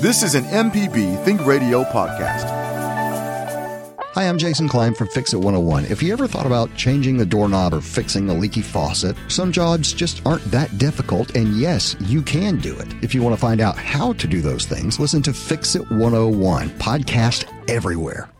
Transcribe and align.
This 0.00 0.22
is 0.22 0.36
an 0.36 0.44
MPB 0.44 1.24
Think 1.24 1.44
Radio 1.44 1.82
podcast. 1.82 2.44
Hi, 4.14 4.28
I'm 4.28 4.38
Jason 4.38 4.68
Klein 4.68 4.94
from 4.94 5.08
Fix 5.08 5.32
It 5.32 5.38
101. 5.38 5.86
If 5.86 6.04
you 6.04 6.12
ever 6.12 6.28
thought 6.28 6.46
about 6.46 6.72
changing 6.76 7.16
the 7.16 7.26
doorknob 7.26 7.74
or 7.74 7.80
fixing 7.80 8.30
a 8.30 8.32
leaky 8.32 8.62
faucet, 8.62 9.16
some 9.26 9.50
jobs 9.50 9.92
just 9.92 10.24
aren't 10.24 10.44
that 10.52 10.78
difficult, 10.78 11.34
and 11.34 11.56
yes, 11.56 11.96
you 11.98 12.22
can 12.22 12.58
do 12.58 12.78
it. 12.78 12.86
If 13.02 13.12
you 13.12 13.22
want 13.22 13.34
to 13.34 13.40
find 13.40 13.60
out 13.60 13.76
how 13.76 14.12
to 14.12 14.28
do 14.28 14.40
those 14.40 14.66
things, 14.66 15.00
listen 15.00 15.20
to 15.22 15.32
Fix 15.32 15.74
It 15.74 15.90
101, 15.90 16.68
podcast 16.78 17.52
everywhere. 17.68 18.30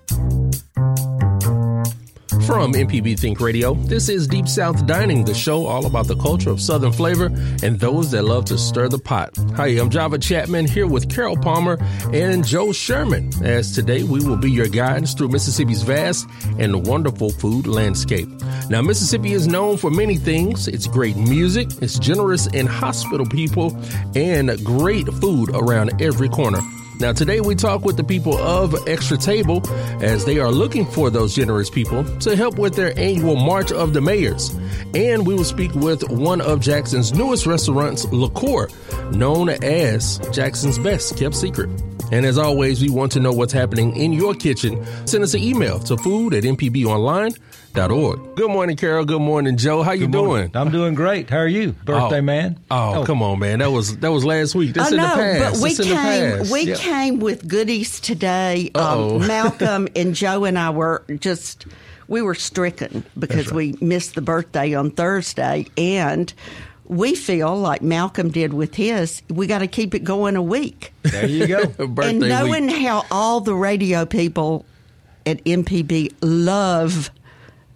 From 2.48 2.72
MPB 2.72 3.20
Think 3.20 3.40
Radio, 3.40 3.74
this 3.74 4.08
is 4.08 4.26
Deep 4.26 4.48
South 4.48 4.86
Dining, 4.86 5.22
the 5.22 5.34
show 5.34 5.66
all 5.66 5.84
about 5.84 6.06
the 6.06 6.16
culture 6.16 6.48
of 6.48 6.62
Southern 6.62 6.92
flavor 6.92 7.26
and 7.62 7.78
those 7.78 8.10
that 8.12 8.22
love 8.22 8.46
to 8.46 8.56
stir 8.56 8.88
the 8.88 8.98
pot. 8.98 9.36
Hi, 9.54 9.66
I'm 9.66 9.90
Java 9.90 10.16
Chapman 10.18 10.66
here 10.66 10.86
with 10.86 11.14
Carol 11.14 11.36
Palmer 11.36 11.76
and 12.14 12.42
Joe 12.46 12.72
Sherman. 12.72 13.30
As 13.44 13.74
today 13.74 14.02
we 14.02 14.24
will 14.24 14.38
be 14.38 14.50
your 14.50 14.66
guides 14.66 15.12
through 15.12 15.28
Mississippi's 15.28 15.82
vast 15.82 16.26
and 16.58 16.86
wonderful 16.86 17.28
food 17.28 17.66
landscape. 17.66 18.30
Now, 18.70 18.80
Mississippi 18.80 19.34
is 19.34 19.46
known 19.46 19.76
for 19.76 19.90
many 19.90 20.16
things. 20.16 20.68
It's 20.68 20.86
great 20.86 21.18
music, 21.18 21.68
it's 21.82 21.98
generous 21.98 22.46
and 22.54 22.66
hospitable 22.66 23.26
people, 23.26 23.76
and 24.14 24.48
great 24.64 25.06
food 25.20 25.50
around 25.52 26.00
every 26.00 26.30
corner. 26.30 26.62
Now, 27.00 27.12
today 27.12 27.40
we 27.40 27.54
talk 27.54 27.84
with 27.84 27.96
the 27.96 28.02
people 28.02 28.36
of 28.36 28.74
Extra 28.88 29.16
Table 29.16 29.62
as 30.02 30.24
they 30.24 30.40
are 30.40 30.50
looking 30.50 30.84
for 30.84 31.10
those 31.10 31.32
generous 31.32 31.70
people 31.70 32.02
to 32.18 32.34
help 32.34 32.58
with 32.58 32.74
their 32.74 32.98
annual 32.98 33.36
March 33.36 33.70
of 33.70 33.92
the 33.92 34.00
Mayors. 34.00 34.52
And 34.94 35.24
we 35.24 35.34
will 35.34 35.44
speak 35.44 35.72
with 35.76 36.10
one 36.10 36.40
of 36.40 36.58
Jackson's 36.58 37.12
newest 37.12 37.46
restaurants, 37.46 38.04
Liqueur, 38.06 38.68
known 39.12 39.48
as 39.48 40.18
Jackson's 40.32 40.76
Best 40.76 41.16
Kept 41.16 41.36
Secret. 41.36 41.70
And 42.10 42.26
as 42.26 42.36
always, 42.36 42.82
we 42.82 42.90
want 42.90 43.12
to 43.12 43.20
know 43.20 43.32
what's 43.32 43.52
happening 43.52 43.94
in 43.94 44.12
your 44.12 44.34
kitchen. 44.34 44.84
Send 45.06 45.22
us 45.22 45.34
an 45.34 45.42
email 45.42 45.78
to 45.80 45.96
food 45.98 46.34
at 46.34 46.44
mpbonline.org. 47.72 48.34
Good 48.36 48.50
morning, 48.50 48.76
Carol. 48.76 49.04
Good 49.04 49.20
morning, 49.20 49.56
Joe. 49.56 49.82
How 49.82 49.92
you 49.92 50.06
Good 50.06 50.12
doing? 50.12 50.24
morning. 50.26 50.50
I'm 50.54 50.70
doing 50.70 50.94
great. 50.94 51.30
How 51.30 51.38
are 51.38 51.48
you, 51.48 51.72
birthday 51.72 52.18
Oh. 52.18 52.22
man? 52.22 52.58
Oh, 52.70 53.04
come 53.06 53.22
on, 53.22 53.38
man. 53.38 53.58
That 53.60 53.70
was 53.72 53.96
that 53.98 54.10
was 54.12 54.24
last 54.24 54.54
week. 54.54 54.74
This 54.74 54.86
I 54.86 54.90
in 54.90 54.96
know, 54.96 55.08
the 55.08 55.14
past. 55.22 55.54
but 55.54 55.62
we 55.62 55.68
This 55.70 55.80
in 55.80 55.88
the 55.88 55.94
came 55.94 56.38
past. 56.38 56.52
we 56.52 56.60
Yeah. 56.62 56.74
came 56.76 57.20
with 57.20 57.46
goodies 57.48 58.00
today. 58.00 58.70
Uh-oh. 58.74 59.20
Um, 59.20 59.26
Malcolm 59.26 59.88
and 59.96 60.14
Joe 60.14 60.44
and 60.44 60.58
I 60.58 60.70
were 60.70 61.04
just 61.20 61.66
we 62.08 62.22
were 62.22 62.34
stricken 62.34 63.04
because 63.18 63.52
we 63.52 63.76
missed 63.80 64.14
the 64.14 64.22
birthday 64.22 64.74
on 64.74 64.90
Thursday, 64.90 65.66
and 65.76 66.32
we 66.86 67.14
feel 67.14 67.54
like 67.54 67.82
Malcolm 67.82 68.30
did 68.30 68.54
with 68.54 68.74
his. 68.74 69.20
We 69.28 69.46
got 69.46 69.58
to 69.58 69.66
keep 69.66 69.94
it 69.94 70.04
going 70.04 70.34
a 70.36 70.42
week. 70.42 70.94
There 71.02 71.26
you 71.26 71.46
go. 71.46 71.66
birthday 71.86 72.10
and 72.10 72.20
knowing 72.20 72.66
week. 72.68 72.86
how 72.86 73.04
all 73.10 73.40
the 73.40 73.54
radio 73.54 74.06
people 74.06 74.64
at 75.26 75.44
MPB 75.44 76.14
love 76.22 77.10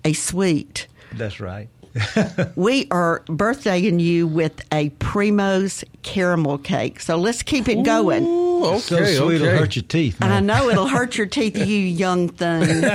a 0.04 0.12
sweet. 0.12 0.86
That's 1.12 1.40
right. 1.40 1.68
We 2.56 2.86
are 2.90 3.22
birthdaying 3.26 4.00
you 4.00 4.26
with 4.26 4.64
a 4.72 4.90
Primo's 4.90 5.84
caramel 6.02 6.58
cake. 6.58 7.00
So 7.00 7.16
let's 7.16 7.42
keep 7.42 7.68
it 7.68 7.82
going. 7.84 8.24
Ooh, 8.24 8.51
okay, 8.64 8.80
so 9.14 9.26
sweet 9.26 9.36
it'll 9.36 9.48
okay. 9.48 9.56
hurt 9.58 9.76
your 9.76 9.84
teeth. 9.84 10.18
I 10.20 10.40
know 10.40 10.68
it'll 10.68 10.88
hurt 10.88 11.16
your 11.16 11.26
teeth, 11.26 11.56
you 11.56 11.64
young 11.66 12.28
thing. 12.28 12.62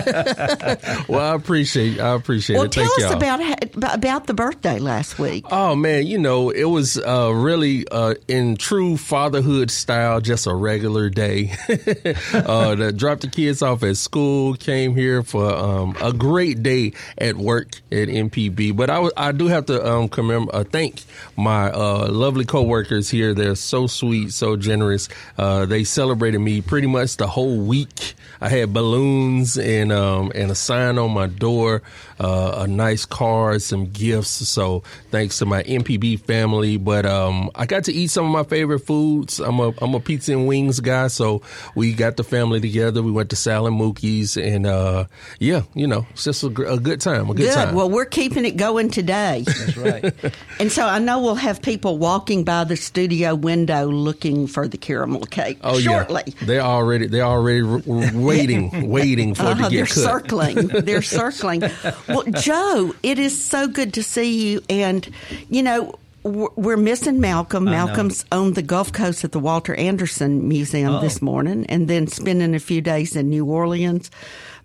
Well, 1.08 1.20
I 1.20 1.36
appreciate 1.36 2.00
I 2.00 2.14
appreciate 2.14 2.58
well, 2.58 2.66
it. 2.66 2.72
tell 2.72 2.86
Thank 2.86 2.98
us 2.98 3.22
y'all. 3.24 3.54
about 3.54 3.96
about 3.96 4.28
the 4.28 4.34
birthday 4.34 4.80
last 4.80 5.20
week. 5.20 5.46
Oh 5.52 5.76
man, 5.76 6.06
you 6.06 6.18
know 6.18 6.50
it 6.50 6.66
was 6.66 6.98
uh, 6.98 7.32
really 7.34 7.88
uh, 7.88 8.16
in 8.28 8.58
true 8.58 8.98
fatherhood 8.98 9.72
style, 9.72 10.22
just 10.22 10.48
a 10.48 10.54
regular 10.54 11.10
day. 11.10 11.54
uh, 12.34 12.76
to 12.76 12.92
drop 12.92 13.22
the 13.22 13.28
kids 13.28 13.62
off 13.62 13.84
at 13.84 13.98
school, 13.98 14.56
came 14.56 14.96
here 14.96 15.24
for 15.24 15.54
um, 15.54 15.96
a 16.02 16.14
great 16.14 16.64
day 16.64 16.94
at 17.18 17.36
work 17.36 17.76
at 17.92 18.08
MPB. 18.08 18.76
But 18.76 18.90
I, 18.90 19.10
I 19.16 19.32
do 19.32 19.48
have 19.48 19.66
to 19.68 19.86
um, 19.86 20.10
commem- 20.10 20.50
uh, 20.54 20.64
thank 20.64 21.04
my 21.36 21.72
uh, 21.72 22.08
lovely 22.12 22.46
coworkers 22.46 23.10
here. 23.10 23.34
They're 23.34 23.56
so 23.56 23.88
sweet, 23.88 24.34
so 24.34 24.56
generous. 24.56 25.10
Uh, 25.38 25.57
they 25.66 25.84
celebrated 25.84 26.40
me 26.40 26.62
pretty 26.62 26.88
much 26.88 27.18
the 27.18 27.28
whole 27.28 27.58
week. 27.58 28.16
I 28.40 28.50
had 28.50 28.74
balloons 28.74 29.58
and 29.58 29.92
um, 29.92 30.32
and 30.36 30.52
a 30.52 30.56
sign 30.56 30.98
on 30.98 31.12
my 31.12 31.28
door, 31.28 31.82
uh, 32.20 32.64
a 32.64 32.68
nice 32.68 33.06
card, 33.06 33.62
some 33.62 33.88
gifts. 33.88 34.30
So 34.48 34.84
thanks 35.12 35.38
to 35.40 35.46
my 35.46 35.64
MPB 35.64 36.22
family. 36.22 36.78
But 36.78 37.06
um, 37.06 37.50
I 37.56 37.66
got 37.66 37.84
to 37.86 37.94
eat 37.94 38.08
some 38.08 38.26
of 38.26 38.32
my 38.32 38.44
favorite 38.44 38.80
foods. 38.80 39.40
I'm 39.40 39.60
a 39.60 39.74
I'm 39.82 39.94
a 39.94 40.00
pizza 40.00 40.32
and 40.34 40.48
wings 40.48 40.80
guy, 40.80 41.08
so 41.08 41.42
we 41.76 41.94
got 41.94 42.18
the 42.18 42.24
family 42.24 42.60
together. 42.60 43.02
We 43.04 43.12
went 43.12 43.30
to 43.32 43.36
Sal 43.36 43.68
and 43.68 43.80
Mookie's, 43.80 44.38
and 44.38 44.66
uh, 44.66 45.06
yeah, 45.40 45.64
you 45.74 45.88
know, 45.88 46.06
it's 46.12 46.24
just 46.24 46.44
a, 46.44 46.48
a 46.48 46.80
good 46.80 47.02
time. 47.02 47.30
A 47.30 47.34
good, 47.34 47.48
Good. 47.48 47.54
time. 47.54 47.76
Well, 47.76 47.90
we're 47.90 48.06
keeping 48.06 48.46
it 48.46 48.58
going 48.58 48.90
today. 48.90 49.44
That's 49.46 49.78
right. 49.78 50.14
And 50.60 50.72
so 50.72 50.88
I 50.88 50.98
know 50.98 51.20
we'll 51.22 51.36
have 51.36 51.62
people 51.62 52.00
walking 52.00 52.44
by 52.44 52.64
the 52.64 52.76
studio 52.76 53.36
window 53.36 53.86
looking 53.86 54.48
for 54.48 54.68
the 54.68 54.78
caramel 54.78 55.22
cake 55.28 55.60
Oh 55.64 55.78
shortly. 55.80 56.24
yeah, 56.26 56.46
they're 56.48 56.62
already 56.62 57.06
they're 57.06 57.22
already 57.24 57.62
r- 57.62 57.76
r- 57.88 58.12
waiting 58.16 58.90
waiting 58.90 59.36
for 59.36 59.44
it 59.44 59.48
Uh-huh, 59.50 59.70
to 59.70 59.76
they're 59.76 59.86
get 59.86 59.94
cut. 59.94 60.04
circling. 60.04 60.68
They're 60.68 61.02
circling. 61.22 61.62
Well, 62.08 62.24
Joe, 62.24 62.96
it 63.04 63.20
is 63.20 63.44
so 63.44 63.68
good 63.68 63.94
to 63.96 64.04
see 64.04 64.50
you. 64.52 64.62
And, 64.70 65.08
you 65.50 65.62
know, 65.64 65.96
we're 66.24 66.78
missing 66.78 67.20
Malcolm. 67.22 67.66
Malcolm's 67.66 68.26
on 68.32 68.54
the 68.54 68.62
Gulf 68.62 68.92
Coast 68.92 69.24
at 69.24 69.32
the 69.32 69.40
Walter 69.40 69.74
Anderson 69.76 70.48
Museum 70.48 70.96
Oh. 70.96 71.02
this 71.02 71.22
morning 71.22 71.66
and 71.68 71.88
then 71.88 72.08
spending 72.08 72.54
a 72.56 72.60
few 72.60 72.82
days 72.82 73.16
in 73.16 73.30
New 73.30 73.46
Orleans. 73.46 74.12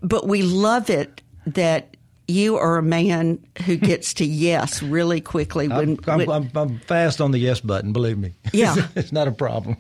But 0.02 0.26
we 0.26 0.42
love 0.42 0.90
it 0.90 1.20
that 1.46 1.96
you 2.26 2.56
are 2.56 2.78
a 2.78 2.82
man 2.82 3.38
who 3.66 3.76
gets 3.90 4.14
to 4.14 4.24
yes 4.24 4.82
really 4.82 5.20
quickly. 5.20 5.68
When, 5.68 5.98
I'm, 6.08 6.20
I'm, 6.22 6.30
I'm, 6.30 6.50
I'm 6.56 6.78
fast 6.80 7.20
on 7.20 7.30
the 7.30 7.38
yes 7.38 7.60
button. 7.60 7.92
Believe 7.92 8.18
me. 8.18 8.32
Yeah. 8.52 8.74
it's 8.96 9.12
not 9.12 9.28
a 9.28 9.32
problem. 9.32 9.76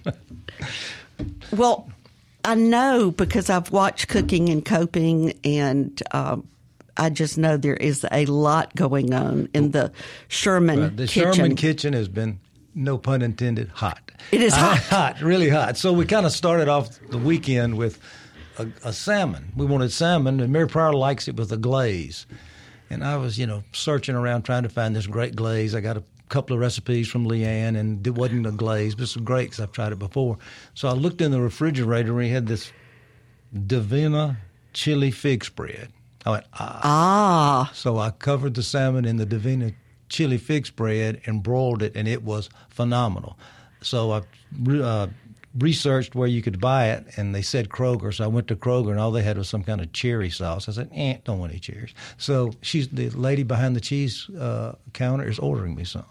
Well, 1.52 1.90
I 2.44 2.54
know 2.54 3.10
because 3.10 3.50
I've 3.50 3.70
watched 3.70 4.08
Cooking 4.08 4.48
and 4.48 4.64
Coping, 4.64 5.34
and 5.44 6.00
um, 6.12 6.46
I 6.96 7.10
just 7.10 7.38
know 7.38 7.56
there 7.56 7.76
is 7.76 8.06
a 8.10 8.26
lot 8.26 8.74
going 8.74 9.14
on 9.14 9.48
in 9.54 9.70
the 9.70 9.92
Sherman 10.28 10.96
the 10.96 11.06
kitchen. 11.06 11.32
Sherman 11.34 11.56
kitchen 11.56 11.92
has 11.94 12.08
been, 12.08 12.40
no 12.74 12.98
pun 12.98 13.22
intended, 13.22 13.68
hot. 13.68 14.12
It 14.30 14.42
is 14.42 14.52
uh, 14.52 14.56
hot. 14.56 14.78
hot, 14.78 15.20
really 15.22 15.48
hot. 15.48 15.76
So 15.76 15.92
we 15.92 16.04
kind 16.04 16.26
of 16.26 16.32
started 16.32 16.68
off 16.68 16.98
the 17.10 17.18
weekend 17.18 17.78
with 17.78 17.98
a, 18.58 18.68
a 18.84 18.92
salmon. 18.92 19.52
We 19.56 19.66
wanted 19.66 19.92
salmon, 19.92 20.40
and 20.40 20.52
Mary 20.52 20.68
Pryor 20.68 20.92
likes 20.92 21.28
it 21.28 21.36
with 21.36 21.50
a 21.52 21.56
glaze. 21.56 22.26
And 22.90 23.02
I 23.02 23.16
was, 23.16 23.38
you 23.38 23.46
know, 23.46 23.64
searching 23.72 24.14
around 24.14 24.42
trying 24.42 24.64
to 24.64 24.68
find 24.68 24.94
this 24.94 25.06
great 25.06 25.34
glaze. 25.34 25.74
I 25.74 25.80
got 25.80 25.96
a 25.96 26.04
couple 26.28 26.54
of 26.54 26.60
recipes 26.60 27.08
from 27.08 27.26
Leanne, 27.26 27.76
and 27.78 28.06
it 28.06 28.14
wasn't 28.14 28.46
a 28.46 28.52
glaze, 28.52 28.94
but 28.94 29.04
it's 29.04 29.16
great 29.16 29.44
because 29.44 29.60
I've 29.60 29.72
tried 29.72 29.92
it 29.92 29.98
before. 29.98 30.36
So 30.74 30.88
I 30.88 30.92
looked 30.92 31.22
in 31.22 31.30
the 31.30 31.40
refrigerator, 31.40 32.08
and 32.08 32.18
we 32.18 32.28
had 32.28 32.46
this 32.46 32.70
Divina 33.66 34.38
chili 34.74 35.10
fig 35.10 35.44
spread. 35.44 35.90
I 36.24 36.30
went, 36.30 36.44
ah. 36.54 36.80
ah, 36.82 37.70
So 37.74 37.98
I 37.98 38.10
covered 38.10 38.54
the 38.54 38.62
salmon 38.62 39.04
in 39.04 39.16
the 39.16 39.26
Divina 39.26 39.72
chili 40.08 40.38
fig 40.38 40.66
spread 40.66 41.20
and 41.26 41.42
broiled 41.42 41.82
it, 41.82 41.96
and 41.96 42.06
it 42.06 42.22
was 42.22 42.50
phenomenal. 42.68 43.38
So 43.80 44.12
I 44.12 44.22
uh, 44.70 45.08
researched 45.58 46.14
where 46.14 46.28
you 46.28 46.42
could 46.42 46.60
buy 46.60 46.90
it, 46.90 47.06
and 47.16 47.34
they 47.34 47.42
said 47.42 47.68
Kroger. 47.68 48.14
So 48.14 48.24
I 48.24 48.28
went 48.28 48.46
to 48.48 48.56
Kroger, 48.56 48.90
and 48.90 49.00
all 49.00 49.10
they 49.10 49.22
had 49.22 49.38
was 49.38 49.48
some 49.48 49.64
kind 49.64 49.80
of 49.80 49.92
cherry 49.92 50.30
sauce. 50.30 50.68
I 50.68 50.72
said, 50.72 50.90
"Eh, 50.94 51.18
don't 51.24 51.38
want 51.38 51.52
any 51.52 51.60
cherries." 51.60 51.94
So 52.18 52.52
she's 52.60 52.88
the 52.88 53.10
lady 53.10 53.42
behind 53.42 53.74
the 53.74 53.80
cheese 53.80 54.28
uh, 54.30 54.74
counter 54.92 55.28
is 55.28 55.38
ordering 55.38 55.74
me 55.74 55.84
some. 55.84 56.04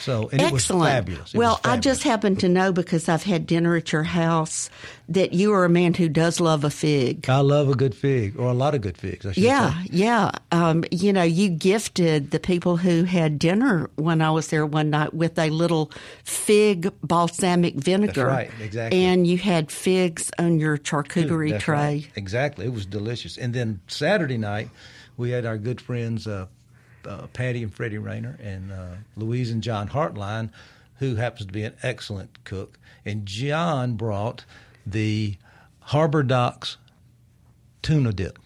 So 0.00 0.28
and 0.32 0.40
it 0.40 0.52
was 0.52 0.64
excellent. 0.64 0.90
fabulous. 0.90 1.34
It 1.34 1.38
well, 1.38 1.60
was 1.64 1.72
I 1.72 1.76
just 1.78 2.02
happen 2.02 2.36
to 2.36 2.48
know 2.48 2.72
because 2.72 3.08
I've 3.08 3.22
had 3.22 3.46
dinner 3.46 3.76
at 3.76 3.92
your 3.92 4.02
house 4.02 4.70
that 5.08 5.32
you 5.32 5.52
are 5.52 5.64
a 5.64 5.68
man 5.68 5.94
who 5.94 6.08
does 6.08 6.40
love 6.40 6.64
a 6.64 6.70
fig. 6.70 7.28
I 7.28 7.40
love 7.40 7.68
a 7.68 7.74
good 7.74 7.94
fig, 7.94 8.38
or 8.38 8.48
a 8.48 8.54
lot 8.54 8.74
of 8.74 8.80
good 8.80 8.98
figs. 8.98 9.24
Yeah, 9.36 9.82
say. 9.82 9.88
yeah. 9.92 10.30
Um, 10.52 10.84
you 10.90 11.12
know, 11.12 11.22
you 11.22 11.48
gifted 11.48 12.30
the 12.30 12.40
people 12.40 12.76
who 12.76 13.04
had 13.04 13.38
dinner 13.38 13.90
when 13.96 14.20
I 14.20 14.30
was 14.30 14.48
there 14.48 14.66
one 14.66 14.90
night 14.90 15.14
with 15.14 15.38
a 15.38 15.50
little 15.50 15.90
fig 16.24 16.92
balsamic 17.02 17.74
vinegar. 17.74 18.26
right, 18.26 18.50
exactly. 18.60 19.04
And 19.04 19.26
you 19.26 19.38
had 19.38 19.70
figs 19.70 20.30
on 20.38 20.58
your 20.58 20.78
charcuterie 20.78 21.50
That's 21.50 21.64
tray. 21.64 21.76
right. 21.76 22.08
Exactly. 22.16 22.66
It 22.66 22.72
was 22.72 22.86
delicious. 22.86 23.36
And 23.36 23.54
then 23.54 23.80
Saturday 23.86 24.38
night, 24.38 24.70
we 25.16 25.30
had 25.30 25.46
our 25.46 25.58
good 25.58 25.80
friends 25.80 26.26
uh, 26.26 26.46
uh, 27.06 27.26
Patty 27.28 27.62
and 27.62 27.72
Freddie 27.72 27.98
Rayner 27.98 28.38
and 28.42 28.72
uh, 28.72 28.86
Louise 29.16 29.50
and 29.50 29.62
John 29.62 29.88
Hartline, 29.88 30.50
who 30.98 31.16
happens 31.16 31.46
to 31.46 31.52
be 31.52 31.62
an 31.62 31.74
excellent 31.82 32.44
cook. 32.44 32.78
And 33.04 33.26
John 33.26 33.94
brought 33.94 34.44
the 34.84 35.36
Harbor 35.80 36.22
Docks 36.22 36.76
tuna 37.82 38.12
dip. 38.12 38.38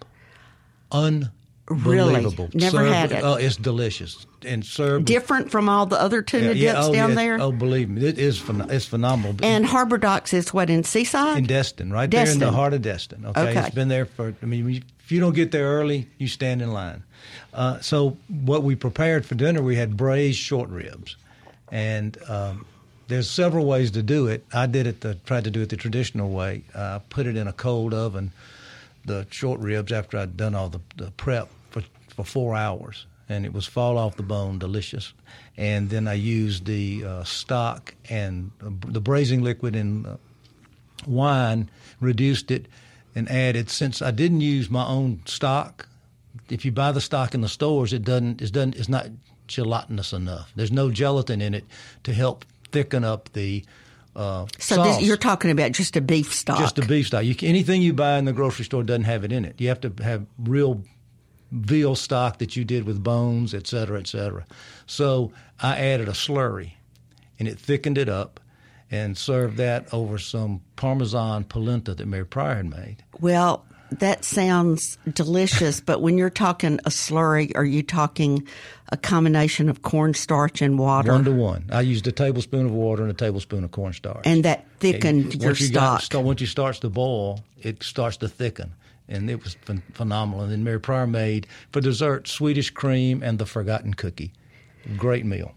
Unbelievable. 0.93 2.51
Never 2.53 2.85
had 2.85 3.13
it. 3.13 3.23
Oh, 3.23 3.35
it's 3.35 3.57
delicious. 3.57 4.27
and 4.45 4.65
served. 4.65 5.07
Different 5.07 5.51
from 5.51 5.69
all 5.69 5.87
the 5.87 6.01
other 6.01 6.23
tuna 6.23 6.55
dips 6.55 6.75
oh, 6.77 6.93
down 6.93 7.11
yeah, 7.11 7.15
there. 7.15 7.41
Oh, 7.41 7.53
believe 7.53 7.89
me, 7.89 8.05
it 8.05 8.19
is 8.19 8.41
phen- 8.41 8.71
it's 8.71 8.87
phenomenal. 8.87 9.37
and 9.43 9.65
Harbor 9.65 9.99
Docks 9.99 10.33
is 10.35 10.53
what 10.53 10.69
in 10.69 10.83
Seaside. 10.85 11.39
in 11.39 11.45
Destin, 11.45 11.93
right 11.93 12.11
there 12.11 12.29
in 12.29 12.39
the 12.39 12.51
heart 12.53 12.75
of 12.75 12.83
Destin. 12.83 13.25
Okay, 13.27 13.51
Okay. 13.51 13.61
it's 13.61 13.75
been 13.75 13.89
there 13.89 14.07
for. 14.07 14.35
I 14.43 14.47
mean, 14.47 14.83
if 15.11 15.15
you 15.15 15.19
don't 15.19 15.35
get 15.35 15.51
there 15.51 15.67
early, 15.67 16.07
you 16.19 16.29
stand 16.29 16.63
in 16.63 16.73
line. 16.73 17.03
Uh, 17.53 17.81
so 17.81 18.17
what 18.29 18.63
we 18.63 18.77
prepared 18.77 19.27
for 19.27 19.35
dinner, 19.35 19.61
we 19.61 19.75
had 19.75 19.97
braised 19.97 20.39
short 20.39 20.69
ribs, 20.69 21.17
and 21.73 22.17
um, 22.29 22.65
there's 23.09 23.29
several 23.29 23.67
ways 23.67 23.91
to 23.91 24.05
do 24.05 24.29
it. 24.29 24.45
I 24.53 24.67
did 24.67 24.87
it 24.87 25.01
the 25.01 25.17
tried 25.17 25.43
to 25.43 25.51
do 25.51 25.63
it 25.63 25.69
the 25.69 25.77
traditional 25.77 26.31
way. 26.31 26.63
Uh, 26.73 27.01
put 27.09 27.27
it 27.27 27.37
in 27.37 27.49
a 27.49 27.53
cold 27.53 27.93
oven, 27.93 28.31
the 29.05 29.27
short 29.31 29.59
ribs 29.59 29.91
after 29.91 30.17
I'd 30.17 30.37
done 30.37 30.55
all 30.55 30.69
the, 30.69 30.81
the 30.97 31.11
prep 31.11 31.49
for 31.71 31.83
for 32.07 32.25
four 32.25 32.55
hours, 32.55 33.05
and 33.29 33.45
it 33.45 33.53
was 33.53 33.67
fall 33.67 33.99
off 33.99 34.15
the 34.15 34.23
bone, 34.23 34.61
delicious. 34.61 35.13
And 35.57 35.91
then 35.91 36.07
I 36.07 36.15
used 36.15 36.67
the 36.67 37.05
uh, 37.05 37.25
stock 37.25 37.97
and 38.09 38.53
the 38.61 39.01
braising 39.01 39.43
liquid 39.43 39.75
and 39.75 40.07
uh, 40.07 40.17
wine, 41.05 41.69
reduced 41.99 42.53
it, 42.53 42.67
and 43.15 43.31
added. 43.31 43.71
Since 43.71 44.03
I 44.03 44.11
didn't 44.11 44.41
use 44.41 44.71
my 44.71 44.87
own 44.87 45.21
stock, 45.25 45.89
if 46.49 46.65
you 46.65 46.73
buy 46.73 46.93
the 46.93 47.01
stock 47.01 47.35
in 47.35 47.41
the 47.41 47.49
stores, 47.49 47.93
it 47.93 48.03
doesn't. 48.03 48.43
It 48.43 48.53
doesn't. 48.53 48.77
It's 48.77 48.89
not 48.89 49.09
gelatinous 49.47 50.13
enough. 50.13 50.53
There's 50.55 50.73
no 50.73 50.91
gelatin 50.91 51.41
in 51.41 51.55
it 51.55 51.65
to 52.05 52.13
help 52.13 52.45
thicken 52.71 53.05
up 53.05 53.33
the. 53.33 53.65
Uh, 54.17 54.47
so 54.59 54.83
this, 54.83 55.03
you're 55.03 55.17
talking 55.17 55.53
about 55.53 55.73
just 55.73 55.97
a 55.97 56.01
beef 56.01 56.35
stock. 56.35 56.59
Just 56.59 56.79
a 56.79 56.87
beef 56.87 57.07
stock. 57.07 57.25
You, 57.25 57.37
anything 57.43 57.81
you 57.81 57.93
buy 57.93 58.19
in 58.19 58.25
the 58.25 58.33
grocery 58.33 58.65
store 58.65 58.83
doesn't 58.83 59.05
have 59.05 59.25
it 59.25 59.33
in 59.33 59.45
it. 59.45 59.61
You 59.61 59.69
have 59.69 59.81
to 59.83 59.93
have 60.03 60.27
real 60.39 60.83
veal 61.53 61.95
stock 61.95 62.39
that 62.39 62.57
you 62.57 62.65
did 62.65 62.85
with 62.85 63.03
bones, 63.03 63.55
et 63.55 63.67
cetera, 63.67 63.99
et 63.99 64.07
cetera. 64.07 64.47
So 64.87 65.33
I 65.61 65.79
added 65.79 66.09
a 66.09 66.13
slurry, 66.13 66.73
and 67.39 67.49
it 67.49 67.59
thickened 67.59 67.99
it 67.99 68.09
up, 68.09 68.41
and 68.91 69.17
served 69.17 69.57
that 69.59 69.93
over 69.93 70.19
some 70.19 70.61
Parmesan 70.77 71.45
polenta 71.45 71.95
that 71.95 72.07
Mary 72.07 72.27
Pryor 72.27 72.57
had 72.57 72.71
made. 72.71 72.97
Well, 73.21 73.65
that 73.93 74.25
sounds 74.25 74.99
delicious, 75.15 75.81
but 75.81 76.01
when 76.01 76.17
you're 76.17 76.31
talking 76.31 76.79
a 76.85 76.91
slurry, 76.91 77.51
are 77.57 77.65
you 77.65 77.83
talking 77.83 78.47
a 78.91 78.97
combination 78.97 79.69
of 79.69 79.83
cornstarch 79.83 80.63
and 80.63 80.79
water? 80.79 81.13
One 81.13 81.25
to 81.25 81.33
one. 81.33 81.65
I 81.73 81.81
used 81.81 82.07
a 82.07 82.13
tablespoon 82.13 82.67
of 82.67 82.73
water 82.73 83.03
and 83.03 83.11
a 83.11 83.15
tablespoon 83.15 83.65
of 83.65 83.73
cornstarch. 83.73 84.23
and 84.25 84.45
that 84.45 84.67
thickened 84.79 85.33
And 85.35 85.43
your 85.43 85.51
you 85.53 85.67
stock. 85.67 86.03
start- 86.03 86.25
once 86.25 86.41
you 86.41 86.47
starts 86.47 86.79
to 86.81 86.89
boil, 86.89 87.43
it 87.61 87.83
starts 87.83 88.17
to 88.19 88.29
thicken, 88.29 88.73
and 89.09 89.29
it 89.29 89.43
was 89.43 89.57
phen- 89.67 89.83
phenomenal. 89.93 90.43
And 90.45 90.53
then 90.53 90.63
Mary 90.65 90.81
Pryor 90.81 91.07
made 91.09 91.47
for 91.73 91.81
dessert 91.81 92.29
Swedish 92.29 92.71
cream 92.71 93.23
and 93.25 93.39
the 93.41 93.47
forgotten 93.47 93.95
cookie. 93.95 94.33
Great 94.97 95.27
meal. 95.27 95.53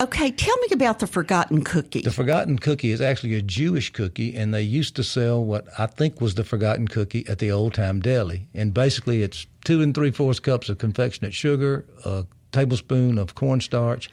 Okay, 0.00 0.30
tell 0.30 0.56
me 0.58 0.68
about 0.70 1.00
the 1.00 1.08
forgotten 1.08 1.64
cookie. 1.64 2.02
The 2.02 2.12
forgotten 2.12 2.60
cookie 2.60 2.92
is 2.92 3.00
actually 3.00 3.34
a 3.34 3.42
Jewish 3.42 3.92
cookie, 3.92 4.36
and 4.36 4.54
they 4.54 4.62
used 4.62 4.94
to 4.96 5.02
sell 5.02 5.44
what 5.44 5.66
I 5.76 5.86
think 5.86 6.20
was 6.20 6.36
the 6.36 6.44
forgotten 6.44 6.86
cookie 6.86 7.26
at 7.26 7.40
the 7.40 7.50
old 7.50 7.74
time 7.74 7.98
deli. 7.98 8.46
And 8.54 8.72
basically, 8.72 9.22
it's 9.24 9.46
two 9.64 9.82
and 9.82 9.92
three 9.92 10.12
fourths 10.12 10.38
cups 10.38 10.68
of 10.68 10.78
confectionate 10.78 11.34
sugar, 11.34 11.84
a 12.04 12.26
tablespoon 12.52 13.18
of 13.18 13.34
cornstarch, 13.34 14.08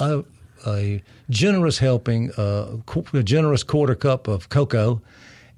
a, 0.00 0.24
a 0.66 1.00
generous 1.30 1.78
helping, 1.78 2.32
uh, 2.32 2.78
qu- 2.86 3.04
a 3.16 3.22
generous 3.22 3.62
quarter 3.62 3.94
cup 3.94 4.26
of 4.26 4.48
cocoa, 4.48 5.00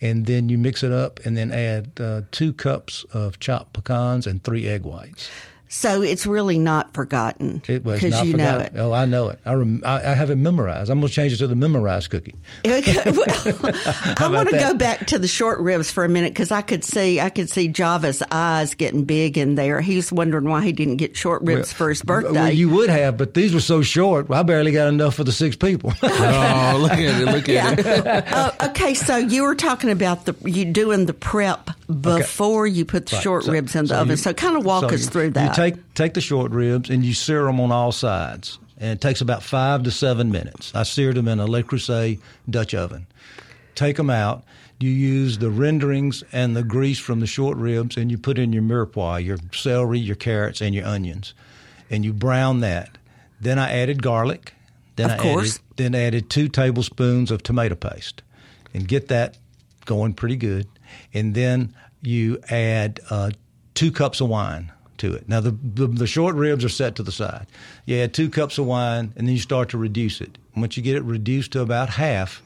and 0.03 0.27
then 0.27 0.51
you 0.51 0.59
mix 0.59 0.83
it 0.83 0.93
up, 0.93 1.19
and 1.25 1.35
then 1.35 1.51
add 1.51 1.99
uh, 1.99 2.21
two 2.31 2.53
cups 2.53 3.07
of 3.15 3.39
chopped 3.39 3.73
pecans 3.73 4.27
and 4.27 4.45
three 4.45 4.69
egg 4.69 4.83
whites. 4.83 5.31
So 5.69 6.03
it's 6.03 6.27
really 6.27 6.59
not 6.59 6.95
forgotten 6.95 7.63
It 7.67 7.85
was 7.85 8.01
because 8.01 8.13
not 8.13 8.27
you 8.27 8.35
know 8.35 8.59
it. 8.59 8.73
Oh, 8.77 8.93
I 8.93 9.05
know 9.05 9.29
it. 9.31 9.41
I, 9.45 9.55
rem- 9.55 9.83
I, 9.85 9.97
I 9.97 10.15
have 10.15 10.31
it 10.31 10.37
memorized. 10.37 10.91
I'm 10.91 11.01
going 11.01 11.09
to 11.09 11.15
change 11.15 11.33
it 11.33 11.39
to 11.39 11.47
the 11.47 11.57
memorized 11.57 12.11
cookie. 12.11 12.35
Okay, 12.67 12.95
well, 13.11 13.75
I 14.19 14.29
want 14.31 14.51
to 14.51 14.59
go 14.59 14.75
back 14.75 15.07
to 15.09 15.19
the 15.19 15.29
short 15.29 15.61
ribs 15.61 15.91
for 15.91 16.05
a 16.05 16.09
minute 16.09 16.33
because 16.33 16.51
I 16.51 16.63
could 16.63 16.85
see 16.85 17.21
I 17.21 17.31
could 17.31 17.49
see 17.49 17.69
Java's 17.69 18.23
eyes 18.31 18.75
getting 18.75 19.05
big 19.05 19.39
in 19.39 19.55
there. 19.55 19.81
He's 19.81 20.13
wondering 20.13 20.49
why 20.49 20.63
he 20.63 20.73
didn't 20.73 20.97
get 20.97 21.17
short 21.17 21.43
ribs 21.43 21.73
for 21.73 21.89
his 21.89 22.03
birthday. 22.03 22.33
Well, 22.33 22.51
you 22.53 22.69
would 22.71 22.91
have, 22.91 23.17
but 23.17 23.35
these 23.35 23.55
were 23.55 23.61
so 23.61 23.83
short. 23.83 24.31
I 24.31 24.43
barely 24.43 24.73
got 24.73 24.89
enough 24.89 25.15
for 25.15 25.25
the 25.25 25.33
six 25.33 25.57
people. 25.57 25.93
Oh, 26.03 26.79
look 26.81 26.93
at 26.93 27.01
it! 27.01 27.25
Look 27.25 27.49
at 27.49 27.79
it! 27.79 28.33
uh, 28.33 28.51
okay, 28.69 28.95
so 28.95 29.17
you 29.17 29.43
were 29.45 29.55
talking 29.55 29.91
about 29.91 30.25
the 30.25 30.35
you 30.45 30.65
doing 30.65 31.07
the 31.07 31.15
prep 31.15 31.71
before 32.01 32.67
you 32.67 32.85
put 32.85 33.07
the 33.07 33.17
Right. 33.17 33.23
short 33.23 33.45
So- 33.45 33.53
ribs 33.53 33.75
in 33.75 33.85
the 33.85 33.89
so 33.89 33.97
oven. 33.97 34.11
you- 34.11 34.17
so 34.17 34.33
kind 34.33 34.57
of 34.57 34.65
walk 34.65 34.83
so 34.89 34.95
us 34.95 35.03
you- 35.03 35.07
through 35.11 35.31
that. 35.31 35.57
You 35.57 35.65
take 35.71 35.95
take 35.95 36.15
the 36.15 36.21
short 36.21 36.53
ribs 36.53 36.91
and 36.91 37.05
you 37.05 37.15
sear 37.15 37.45
them 37.45 37.61
on 37.61 37.71
all 37.73 37.93
sides, 37.93 38.59
and 38.79 38.91
it 38.93 39.01
takes 39.01 39.21
about 39.21 39.43
five 39.43 39.83
to 39.85 39.91
seven 39.91 40.31
minutes. 40.31 40.73
I 40.75 40.83
seared 40.83 41.17
them 41.17 41.29
in 41.29 41.39
a 41.41 41.47
Le 41.47 41.63
Creuset 41.63 42.19
Dutch 42.49 42.75
oven. 42.75 43.07
Take 43.75 43.97
them 43.97 44.11
out. 44.11 44.43
You 44.79 44.91
use 44.91 45.39
the 45.39 45.49
renderings 45.51 46.23
and 46.33 46.55
the 46.55 46.63
grease 46.63 46.99
from 46.99 47.21
the 47.21 47.27
short 47.27 47.57
ribs, 47.57 47.97
and 47.97 48.11
you 48.11 48.19
put 48.19 48.39
in 48.39 48.53
your 48.53 48.63
mirepoix, 48.63 49.25
your 49.25 49.39
celery, 49.53 49.99
your 49.99 50.17
carrots, 50.17 50.61
and 50.61 50.75
your 50.75 50.85
onions, 50.87 51.33
and 51.91 52.05
you 52.05 52.13
brown 52.13 52.61
that. 52.61 52.99
Then 53.41 53.59
I 53.59 53.71
added 53.73 54.03
garlic. 54.03 54.53
Then 54.97 55.11
Of 55.11 55.21
I 55.21 55.23
course. 55.23 55.51
added 55.57 55.61
then 55.77 55.95
added 55.95 56.31
two 56.31 56.49
tablespoons 56.49 57.31
of 57.31 57.43
tomato 57.43 57.75
paste, 57.75 58.23
and 58.75 58.89
get 58.89 59.09
that 59.09 59.37
going 59.85 60.15
pretty 60.15 60.37
good. 60.37 60.67
And 61.13 61.35
then 61.35 61.75
you 62.03 62.41
add 62.51 63.01
uh, 63.11 63.31
two 63.75 63.93
cups 63.93 64.21
of 64.21 64.29
wine 64.29 64.73
to 64.99 65.15
it. 65.15 65.29
Now 65.29 65.41
the, 65.41 65.51
the 65.51 65.87
the 65.87 66.07
short 66.07 66.35
ribs 66.35 66.65
are 66.65 66.71
set 66.71 66.97
to 66.97 67.03
the 67.03 67.13
side. 67.13 67.47
You 67.85 67.97
add 67.97 68.15
two 68.15 68.31
cups 68.31 68.59
of 68.59 68.67
wine, 68.67 69.13
and 69.17 69.27
then 69.27 69.35
you 69.35 69.41
start 69.41 69.69
to 69.71 69.79
reduce 69.79 70.21
it. 70.21 70.39
Once 70.57 70.77
you 70.77 70.83
get 70.83 70.97
it 70.97 71.03
reduced 71.03 71.53
to 71.53 71.61
about 71.61 71.91
half, 71.91 72.43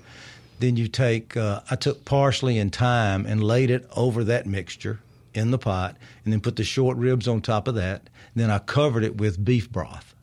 then 0.59 0.77
you 0.77 0.89
take 0.89 1.37
uh, 1.37 1.61
I 1.71 1.77
took 1.77 2.05
parsley 2.05 2.59
and 2.59 2.75
thyme 2.75 3.27
and 3.27 3.43
laid 3.43 3.71
it 3.71 3.89
over 3.97 4.25
that 4.25 4.47
mixture 4.47 5.01
in 5.33 5.51
the 5.51 5.59
pot, 5.59 5.97
and 6.25 6.33
then 6.33 6.41
put 6.41 6.57
the 6.57 6.65
short 6.65 6.97
ribs 6.97 7.29
on 7.29 7.41
top 7.41 7.69
of 7.69 7.75
that. 7.77 8.11
Then 8.35 8.51
I 8.51 8.59
covered 8.59 9.05
it 9.05 9.17
with 9.17 9.45
beef 9.45 9.71
broth. 9.71 10.15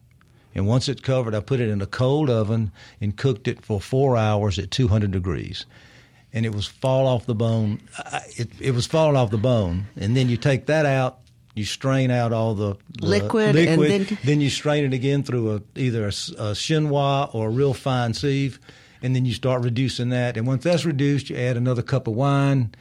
And 0.53 0.65
once 0.65 0.89
it's 0.89 1.01
covered, 1.01 1.35
I 1.35 1.39
put 1.39 1.59
it 1.59 1.69
in 1.69 1.81
a 1.81 1.85
cold 1.85 2.29
oven 2.29 2.71
and 3.00 3.15
cooked 3.15 3.47
it 3.47 3.63
for 3.63 3.79
four 3.79 4.18
hours 4.18 4.57
at 4.57 4.71
200 4.71 5.12
degrees. 5.12 5.65
And 6.33 6.45
it 6.45 6.53
was 6.53 6.68
fall 6.68 7.07
off 7.07 7.25
the 7.25 7.33
bone. 7.35 7.81
It, 8.38 8.50
it 8.59 8.71
was 8.71 8.85
falling 8.85 9.15
off 9.15 9.31
the 9.31 9.38
bone. 9.38 9.88
And 9.95 10.15
then 10.15 10.29
you 10.29 10.38
take 10.38 10.65
that 10.68 10.85
out, 10.85 11.19
you 11.56 11.65
strain 11.65 12.12
out 12.12 12.33
all 12.33 12.53
the, 12.53 12.75
the 13.00 13.06
Liquid, 13.07 13.56
and 13.56 13.81
liquid, 13.81 14.18
then- 14.24 14.41
you 14.41 14.50
strain 14.50 14.83
it 14.85 14.94
again 14.94 15.24
through 15.24 15.56
a, 15.56 15.62
either 15.75 16.06
a 16.06 16.12
chinois 16.12 17.29
or 17.33 17.47
a 17.47 17.50
real 17.50 17.74
fine 17.74 18.13
sieve. 18.13 18.59
And 19.01 19.15
then 19.15 19.25
you 19.25 19.33
start 19.33 19.63
reducing 19.63 20.09
that. 20.09 20.38
And 20.38 20.45
once 20.47 20.63
that's 20.63 20.83
reduced, 20.85 21.29
you 21.29 21.38
add 21.38 21.56
another 21.56 21.81
cup 21.81 22.07
of 22.07 22.13
wine. 22.15 22.74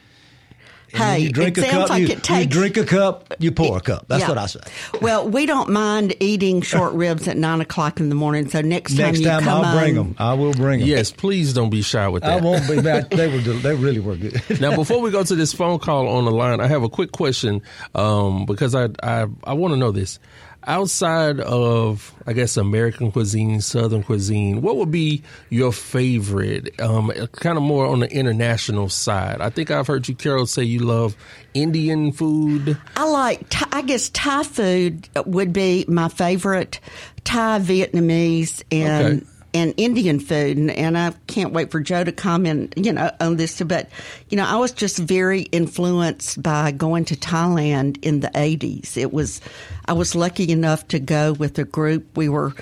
And 0.92 1.00
then 1.02 1.08
Hey, 1.14 1.18
you 1.20 1.32
drink 1.32 1.58
it 1.58 1.64
a 1.64 1.68
sounds 1.68 1.82
cup. 1.82 1.90
like 1.90 2.00
you, 2.02 2.08
it 2.08 2.22
takes- 2.22 2.40
you 2.44 2.46
drink 2.46 2.76
a 2.76 2.84
cup, 2.84 3.34
you 3.38 3.50
pour 3.52 3.76
a 3.76 3.80
cup. 3.80 4.06
That's 4.08 4.22
Yeah. 4.22 4.28
what 4.28 4.38
I 4.38 4.46
say. 4.46 4.60
Well, 5.02 5.28
we 5.28 5.44
don't 5.44 5.68
mind 5.70 6.14
eating 6.20 6.62
short 6.62 6.92
ribs 6.94 7.26
at 7.28 7.36
nine 7.36 7.60
o'clock 7.60 7.98
in 8.00 8.08
the 8.08 8.14
morning. 8.14 8.48
So 8.48 8.60
next 8.60 8.92
time 8.92 9.06
Next 9.06 9.18
you 9.20 9.26
time 9.26 9.42
come 9.42 9.64
I'll 9.64 9.78
bring 9.78 9.94
them. 9.94 10.14
I 10.18 10.34
will 10.34 10.52
bring 10.52 10.80
them. 10.80 10.88
Yes, 10.88 11.10
please 11.10 11.52
don't 11.52 11.70
be 11.70 11.82
shy 11.82 12.06
with 12.08 12.22
that. 12.22 12.38
I 12.38 12.40
won't 12.40 12.66
be 12.68 12.80
back. 12.82 13.10
They 13.10 13.26
were. 13.28 13.38
They 13.40 13.74
really 13.74 14.00
were 14.00 14.16
good. 14.16 14.40
now, 14.60 14.74
before 14.76 15.00
we 15.00 15.10
go 15.10 15.22
to 15.24 15.34
this 15.34 15.52
phone 15.52 15.78
call 15.80 16.08
on 16.08 16.24
the 16.24 16.30
line, 16.30 16.60
I 16.60 16.66
have 16.68 16.82
a 16.84 16.88
quick 16.88 17.12
question 17.12 17.62
um, 17.94 18.46
because 18.46 18.74
I 18.74 18.88
I, 19.02 19.26
I 19.44 19.52
want 19.54 19.72
to 19.74 19.76
know 19.76 19.90
this. 19.92 20.18
Outside 20.66 21.38
of, 21.38 22.12
I 22.26 22.32
guess, 22.32 22.56
American 22.56 23.12
cuisine, 23.12 23.60
Southern 23.60 24.02
cuisine, 24.02 24.62
what 24.62 24.76
would 24.76 24.90
be 24.90 25.22
your 25.48 25.72
favorite? 25.72 26.80
Um, 26.80 27.12
kind 27.32 27.56
of 27.56 27.62
more 27.62 27.86
on 27.86 28.00
the 28.00 28.10
international 28.10 28.88
side. 28.88 29.40
I 29.40 29.50
think 29.50 29.70
I've 29.70 29.86
heard 29.86 30.08
you, 30.08 30.16
Carol, 30.16 30.46
say 30.46 30.64
you 30.64 30.80
love 30.80 31.16
Indian 31.54 32.10
food. 32.10 32.76
I 32.96 33.04
like, 33.08 33.44
I 33.72 33.82
guess 33.82 34.08
Thai 34.08 34.42
food 34.42 35.08
would 35.24 35.52
be 35.52 35.84
my 35.86 36.08
favorite. 36.08 36.80
Thai, 37.22 37.60
Vietnamese, 37.60 38.62
and 38.72 39.18
Okay. 39.18 39.26
And 39.56 39.72
Indian 39.78 40.20
food, 40.20 40.58
and, 40.58 40.70
and 40.70 40.98
I 40.98 41.12
can't 41.28 41.54
wait 41.54 41.70
for 41.70 41.80
Joe 41.80 42.04
to 42.04 42.12
comment, 42.12 42.74
you 42.76 42.92
know, 42.92 43.10
on 43.20 43.36
this. 43.36 43.62
But 43.62 43.88
you 44.28 44.36
know, 44.36 44.44
I 44.44 44.56
was 44.56 44.70
just 44.70 44.98
very 44.98 45.42
influenced 45.42 46.42
by 46.42 46.72
going 46.72 47.06
to 47.06 47.16
Thailand 47.16 47.98
in 48.02 48.20
the 48.20 48.28
'80s. 48.28 48.98
It 48.98 49.14
was, 49.14 49.40
I 49.86 49.94
was 49.94 50.14
lucky 50.14 50.52
enough 50.52 50.86
to 50.88 50.98
go 50.98 51.32
with 51.32 51.58
a 51.58 51.64
group. 51.64 52.16
We 52.16 52.28
were 52.28 52.52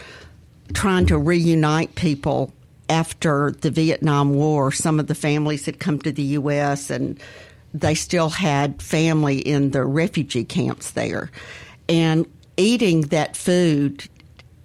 trying 0.72 1.06
to 1.06 1.18
reunite 1.18 1.96
people 1.96 2.52
after 2.88 3.50
the 3.60 3.70
Vietnam 3.70 4.34
War. 4.34 4.70
Some 4.70 5.00
of 5.00 5.08
the 5.08 5.16
families 5.16 5.66
had 5.66 5.80
come 5.80 5.98
to 6.00 6.12
the 6.12 6.22
U.S. 6.22 6.90
and 6.90 7.18
they 7.72 7.96
still 7.96 8.28
had 8.28 8.80
family 8.80 9.38
in 9.38 9.72
the 9.72 9.84
refugee 9.84 10.44
camps 10.44 10.92
there. 10.92 11.32
And 11.88 12.26
eating 12.56 13.02
that 13.02 13.36
food 13.36 14.08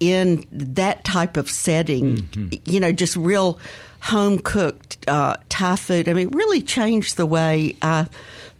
in 0.00 0.44
that 0.50 1.04
type 1.04 1.36
of 1.36 1.48
setting, 1.50 2.28
you 2.64 2.80
know, 2.80 2.90
just 2.90 3.16
real 3.16 3.60
home 4.00 4.38
cooked 4.38 4.96
uh, 5.08 5.36
Thai 5.48 5.76
food, 5.76 6.08
I 6.08 6.14
mean, 6.14 6.30
really 6.30 6.62
changed 6.62 7.16
the 7.16 7.26
way 7.26 7.76
I 7.82 8.06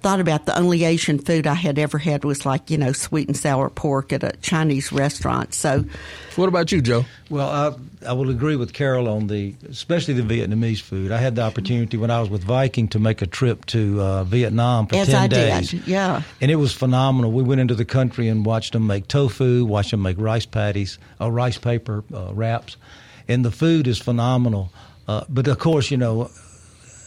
thought 0.00 0.20
about 0.20 0.46
the 0.46 0.58
only 0.58 0.84
Asian 0.84 1.18
food 1.18 1.46
I 1.46 1.54
had 1.54 1.78
ever 1.78 1.98
had 1.98 2.24
was 2.24 2.46
like, 2.46 2.70
you 2.70 2.78
know, 2.78 2.92
sweet 2.92 3.28
and 3.28 3.36
sour 3.36 3.68
pork 3.68 4.12
at 4.12 4.22
a 4.22 4.32
Chinese 4.40 4.92
restaurant. 4.92 5.54
So, 5.54 5.84
what 6.36 6.48
about 6.48 6.72
you, 6.72 6.80
Joe? 6.80 7.04
Well, 7.28 7.48
I, 7.48 8.08
I 8.08 8.12
will 8.14 8.30
agree 8.30 8.56
with 8.56 8.72
Carol 8.72 9.08
on 9.08 9.26
the, 9.26 9.54
especially 9.68 10.14
the 10.14 10.22
Vietnamese 10.22 10.80
food. 10.80 11.12
I 11.12 11.18
had 11.18 11.36
the 11.36 11.42
opportunity 11.42 11.96
when 11.96 12.10
I 12.10 12.20
was 12.20 12.30
with 12.30 12.42
Viking 12.42 12.88
to 12.88 12.98
make 12.98 13.20
a 13.22 13.26
trip 13.26 13.66
to 13.66 14.00
uh, 14.00 14.24
Vietnam 14.24 14.86
for 14.86 14.96
as 14.96 15.08
10 15.08 15.16
I 15.16 15.26
days. 15.26 15.70
did, 15.70 15.86
yeah. 15.86 16.22
And 16.40 16.50
it 16.50 16.56
was 16.56 16.72
phenomenal. 16.72 17.30
We 17.32 17.42
went 17.42 17.60
into 17.60 17.74
the 17.74 17.84
country 17.84 18.28
and 18.28 18.44
watched 18.44 18.72
them 18.72 18.86
make 18.86 19.06
tofu, 19.06 19.64
watched 19.64 19.90
them 19.90 20.02
make 20.02 20.16
rice 20.18 20.46
patties, 20.46 20.98
uh, 21.20 21.30
rice 21.30 21.58
paper 21.58 22.04
uh, 22.14 22.32
wraps. 22.32 22.76
And 23.28 23.44
the 23.44 23.50
food 23.50 23.86
is 23.86 23.98
phenomenal. 23.98 24.72
Uh, 25.06 25.24
but 25.28 25.46
of 25.46 25.58
course, 25.58 25.90
you 25.90 25.96
know, 25.96 26.30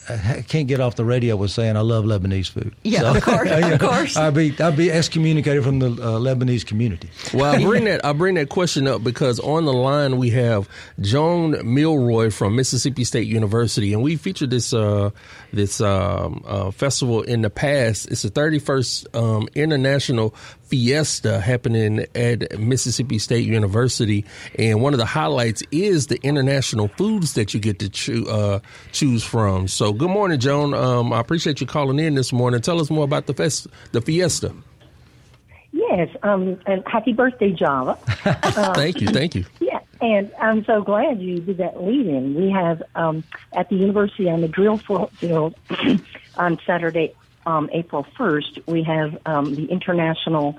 I 0.10 0.43
can't 0.48 0.67
get 0.67 0.79
off 0.79 0.95
the 0.95 1.05
radio 1.05 1.36
with 1.36 1.51
saying 1.51 1.77
I 1.77 1.81
love 1.81 2.05
Lebanese 2.05 2.50
food. 2.50 2.74
Yeah, 2.83 3.15
of 3.15 3.24
course, 3.24 3.50
of 3.51 3.79
course. 3.79 4.17
I'll 4.17 4.31
be 4.31 4.55
I'll 4.60 4.72
be 4.72 4.91
excommunicated 4.91 5.63
from 5.63 5.79
the 5.79 5.88
uh, 5.88 6.19
Lebanese 6.19 6.65
community. 6.65 7.10
Well, 7.33 7.55
I 7.55 7.63
bring 7.63 7.83
that 7.86 8.05
I 8.05 8.13
bring 8.13 8.36
that 8.36 8.50
question 8.50 8.88
up 8.88 9.03
because 9.03 9.39
on 9.39 9.65
the 9.65 9.74
line 9.74 10.17
we 10.17 10.31
have 10.31 10.67
Joan 11.00 11.51
Milroy 11.63 12.31
from 12.31 12.55
Mississippi 12.55 13.03
State 13.03 13.27
University, 13.27 13.93
and 13.93 14.03
we 14.03 14.15
featured 14.15 14.50
this 14.50 14.74
uh, 14.74 15.12
this 15.51 15.79
um, 15.81 16.43
uh, 16.45 16.72
festival 16.72 17.22
in 17.22 17.41
the 17.41 17.50
past. 17.50 18.12
It's 18.12 18.24
the 18.24 18.31
31st 18.31 19.15
um, 19.15 19.48
International 19.55 20.33
Fiesta 20.74 21.39
happening 21.39 22.03
at 22.15 22.58
Mississippi 22.60 23.20
State 23.20 23.46
University, 23.46 24.25
and 24.58 24.82
one 24.82 24.92
of 24.96 24.98
the 24.98 25.06
highlights 25.06 25.62
is 25.72 26.08
the 26.08 26.20
international 26.24 26.88
foods 26.88 27.34
that 27.34 27.53
you 27.53 27.60
get 27.60 27.77
to 27.77 28.27
uh, 28.27 28.60
choose 28.92 29.24
from. 29.24 29.68
So, 29.68 29.94
good 29.94 30.10
morning, 30.10 30.39
Joan. 30.39 30.74
Um, 30.74 31.13
I 31.13 31.20
appreciate 31.20 31.62
you 31.62 31.68
calling 31.68 32.00
in 32.00 32.15
this 32.15 32.34
morning. 32.34 32.60
Tell 32.60 32.82
us 32.82 32.89
more 32.89 33.03
about 33.03 33.27
the 33.27 33.36
fest- 33.36 33.68
the 33.92 34.01
Fiesta. 34.01 34.51
Yes, 35.74 36.10
um, 36.24 36.60
and 36.65 36.84
happy 36.88 37.13
birthday, 37.13 37.51
Java. 37.51 37.96
Uh, 38.25 38.74
thank 38.74 39.00
you, 39.00 39.10
thank 39.10 39.36
you. 39.36 39.46
Yeah, 39.60 39.80
and 40.01 40.32
I'm 40.42 40.65
so 40.65 40.82
glad 40.82 41.22
you 41.22 41.39
did 41.39 41.58
that 41.58 41.84
lead 41.84 42.08
in. 42.08 42.34
We 42.34 42.50
have 42.50 42.82
um, 42.96 43.24
at 43.51 43.70
the 43.70 43.75
university 43.75 44.27
on 44.27 44.42
the 44.42 44.48
drill 44.48 44.77
field 44.77 45.53
on 46.36 46.60
Saturday, 46.65 47.13
um, 47.45 47.69
April 47.71 48.05
1st, 48.17 48.67
we 48.67 48.83
have 48.83 49.17
um, 49.25 49.55
the 49.55 49.65
international 49.65 50.57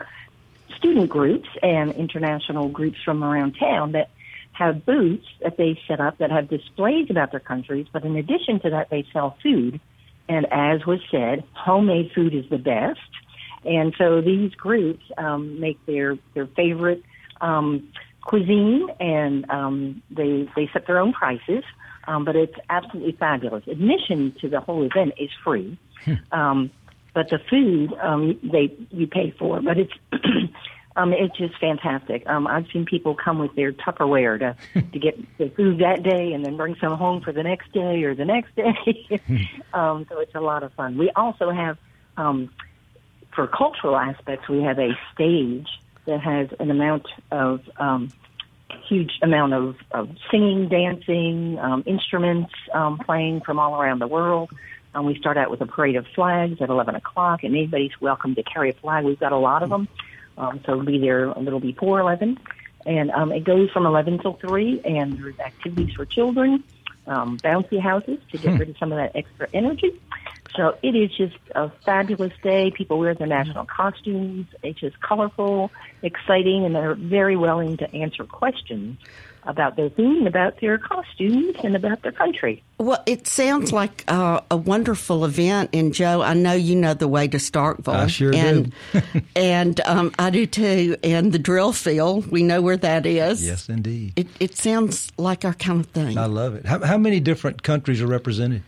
student 0.77 1.09
groups 1.09 1.49
and 1.63 1.93
international 1.93 2.69
groups 2.69 2.99
from 3.05 3.23
around 3.23 3.57
town 3.59 3.93
that 3.93 4.11
have 4.53 4.87
booths 4.87 5.27
that 5.43 5.57
they 5.57 5.81
set 5.89 6.01
up 6.01 6.19
that 6.19 6.31
have 6.31 6.49
displays 6.49 7.09
about 7.11 7.31
their 7.33 7.41
countries, 7.41 7.87
but 7.93 8.05
in 8.05 8.17
addition 8.17 8.61
to 8.61 8.71
that, 8.71 8.89
they 8.89 9.07
sell 9.13 9.37
food. 9.43 9.81
And 10.29 10.47
as 10.51 10.87
was 10.87 11.01
said, 11.11 11.45
homemade 11.53 12.13
food 12.15 12.35
is 12.35 12.49
the 12.49 12.59
best. 12.59 13.01
And 13.65 13.95
so 13.99 14.21
these 14.21 14.55
groups 14.55 15.05
um, 15.19 15.61
make 15.61 15.85
their 15.87 16.19
their 16.35 16.47
favorite 16.47 17.03
um, 17.41 17.89
cuisine, 18.23 18.89
and 19.01 19.51
um, 19.51 20.03
they 20.11 20.49
they 20.55 20.69
set 20.73 20.87
their 20.87 20.99
own 20.99 21.13
prices. 21.13 21.65
Um, 22.07 22.25
but 22.25 22.37
it's 22.37 22.55
absolutely 22.69 23.13
fabulous. 23.13 23.67
Admission 23.67 24.35
to 24.41 24.49
the 24.49 24.61
whole 24.61 24.83
event 24.83 25.15
is 25.19 25.31
free, 25.43 25.79
um, 26.33 26.71
but 27.15 27.31
the 27.31 27.39
food 27.51 27.93
um, 28.03 28.39
they 28.43 28.75
you 28.91 29.07
pay 29.07 29.35
for. 29.39 29.61
But 29.63 29.79
it's 29.79 29.93
um, 30.97 31.13
it's 31.13 31.37
just 31.37 31.59
fantastic. 31.59 32.27
Um, 32.27 32.47
I've 32.47 32.67
seen 32.73 32.85
people 32.85 33.15
come 33.15 33.39
with 33.39 33.55
their 33.55 33.73
Tupperware 33.73 34.39
to 34.41 34.83
to 34.83 34.99
get 34.99 35.19
the 35.39 35.49
food 35.51 35.81
that 35.81 36.03
day, 36.03 36.33
and 36.33 36.45
then 36.45 36.57
bring 36.57 36.77
some 36.81 36.97
home 36.97 37.23
for 37.23 37.33
the 37.33 37.43
next 37.43 37.73
day 37.73 38.05
or 38.05 38.15
the 38.15 38.25
next 38.25 38.55
day. 38.55 39.21
um, 39.75 40.07
so 40.09 40.21
it's 40.21 40.35
a 40.35 40.41
lot 40.41 40.63
of 40.63 40.73
fun. 40.75 40.99
We 40.99 41.11
also 41.17 41.51
have. 41.51 41.79
Um, 42.17 42.51
for 43.35 43.49
cultural 43.49 43.97
aspects, 43.97 44.49
we 44.49 44.63
have 44.63 44.79
a 44.79 44.91
stage 45.13 45.67
that 46.07 46.21
has 46.21 46.49
an 46.61 46.71
amount 46.71 47.07
of 47.31 47.61
um, 47.79 48.13
huge 48.89 49.19
amount 49.23 49.55
of, 49.55 49.77
of 49.91 50.09
singing, 50.31 50.69
dancing, 50.69 51.59
um, 51.59 51.83
instruments 51.87 52.53
um, 52.73 52.99
playing 52.99 53.41
from 53.41 53.59
all 53.59 53.81
around 53.81 54.01
the 54.01 54.07
world. 54.07 54.51
Um, 54.95 55.07
we 55.07 55.19
start 55.19 55.37
out 55.37 55.51
with 55.51 55.61
a 55.61 55.67
parade 55.67 55.97
of 55.97 56.07
flags 56.15 56.61
at 56.61 56.69
11 56.69 56.95
o'clock, 56.95 57.43
and 57.43 57.55
anybody's 57.55 58.01
welcome 58.01 58.35
to 58.37 58.43
carry 58.43 58.71
a 58.71 58.75
flag. 58.75 59.05
We've 59.05 59.19
got 59.19 59.33
a 59.33 59.39
lot 59.39 59.63
of 59.63 59.71
them, 59.71 59.89
um, 60.39 60.61
so 60.65 60.73
it'll 60.73 60.85
be 60.85 60.99
there 60.99 61.25
a 61.25 61.39
little 61.41 61.61
before 61.61 62.01
11. 62.01 62.39
And 62.87 63.11
um, 63.11 63.33
it 63.33 63.45
goes 63.45 63.71
from 63.71 63.87
11 63.87 64.21
till 64.21 64.35
3, 64.35 64.83
and 64.85 65.19
there's 65.19 65.39
activities 65.41 65.95
for 65.95 66.05
children, 66.05 66.63
um, 67.07 67.39
bouncy 67.39 67.81
houses 67.81 68.19
to 68.31 68.39
get 68.39 68.59
rid 68.59 68.71
of 68.71 68.79
some 68.79 68.93
of 68.93 68.99
that 68.99 69.17
extra 69.17 69.49
energy. 69.53 70.01
So 70.57 70.77
it 70.83 70.95
is 70.95 71.11
just 71.17 71.37
a 71.55 71.71
fabulous 71.85 72.33
day. 72.43 72.71
People 72.71 72.99
wear 72.99 73.15
their 73.15 73.27
national 73.27 73.67
costumes. 73.67 74.47
It's 74.63 74.79
just 74.79 75.01
colorful, 75.01 75.71
exciting, 76.03 76.65
and 76.65 76.75
they're 76.75 76.95
very 76.95 77.37
willing 77.37 77.77
to 77.79 77.93
answer 77.93 78.25
questions 78.25 78.99
about 79.47 79.77
their 79.77 79.91
theme, 79.91 80.27
about 80.27 80.61
their 80.61 80.79
costumes 80.79 81.57
and 81.63 81.77
about 81.77 82.03
their 82.03 82.13
country. 82.13 82.63
Well, 82.79 83.03
it 83.05 83.27
sounds 83.27 83.73
like 83.73 84.05
uh, 84.09 84.41
a 84.51 84.57
wonderful 84.57 85.25
event. 85.25 85.71
And 85.73 85.93
Joe, 85.93 86.23
I 86.23 86.35
know 86.35 86.55
you 86.55 86.77
know 86.77 86.95
the 86.95 87.09
way 87.09 87.29
to 87.29 87.37
Starkville. 87.37 87.95
I 87.95 88.07
sure 88.07 88.35
and, 88.35 88.73
do. 88.93 89.03
and 89.37 89.81
um, 89.85 90.13
I 90.19 90.31
do 90.31 90.47
too. 90.47 90.97
And 91.03 91.33
the 91.33 91.39
drill 91.39 91.73
field, 91.73 92.31
we 92.31 92.43
know 92.43 92.63
where 92.63 92.77
that 92.77 93.07
is. 93.07 93.45
Yes, 93.45 93.69
indeed. 93.69 94.15
It, 94.17 94.29
it 94.41 94.57
sounds 94.57 95.13
like 95.19 95.45
our 95.45 95.55
kind 95.55 95.81
of 95.81 95.87
thing. 95.87 96.17
I 96.17 96.27
love 96.27 96.55
it. 96.55 96.65
How, 96.65 96.83
how 96.83 96.97
many 96.97 97.21
different 97.21 97.63
countries 97.63 98.01
are 98.01 98.07
represented? 98.07 98.63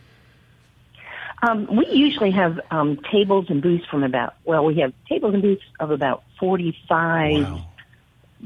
Um, 1.43 1.67
we 1.75 1.85
usually 1.91 2.31
have 2.31 2.59
um, 2.71 2.99
tables 3.11 3.45
and 3.49 3.61
booths 3.61 3.85
from 3.85 4.03
about, 4.03 4.33
well, 4.43 4.65
we 4.65 4.75
have 4.79 4.93
tables 5.07 5.33
and 5.33 5.43
booths 5.43 5.63
of 5.79 5.91
about 5.91 6.23
45 6.39 7.43
Wow. 7.43 7.65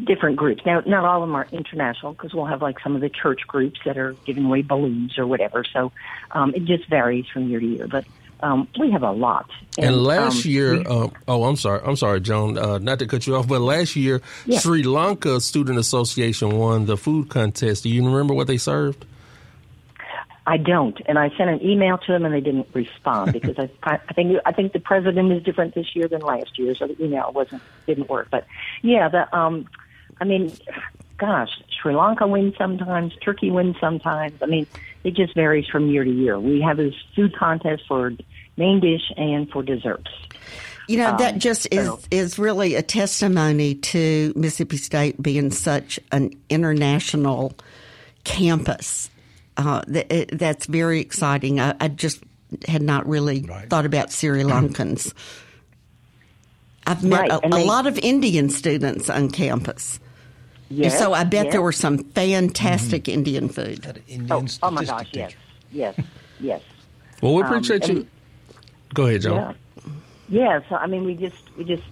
different 0.04 0.36
groups. 0.36 0.66
Now, 0.66 0.82
not 0.86 1.06
all 1.06 1.24
of 1.24 1.28
them 1.30 1.36
are 1.36 1.48
international 1.52 2.14
because 2.14 2.34
we'll 2.34 2.46
have 2.46 2.62
like 2.62 2.80
some 2.80 2.96
of 2.96 3.02
the 3.02 3.10
church 3.10 3.42
groups 3.48 3.80
that 3.86 3.98
are 3.98 4.14
giving 4.26 4.46
away 4.46 4.62
balloons 4.62 5.18
or 5.18 5.26
whatever. 5.26 5.64
So 5.64 5.92
um, 6.32 6.54
it 6.54 6.66
just 6.66 6.88
varies 6.90 7.26
from 7.34 7.48
year 7.50 7.60
to 7.62 7.66
year. 7.66 7.88
But 7.88 8.06
um, 8.44 8.68
we 8.80 8.92
have 8.92 9.04
a 9.04 9.12
lot. 9.12 9.50
And, 9.78 10.04
last 10.04 10.46
um, 10.46 10.52
year, 10.52 10.82
uh, 10.86 11.08
oh, 11.28 11.44
I'm 11.46 11.56
sorry, 11.56 11.80
I'm 11.86 11.96
sorry, 11.96 12.20
Joan, 12.20 12.58
uh, 12.58 12.78
not 12.80 13.00
to 13.00 13.08
cut 13.08 13.26
you 13.28 13.36
off, 13.36 13.48
but 13.48 13.62
last 13.62 13.96
year, 13.96 14.22
Yeah. 14.46 14.60
Sri 14.60 14.84
Lanka 14.84 15.40
Student 15.40 15.78
Association 15.78 16.58
won 16.58 16.88
the 16.88 16.98
food 16.98 17.30
contest. 17.30 17.84
Do 17.84 17.90
you 17.90 18.04
remember 18.06 18.34
what 18.34 18.48
they 18.48 18.58
served? 18.58 19.06
I 20.48 20.58
don't, 20.58 21.00
and 21.06 21.20
I 21.20 21.30
sent 21.38 21.50
an 21.50 21.64
email 21.64 21.98
to 22.00 22.12
them, 22.12 22.26
and 22.26 22.34
they 22.34 22.42
didn't 22.42 22.68
respond 22.74 23.34
because 23.40 23.58
I, 23.60 23.70
I 23.84 24.14
think 24.14 24.38
I 24.46 24.52
think 24.52 24.74
the 24.74 24.80
president 24.80 25.32
is 25.32 25.44
different 25.44 25.76
this 25.76 25.96
year 25.96 26.08
than 26.08 26.22
last 26.22 26.58
year, 26.58 26.74
so 26.76 26.88
the 26.88 27.04
email 27.04 27.32
wasn't 27.34 27.62
didn't 27.86 28.10
work. 28.10 28.28
But 28.32 28.46
yeah, 28.82 29.08
the 29.10 29.36
um, 29.38 29.68
I 30.20 30.26
mean, 30.26 30.52
gosh, 31.18 31.50
Sri 31.82 31.96
Lanka 31.96 32.28
wins 32.28 32.56
sometimes, 32.58 33.14
Turkey 33.24 33.52
wins 33.52 33.76
sometimes. 33.80 34.42
I 34.42 34.48
mean, 34.48 34.66
it 35.04 35.16
just 35.16 35.36
varies 35.36 35.68
from 35.68 35.90
year 35.90 36.04
to 36.04 36.12
year. 36.12 36.40
We 36.40 36.62
have 36.62 36.78
this 36.78 36.96
food 37.16 37.36
contest 37.36 37.84
for 37.88 38.12
main 38.58 38.80
dish 38.80 39.12
and 39.18 39.50
for 39.50 39.62
desserts. 39.64 40.10
You 40.88 40.98
know, 40.98 41.16
that 41.18 41.36
Um, 41.36 41.40
just 41.40 41.68
is, 41.72 41.90
is 42.10 42.40
really 42.40 42.76
a 42.76 42.82
testimony 42.82 43.76
to 43.76 44.34
Mississippi 44.36 44.78
State 44.78 45.22
being 45.22 45.52
such 45.52 46.00
an 46.12 46.32
international 46.50 47.54
campus. 48.24 49.11
Uh, 49.62 49.82
th- 49.84 50.30
that's 50.34 50.66
very 50.66 51.00
exciting. 51.00 51.60
I, 51.60 51.76
I 51.80 51.88
just 51.88 52.22
had 52.68 52.82
not 52.82 53.08
really 53.08 53.42
Right. 53.42 53.70
thought 53.70 53.86
about 53.86 54.12
Sri 54.12 54.44
Lankans. 54.44 55.14
I've 56.88 57.04
met 57.04 57.22
Right, 57.22 57.32
a, 57.32 57.40
and 57.44 57.54
a 57.54 57.58
they- 57.58 57.66
lot 57.66 57.88
of 57.88 57.98
Indian 58.00 58.50
students 58.50 59.10
on 59.10 59.30
campus. 59.30 60.00
Yes, 60.70 60.98
so 60.98 61.12
I 61.14 61.26
bet 61.26 61.46
yes. 61.48 61.52
there 61.54 61.62
were 61.62 61.74
some 61.74 61.98
fantastic 61.98 63.10
Indian 63.10 63.50
food. 63.50 63.84
Had 63.84 64.02
Indian 64.08 64.32
Oh, 64.32 64.46
oh 64.64 64.72
my 64.72 64.86
gosh, 64.86 65.08
yes, 65.12 65.32
teacher. 65.32 65.40
yes, 65.72 66.00
yes. 66.40 66.62
Well, 67.22 67.36
we 67.36 67.44
Um, 67.44 67.48
appreciate 67.50 67.88
you. 67.90 67.96
and- 67.98 68.08
Go 68.94 69.06
ahead, 69.08 69.22
Joan. 69.22 69.36
Yeah. 69.36 69.54
Yeah, 70.30 70.60
so 70.70 70.76
I 70.76 70.88
mean, 70.88 71.04
we 71.04 71.14
just, 71.16 71.36
we 71.58 71.66
just, 71.66 71.84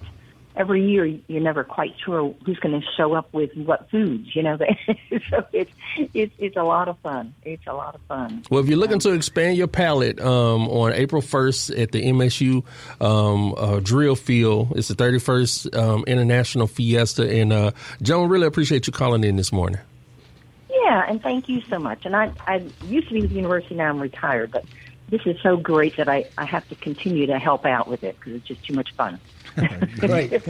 every 0.59 0.85
year 0.85 1.05
you're 1.05 1.41
never 1.41 1.63
quite 1.63 1.95
sure 2.03 2.35
who's 2.45 2.59
going 2.59 2.79
to 2.79 2.85
show 2.97 3.13
up 3.13 3.33
with 3.33 3.55
what 3.55 3.89
foods, 3.89 4.35
you 4.35 4.43
know. 4.43 4.57
so 5.29 5.45
it's, 5.53 5.71
it's, 6.13 6.33
it's 6.37 6.57
a 6.57 6.63
lot 6.63 6.89
of 6.89 6.99
fun. 6.99 7.33
It's 7.43 7.65
a 7.65 7.73
lot 7.73 7.95
of 7.95 8.01
fun. 8.01 8.43
Well, 8.51 8.61
if 8.61 8.67
you're 8.67 8.77
looking 8.77 8.99
to 8.99 9.13
expand 9.13 9.57
your 9.57 9.67
palate 9.67 10.19
um, 10.19 10.67
on 10.67 10.91
April 10.91 11.21
1st 11.21 11.81
at 11.81 11.93
the 11.93 12.03
MSU 12.03 12.63
um, 12.99 13.55
uh, 13.57 13.79
drill 13.79 14.15
field, 14.15 14.73
it's 14.75 14.89
the 14.89 14.95
31st 14.95 15.77
um, 15.77 16.03
International 16.05 16.67
Fiesta. 16.67 17.27
And 17.27 17.53
uh, 17.53 17.71
Joan, 18.01 18.29
really 18.29 18.45
appreciate 18.45 18.85
you 18.85 18.91
calling 18.91 19.23
in 19.23 19.37
this 19.37 19.53
morning. 19.53 19.79
Yeah, 20.69 21.05
and 21.07 21.21
thank 21.21 21.47
you 21.47 21.61
so 21.69 21.79
much. 21.79 22.05
And 22.05 22.15
I, 22.15 22.33
I 22.45 22.65
used 22.83 23.07
to 23.07 23.13
be 23.13 23.21
with 23.21 23.29
the 23.29 23.37
university, 23.37 23.75
now 23.75 23.89
I'm 23.89 23.99
retired, 23.99 24.51
but 24.51 24.65
this 25.09 25.21
is 25.25 25.39
so 25.41 25.55
great 25.55 25.95
that 25.95 26.09
I, 26.09 26.27
I 26.37 26.45
have 26.45 26.67
to 26.69 26.75
continue 26.75 27.27
to 27.27 27.39
help 27.39 27.65
out 27.65 27.87
with 27.87 28.03
it 28.03 28.17
because 28.19 28.33
it's 28.33 28.47
just 28.47 28.63
too 28.65 28.73
much 28.73 28.93
fun. 28.93 29.19
Great. 29.99 30.41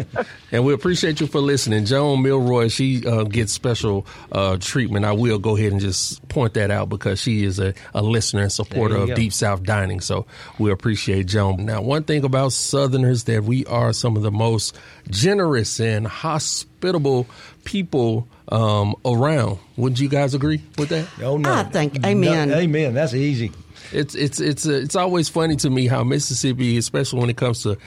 and 0.52 0.64
we 0.66 0.74
appreciate 0.74 1.20
you 1.22 1.28
for 1.28 1.40
listening. 1.40 1.86
Joan 1.86 2.22
Milroy, 2.22 2.68
she 2.70 3.06
uh, 3.06 3.24
gets 3.24 3.52
special 3.54 4.06
uh, 4.32 4.58
treatment. 4.60 5.06
I 5.06 5.12
will 5.14 5.40
go 5.40 5.56
ahead 5.58 5.72
and 5.72 5.82
just 5.82 6.28
point 6.30 6.54
that 6.56 6.72
out 6.72 6.90
because 6.90 7.20
she 7.20 7.44
is 7.44 7.60
a, 7.60 7.74
a 7.94 8.02
listener 8.02 8.42
and 8.44 8.52
supporter 8.52 8.96
of 8.98 9.08
go. 9.10 9.16
Deep 9.16 9.34
South 9.34 9.64
Dining. 9.64 10.00
So 10.02 10.26
we 10.58 10.72
appreciate 10.72 11.28
Joan. 11.28 11.66
Now, 11.66 11.82
one 11.82 12.04
thing 12.04 12.24
about 12.24 12.54
Southerners 12.54 13.24
that 13.26 13.44
we 13.44 13.66
are 13.66 13.94
some 13.94 14.16
of 14.18 14.24
the 14.24 14.32
most 14.32 14.78
generous 15.10 15.80
and 15.80 16.06
hospitable 16.08 17.28
people 17.64 18.28
um, 18.52 18.96
around. 19.06 19.60
Wouldn't 19.78 20.00
you 20.00 20.10
guys 20.10 20.34
agree 20.34 20.62
with 20.78 20.90
that? 20.90 21.08
Oh 21.22 21.38
no. 21.38 21.54
I 21.54 21.64
think- 21.64 22.02
No, 22.02 22.08
amen. 22.10 22.52
amen. 22.52 22.94
That's 22.94 23.14
easy. 23.14 23.52
It's 23.92 24.14
it's 24.14 24.40
it's 24.40 24.68
uh, 24.68 24.74
it's 24.74 24.96
always 24.96 25.30
funny 25.30 25.56
to 25.58 25.70
me 25.70 25.88
how 25.88 26.04
Mississippi, 26.04 26.78
especially 26.78 27.22
when 27.22 27.30
it 27.32 27.38
comes 27.38 27.64
to 27.64 27.78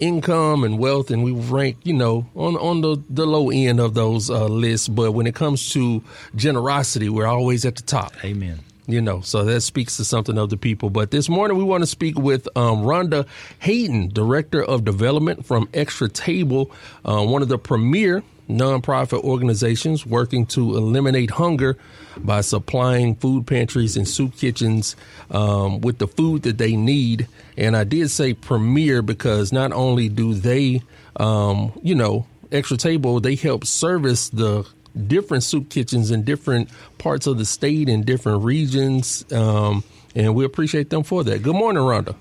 income 0.00 0.64
and 0.64 0.78
wealth, 0.78 1.10
and 1.10 1.22
we 1.24 1.32
rank 1.32 1.78
you 1.84 1.92
know 1.92 2.26
on 2.34 2.56
on 2.56 2.80
the 2.80 3.02
the 3.10 3.26
low 3.26 3.50
end 3.50 3.80
of 3.80 3.94
those 3.94 4.30
uh, 4.30 4.46
lists. 4.46 4.88
But 4.88 5.12
when 5.12 5.26
it 5.26 5.34
comes 5.34 5.70
to 5.72 6.02
generosity, 6.34 7.08
we're 7.08 7.26
always 7.26 7.64
at 7.64 7.76
the 7.76 7.82
top. 7.82 8.12
Amen. 8.24 8.60
You 8.88 9.00
know, 9.00 9.20
so 9.20 9.44
that 9.44 9.62
speaks 9.62 9.96
to 9.96 10.04
something 10.04 10.38
of 10.38 10.48
the 10.48 10.56
people. 10.56 10.90
But 10.90 11.10
this 11.10 11.28
morning 11.28 11.58
we 11.58 11.64
want 11.64 11.82
to 11.82 11.88
speak 11.88 12.16
with 12.16 12.46
um, 12.56 12.82
Rhonda 12.82 13.26
Hayden, 13.58 14.10
Director 14.10 14.62
of 14.62 14.84
Development 14.84 15.44
from 15.44 15.68
Extra 15.74 16.08
Table, 16.08 16.70
uh, 17.04 17.24
one 17.24 17.42
of 17.42 17.48
the 17.48 17.58
premier 17.58 18.22
nonprofit 18.48 19.22
organizations 19.24 20.06
working 20.06 20.46
to 20.46 20.76
eliminate 20.76 21.30
hunger 21.30 21.76
by 22.18 22.40
supplying 22.40 23.14
food 23.16 23.46
pantries 23.46 23.96
and 23.96 24.06
soup 24.06 24.36
kitchens 24.36 24.96
um, 25.30 25.80
with 25.80 25.98
the 25.98 26.08
food 26.08 26.42
that 26.42 26.58
they 26.58 26.76
need. 26.76 27.28
And 27.56 27.76
I 27.76 27.84
did 27.84 28.10
say 28.10 28.34
premier 28.34 29.02
because 29.02 29.52
not 29.52 29.72
only 29.72 30.08
do 30.08 30.34
they, 30.34 30.82
um, 31.16 31.72
you 31.82 31.94
know, 31.94 32.26
Extra 32.52 32.76
Table, 32.76 33.20
they 33.20 33.34
help 33.34 33.66
service 33.66 34.28
the 34.28 34.66
different 35.06 35.42
soup 35.42 35.68
kitchens 35.68 36.10
in 36.10 36.22
different 36.22 36.70
parts 36.98 37.26
of 37.26 37.38
the 37.38 37.44
state 37.44 37.88
and 37.88 38.06
different 38.06 38.44
regions. 38.44 39.30
Um, 39.32 39.84
and 40.14 40.34
we 40.34 40.44
appreciate 40.44 40.90
them 40.90 41.02
for 41.02 41.24
that. 41.24 41.42
Good 41.42 41.54
morning, 41.54 41.82
Rhonda. 41.82 42.14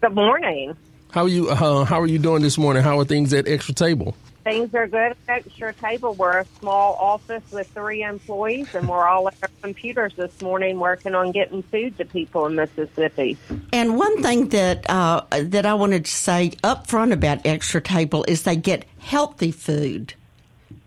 Good 0.00 0.14
morning. 0.14 0.76
How 1.10 1.22
are 1.22 1.28
you? 1.28 1.48
Uh, 1.48 1.84
how 1.84 2.00
are 2.00 2.06
you 2.06 2.18
doing 2.18 2.42
this 2.42 2.56
morning? 2.56 2.82
How 2.82 3.00
are 3.00 3.04
things 3.04 3.32
at 3.32 3.48
Extra 3.48 3.74
Table? 3.74 4.14
Things 4.42 4.74
are 4.74 4.86
good 4.86 5.12
at 5.12 5.16
Extra 5.28 5.74
Table. 5.74 6.14
We're 6.14 6.38
a 6.38 6.46
small 6.60 6.94
office 6.94 7.42
with 7.52 7.68
three 7.68 8.02
employees, 8.02 8.74
and 8.74 8.88
we're 8.88 9.06
all 9.06 9.28
at 9.28 9.34
our 9.42 9.50
computers 9.60 10.14
this 10.16 10.40
morning 10.40 10.78
working 10.78 11.14
on 11.14 11.32
getting 11.32 11.62
food 11.62 11.98
to 11.98 12.06
people 12.06 12.46
in 12.46 12.54
Mississippi. 12.54 13.36
And 13.70 13.98
one 13.98 14.22
thing 14.22 14.48
that 14.48 14.88
uh, 14.88 15.24
that 15.30 15.66
I 15.66 15.74
wanted 15.74 16.06
to 16.06 16.10
say 16.10 16.52
up 16.64 16.86
front 16.86 17.12
about 17.12 17.44
Extra 17.44 17.82
Table 17.82 18.24
is 18.26 18.44
they 18.44 18.56
get 18.56 18.86
healthy 18.98 19.52
food 19.52 20.14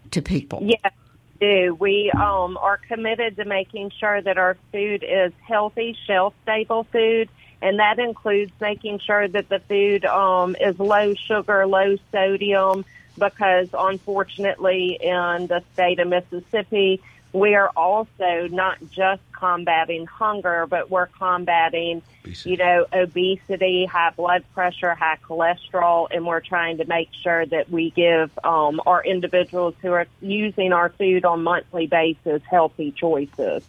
to 0.10 0.22
people. 0.24 0.60
Yes, 0.63 0.91
we 1.39 1.48
do. 1.48 1.75
We 1.75 2.12
um, 2.12 2.57
are 2.57 2.77
committed 2.77 3.36
to 3.36 3.45
making 3.45 3.91
sure 3.91 4.19
that 4.19 4.39
our 4.39 4.57
food 4.72 5.05
is 5.07 5.31
healthy, 5.48 5.95
shelf 6.07 6.33
stable 6.41 6.86
food, 6.86 7.29
and 7.62 7.77
that 7.77 8.00
includes 8.00 8.51
making 8.60 8.98
sure 8.98 9.27
that 9.27 9.48
the 9.50 9.60
food 9.60 10.05
um, 10.05 10.55
is 10.60 10.79
low 10.79 11.13
sugar, 11.13 11.67
low 11.67 11.98
sodium, 12.12 12.83
because 13.17 13.70
unfortunately 13.74 14.98
in 15.01 15.48
the 15.48 15.63
state 15.74 16.00
of 16.00 16.08
Mississippi, 16.08 17.01
we 17.34 17.55
are 17.55 17.72
also 17.75 18.48
not 18.51 18.77
just 18.91 19.22
combating 19.32 20.05
hunger, 20.05 20.67
but 20.67 20.91
we're 20.91 21.08
combating, 21.08 22.03
you 22.43 22.58
know, 22.58 22.86
obesity, 22.93 23.86
high 23.86 24.12
blood 24.12 24.46
pressure, 24.53 24.93
high 24.93 25.17
cholesterol, 25.27 26.08
and 26.12 26.25
we're 26.27 26.39
trying 26.39 26.77
to 26.77 26.86
make 26.86 27.10
sure 27.24 27.46
that 27.48 27.70
we 27.72 27.89
give 27.89 28.32
um, 28.43 28.79
our 28.86 29.03
individuals 29.03 29.74
who 29.82 29.91
are 29.91 30.05
using 30.22 30.72
our 30.74 30.89
food 30.89 31.25
on 31.25 31.43
monthly 31.43 31.88
basis 31.88 32.43
healthy 32.50 32.91
choices. 32.91 33.63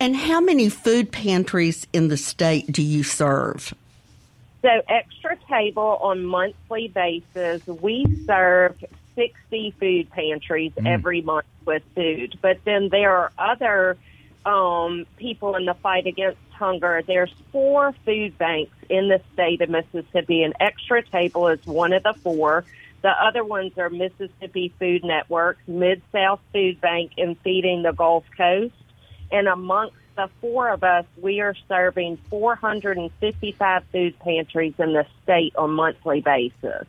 And 0.00 0.16
how 0.16 0.40
many 0.40 0.68
food 0.68 1.12
pantries 1.12 1.86
in 1.92 2.08
the 2.08 2.16
state 2.16 2.72
do 2.72 2.82
you 2.82 3.04
serve? 3.04 3.72
So, 4.62 4.68
extra 4.88 5.36
table 5.50 5.98
on 6.00 6.24
monthly 6.24 6.86
basis, 6.88 7.66
we 7.66 8.06
serve 8.26 8.76
60 9.16 9.74
food 9.78 10.10
pantries 10.10 10.72
every 10.84 11.20
month 11.20 11.46
with 11.66 11.82
food. 11.96 12.38
But 12.40 12.58
then 12.64 12.88
there 12.88 13.10
are 13.10 13.32
other 13.36 13.96
um, 14.46 15.04
people 15.16 15.56
in 15.56 15.64
the 15.64 15.74
fight 15.74 16.06
against 16.06 16.38
hunger. 16.50 17.02
There's 17.04 17.32
four 17.50 17.92
food 18.04 18.38
banks 18.38 18.76
in 18.88 19.08
the 19.08 19.20
state 19.32 19.60
of 19.62 19.68
Mississippi, 19.68 20.44
and 20.44 20.54
Extra 20.60 21.02
Table 21.04 21.48
is 21.48 21.64
one 21.66 21.92
of 21.92 22.04
the 22.04 22.14
four. 22.22 22.64
The 23.02 23.10
other 23.10 23.42
ones 23.42 23.76
are 23.78 23.90
Mississippi 23.90 24.72
Food 24.78 25.02
Network, 25.04 25.58
Mid 25.66 26.02
South 26.12 26.40
Food 26.52 26.80
Bank, 26.80 27.12
and 27.18 27.36
Feeding 27.40 27.82
the 27.82 27.92
Gulf 27.92 28.24
Coast. 28.36 28.74
And 29.32 29.48
amongst 29.48 29.96
the 30.16 30.28
four 30.40 30.68
of 30.68 30.82
us, 30.84 31.04
we 31.20 31.40
are 31.40 31.54
serving 31.68 32.18
455 32.30 33.84
food 33.92 34.18
pantries 34.20 34.74
in 34.78 34.92
the 34.92 35.06
state 35.22 35.54
on 35.56 35.72
monthly 35.72 36.20
basis. 36.20 36.86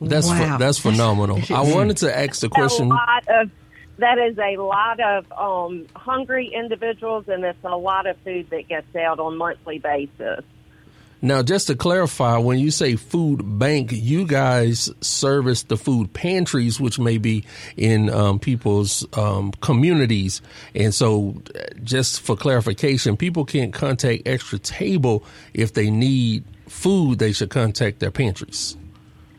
That's 0.00 0.30
ph- 0.30 0.58
that's 0.58 0.78
phenomenal. 0.78 1.40
I 1.50 1.62
wanted 1.62 1.98
to 1.98 2.16
ask 2.16 2.40
the 2.40 2.48
question. 2.48 2.86
A 2.86 2.94
lot 2.94 3.28
of 3.28 3.50
that 3.98 4.18
is 4.18 4.38
a 4.38 4.56
lot 4.56 5.00
of 5.00 5.30
um, 5.32 5.86
hungry 5.94 6.50
individuals, 6.52 7.28
and 7.28 7.44
it's 7.44 7.62
a 7.64 7.76
lot 7.76 8.06
of 8.06 8.16
food 8.18 8.50
that 8.50 8.68
gets 8.68 8.94
out 8.96 9.20
on 9.20 9.36
monthly 9.36 9.78
basis. 9.78 10.44
Now, 11.24 11.44
just 11.44 11.68
to 11.68 11.76
clarify, 11.76 12.38
when 12.38 12.58
you 12.58 12.72
say 12.72 12.96
food 12.96 13.58
bank, 13.58 13.90
you 13.92 14.26
guys 14.26 14.90
service 15.00 15.62
the 15.62 15.76
food 15.76 16.12
pantries, 16.12 16.80
which 16.80 16.98
may 16.98 17.18
be 17.18 17.44
in 17.76 18.10
um, 18.10 18.40
people's 18.40 19.06
um, 19.16 19.52
communities. 19.60 20.42
And 20.74 20.92
so, 20.92 21.40
just 21.84 22.20
for 22.22 22.34
clarification, 22.34 23.16
people 23.16 23.44
can't 23.44 23.72
contact 23.72 24.26
Extra 24.26 24.58
Table 24.58 25.24
if 25.54 25.74
they 25.74 25.90
need 25.90 26.42
food. 26.68 27.20
They 27.20 27.30
should 27.32 27.50
contact 27.50 28.00
their 28.00 28.10
pantries. 28.10 28.76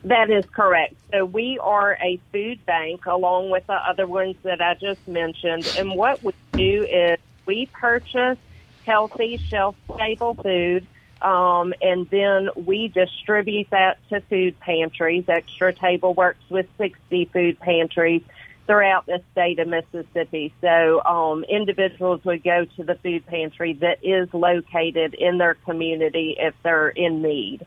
That 0.06 0.30
is 0.30 0.46
correct. 0.54 0.96
So 1.12 1.26
we 1.26 1.60
are 1.60 1.98
a 2.02 2.19
food 2.32 2.65
bank 2.65 3.06
along 3.06 3.50
with 3.50 3.65
the 3.67 3.74
other 3.74 4.08
ones 4.08 4.36
that 4.43 4.62
I 4.62 4.74
just 4.76 5.06
mentioned. 5.08 5.69
And 5.78 5.96
what 5.96 6.22
we 6.24 6.34
do 6.54 6.84
is 6.84 7.19
we 7.46 7.67
purchase 7.67 8.38
healthy, 8.86 9.38
shelf 9.38 9.76
stable 9.96 10.34
food. 10.36 10.86
Um, 11.24 11.74
and 11.82 12.10
then 12.10 12.50
we 12.56 12.90
distribute 12.90 13.70
that 13.72 13.98
to 14.10 14.22
food 14.22 14.60
pantries. 14.60 15.26
Extra 15.28 15.74
Table 15.74 16.14
works 16.14 16.44
with 16.50 16.68
60 16.78 17.26
food 17.26 17.60
pantries 17.60 18.22
throughout 18.68 19.06
the 19.06 19.22
state 19.32 19.60
of 19.60 19.68
Mississippi. 19.68 20.54
So 20.62 21.04
um, 21.04 21.44
individuals 21.46 22.24
would 22.24 22.44
go 22.44 22.66
to 22.78 22.84
the 22.84 22.96
food 22.96 23.26
pantry 23.26 23.74
that 23.74 24.00
is 24.04 24.34
located 24.34 25.14
in 25.14 25.38
their 25.38 25.56
community 25.56 26.36
if 26.40 26.54
they're 26.64 26.90
in 26.90 27.22
need. 27.22 27.66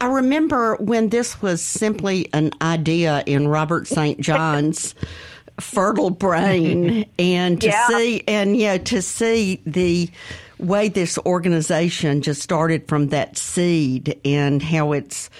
I 0.00 0.06
remember 0.06 0.76
when 0.76 1.10
this 1.10 1.42
was 1.42 1.62
simply 1.62 2.28
an 2.32 2.52
idea 2.62 3.22
in 3.26 3.48
Robert 3.48 3.86
St. 3.86 4.18
John's 4.20 4.94
fertile 5.60 6.10
brain 6.10 7.04
and 7.18 7.60
to 7.60 7.66
Yeah. 7.68 7.86
see 7.88 8.22
and 8.26 8.56
yeah 8.56 8.78
to 8.78 9.02
see 9.02 9.60
the 9.66 10.08
way 10.60 10.88
this 10.88 11.18
organization 11.18 12.22
just 12.22 12.42
started 12.42 12.86
from 12.88 13.08
that 13.08 13.36
seed 13.36 14.18
and 14.24 14.62
how 14.62 14.92
it's 14.92 15.30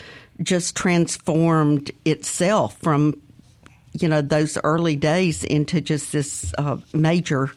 just 0.42 0.74
transformed 0.76 1.90
itself 2.04 2.76
from 2.78 3.14
you 3.92 4.08
know 4.08 4.22
those 4.22 4.56
early 4.64 4.96
days 4.96 5.44
into 5.44 5.80
just 5.80 6.12
this 6.12 6.54
uh, 6.58 6.76
major 6.94 7.50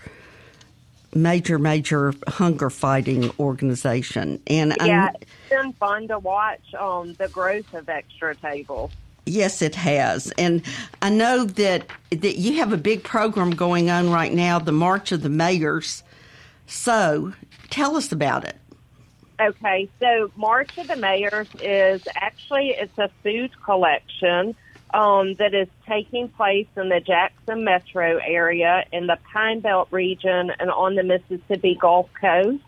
major 1.16 1.60
major 1.60 2.14
hunger 2.28 2.70
fighting 2.70 3.32
organization 3.40 4.42
and 4.48 4.74
I'm- 4.80 4.88
Yeah, 4.90 5.10
it's 5.22 5.32
been 5.50 5.74
fun 5.74 6.08
to 6.10 6.20
watch 6.20 6.74
um, 6.78 7.14
the 7.14 7.28
growth 7.30 7.72
of 7.74 7.88
Extra 7.88 8.36
Table. 8.36 8.92
Yes, 9.26 9.62
it 9.62 9.76
has, 9.76 10.34
and 10.38 10.62
I 11.02 11.10
know 11.10 11.46
that 11.46 11.88
that 12.10 12.36
you 12.38 12.58
have 12.58 12.74
a 12.74 12.78
big 12.78 13.04
program 13.04 13.52
going 13.52 13.90
on 13.90 14.10
right 14.10 14.34
now, 14.34 14.60
the 14.60 14.74
March 14.74 15.14
of 15.14 15.22
the 15.22 15.30
Mayors. 15.30 16.04
So, 16.66 17.34
tell 17.70 17.96
us 17.96 18.12
about 18.12 18.46
it. 18.46 18.58
Okay, 19.40 19.90
so 20.00 20.32
March 20.36 20.78
of 20.78 20.88
the 20.88 20.96
Mayors 20.96 21.48
is 21.62 22.04
actually 22.16 22.70
it's 22.70 22.98
a 22.98 23.10
food 23.24 23.52
collection 23.64 24.56
um, 24.94 25.34
that 25.36 25.54
is 25.54 25.68
taking 25.88 26.30
place 26.30 26.68
in 26.78 26.90
the 26.90 27.00
Jackson 27.00 27.64
metro 27.64 28.20
area 28.24 28.86
in 28.92 29.08
the 29.08 29.18
Pine 29.34 29.60
Belt 29.60 29.88
region 29.92 30.52
and 30.60 30.70
on 30.70 30.96
the 30.96 31.04
Mississippi 31.04 31.76
Gulf 31.80 32.10
Coast. 32.14 32.64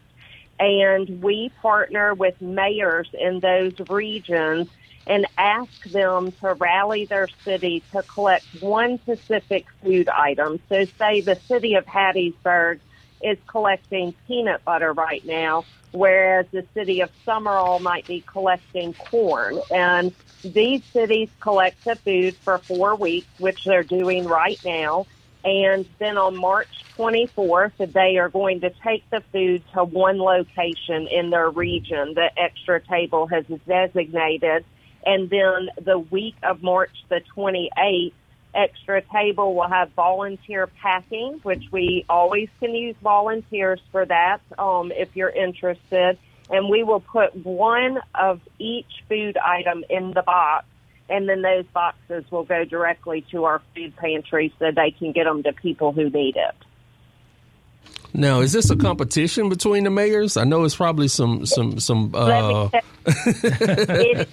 And 0.60 1.22
we 1.22 1.52
partner 1.62 2.14
with 2.14 2.42
mayors 2.42 3.10
in 3.14 3.42
those 3.42 3.74
regions 3.90 4.70
and 5.06 5.28
ask 5.38 5.84
them 5.86 6.32
to 6.42 6.54
rally 6.56 7.06
their 7.06 7.28
city 7.44 7.84
to 7.92 8.02
collect 8.04 8.46
one 8.60 8.98
specific 9.00 9.66
food 9.84 10.10
item. 10.10 10.60
So 10.68 10.86
say 10.98 11.22
the 11.22 11.36
city 11.36 11.76
of 11.76 11.86
Hattiesburg 11.86 12.80
is 13.26 13.40
collecting 13.48 14.14
peanut 14.28 14.64
butter 14.64 14.94
right 14.94 15.26
now, 15.26 15.66
whereas 15.92 16.46
the 16.52 16.66
city 16.76 17.02
of 17.02 17.10
Sumrall 17.26 17.82
might 17.82 18.06
be 18.06 18.22
collecting 18.22 18.94
corn. 18.94 19.60
And 19.72 20.14
these 20.44 20.84
cities 20.86 21.30
collect 21.40 21.84
the 21.84 21.96
food 21.96 22.36
for 22.38 22.60
four 22.60 22.96
weeks, 22.96 23.28
which 23.40 23.64
they're 23.64 23.84
doing 23.84 24.28
right 24.28 24.60
now. 24.64 25.08
And 25.44 25.86
then 26.00 26.18
on 26.18 26.38
March 26.38 26.70
24th, 26.98 27.94
they 27.94 28.18
are 28.18 28.30
going 28.30 28.62
to 28.62 28.72
take 28.84 29.10
the 29.10 29.22
food 29.32 29.64
to 29.74 29.84
one 29.84 30.20
location 30.20 31.08
in 31.08 31.32
their 31.32 31.50
region 31.50 32.14
that 32.16 32.34
Extra 32.38 32.80
Table 32.80 33.28
has 33.28 33.46
designated. 33.68 34.66
And 35.06 35.30
then 35.30 35.70
the 35.84 36.00
week 36.00 36.36
of 36.44 36.64
March 36.64 36.92
the 37.10 37.22
28th, 37.36 38.14
Extra 38.56 39.02
Table 39.02 39.54
will 39.54 39.68
have 39.68 39.92
volunteer 39.92 40.68
packing, 40.68 41.40
which 41.44 41.66
we 41.72 42.06
always 42.10 42.50
can 42.60 42.74
use 42.74 42.96
volunteers 43.04 43.82
for 43.92 44.06
that 44.06 44.40
um, 44.58 44.92
if 44.92 45.16
you're 45.16 45.30
interested. 45.30 46.18
And 46.50 46.70
we 46.70 46.84
will 46.84 47.00
put 47.00 47.36
one 47.46 48.00
of 48.14 48.40
each 48.60 49.04
food 49.10 49.38
item 49.38 49.84
in 49.90 50.12
the 50.12 50.22
box 50.22 50.66
and 51.10 51.30
then 51.30 51.42
those 51.42 51.66
boxes 51.68 52.24
will 52.32 52.44
go 52.44 52.66
directly 52.66 53.24
to 53.32 53.46
our 53.46 53.62
food 53.76 53.96
pantry 53.96 54.54
so 54.60 54.72
they 54.72 54.92
can 54.92 55.12
get 55.12 55.26
them 55.26 55.44
to 55.44 55.54
people 55.54 55.92
who 55.92 56.10
need 56.10 56.36
it. 56.36 56.56
Now, 58.14 58.40
is 58.40 58.54
this 58.54 58.70
a 58.70 58.76
competition 58.76 59.50
between 59.50 59.84
the 59.84 59.90
mayors? 59.90 60.38
I 60.38 60.46
know 60.46 60.64
it's 60.64 60.76
probably 60.76 61.10
some 61.10 61.46
some 61.46 61.80
some. 61.80 62.16
Uh... 62.16 62.70
it's, 63.06 64.32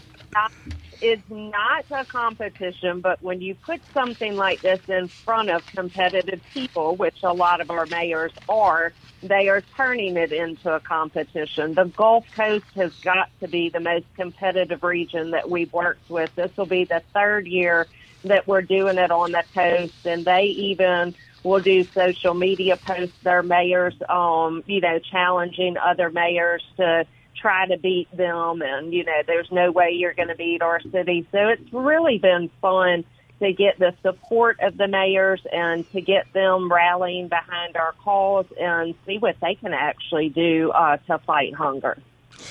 it's 1.03 1.23
not 1.29 1.85
a 1.91 2.07
competition, 2.07 3.01
but 3.03 3.21
when 3.23 3.41
you 3.41 3.57
put 3.57 3.81
something 3.93 4.37
like 4.37 4.63
this 4.63 4.81
in 4.87 5.11
front 5.25 5.51
of 5.51 5.63
competitive 5.75 6.41
people, 6.55 6.97
which 6.97 7.19
a 7.25 7.35
lot 7.35 7.61
of 7.61 7.71
our 7.71 7.87
mayors 7.87 8.33
are, 8.49 8.95
they 9.21 9.49
are 9.49 9.65
turning 9.77 10.17
it 10.17 10.33
into 10.33 10.71
a 10.71 10.81
competition. 10.81 11.75
The 11.75 11.93
Gulf 11.97 12.25
Coast 12.35 12.67
has 12.77 12.93
got 13.05 13.29
to 13.41 13.49
be 13.49 13.69
the 13.73 13.81
most 13.81 14.07
competitive 14.17 14.83
region 14.85 15.33
that 15.33 15.51
we've 15.51 15.73
worked 15.73 16.09
with. 16.09 16.31
This 16.37 16.51
will 16.57 16.67
be 16.67 16.87
the 16.89 17.03
third 17.13 17.47
year 17.49 17.89
that 18.25 18.47
we're 18.47 18.63
doing 18.63 18.97
it 18.99 19.11
on 19.11 19.33
the 19.33 19.43
coast, 19.53 19.95
and 20.05 20.25
they 20.25 20.45
even 20.57 21.15
will 21.43 21.61
do 21.61 21.85
social 21.97 22.35
media 22.35 22.77
posts. 22.77 23.17
Their 23.25 23.43
mayors, 23.43 23.95
um, 24.09 24.63
you 24.67 24.81
know, 24.81 25.01
challenging 25.11 25.75
other 25.85 26.11
mayors 26.11 26.63
to 26.77 27.05
try 27.43 27.67
to 27.67 27.77
beat 27.77 28.09
them, 28.17 28.63
and 28.63 28.95
you 28.95 29.05
know, 29.05 29.23
there's 29.27 29.51
no 29.51 29.71
way 29.71 29.91
you're 29.91 30.15
going 30.15 30.29
to 30.29 30.35
beat 30.35 30.63
our 30.63 30.81
city. 30.81 31.27
So 31.33 31.49
it's 31.49 31.73
really 31.73 32.19
been 32.19 32.49
fun 32.63 33.05
to 33.41 33.53
get 33.53 33.79
the 33.79 33.93
support 34.03 34.61
of 34.61 34.77
the 34.77 34.87
mayors 34.87 35.45
and 35.53 35.91
to 35.93 36.01
get 36.01 36.33
them 36.33 36.73
rallying 36.73 37.27
behind 37.29 37.77
our 37.77 37.93
cause 38.05 38.47
and 38.59 38.95
see 39.05 39.19
what 39.19 39.37
they 39.41 39.57
can 39.57 39.75
actually 39.75 40.29
do 40.29 40.71
uh, 40.71 40.97
to 41.09 41.19
fight 41.19 41.53
hunger. 41.53 41.99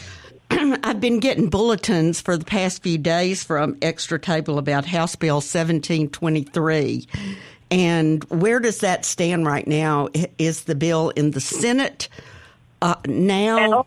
I've 0.49 0.99
been 0.99 1.19
getting 1.19 1.49
bulletins 1.49 2.19
for 2.19 2.35
the 2.35 2.43
past 2.43 2.83
few 2.83 2.97
days 2.97 3.41
from 3.41 3.77
Extra 3.81 4.19
Table 4.19 4.57
about 4.57 4.85
House 4.85 5.15
Bill 5.15 5.35
1723. 5.35 7.07
And 7.71 8.23
where 8.25 8.59
does 8.59 8.79
that 8.79 9.05
stand 9.05 9.45
right 9.45 9.65
now? 9.65 10.09
Is 10.37 10.65
the 10.65 10.75
bill 10.75 11.11
in 11.11 11.31
the 11.31 11.39
Senate 11.39 12.09
uh, 12.81 12.95
now? 13.07 13.85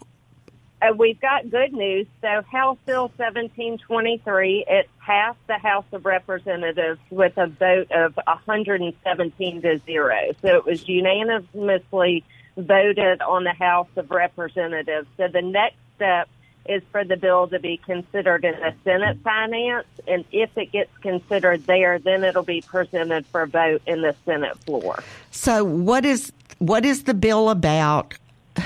Uh, 0.85 0.93
we've 0.95 1.21
got 1.21 1.51
good 1.51 1.73
news. 1.73 2.07
So 2.21 2.43
House 2.51 2.79
Bill 2.87 3.11
1723, 3.17 4.65
it 4.69 4.91
passed 5.01 5.39
the 5.47 5.59
House 5.59 5.85
of 5.93 6.05
Representatives 6.05 7.01
with 7.11 7.37
a 7.37 7.47
vote 7.47 7.91
of 7.91 8.17
117 8.17 9.63
to 9.63 9.81
zero. 9.87 10.17
So 10.43 10.57
it 10.57 10.65
was 10.65 10.89
unanimously 10.89 12.25
voted 12.57 13.23
on 13.23 13.45
the 13.45 13.53
House 13.53 13.89
of 13.97 14.11
Representatives. 14.11 15.07
So 15.17 15.29
the 15.29 15.43
next 15.43 15.77
step 15.97 16.29
is 16.67 16.83
for 16.91 17.05
the 17.05 17.17
bill 17.17 17.47
to 17.49 17.59
be 17.59 17.77
considered 17.77 18.45
in 18.45 18.55
the 18.55 18.75
Senate 18.85 19.19
finance, 19.23 19.87
and 20.09 20.25
if 20.33 20.57
it 20.57 20.73
gets 20.73 20.97
considered 20.99 21.67
there, 21.67 21.99
then 21.99 22.25
it'll 22.25 22.43
be 22.43 22.63
presented 22.63 23.27
for 23.27 23.47
vote 23.47 23.83
in 23.87 24.01
the 24.01 24.15
Senate 24.25 24.57
floor. 24.65 25.03
So, 25.31 25.63
what 25.63 26.07
is 26.07 26.33
what 26.61 26.87
is 26.87 27.05
the 27.05 27.13
bill 27.13 27.51
about? 27.51 28.15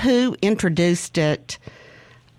Who 0.01 0.37
introduced 0.41 1.17
it? 1.17 1.57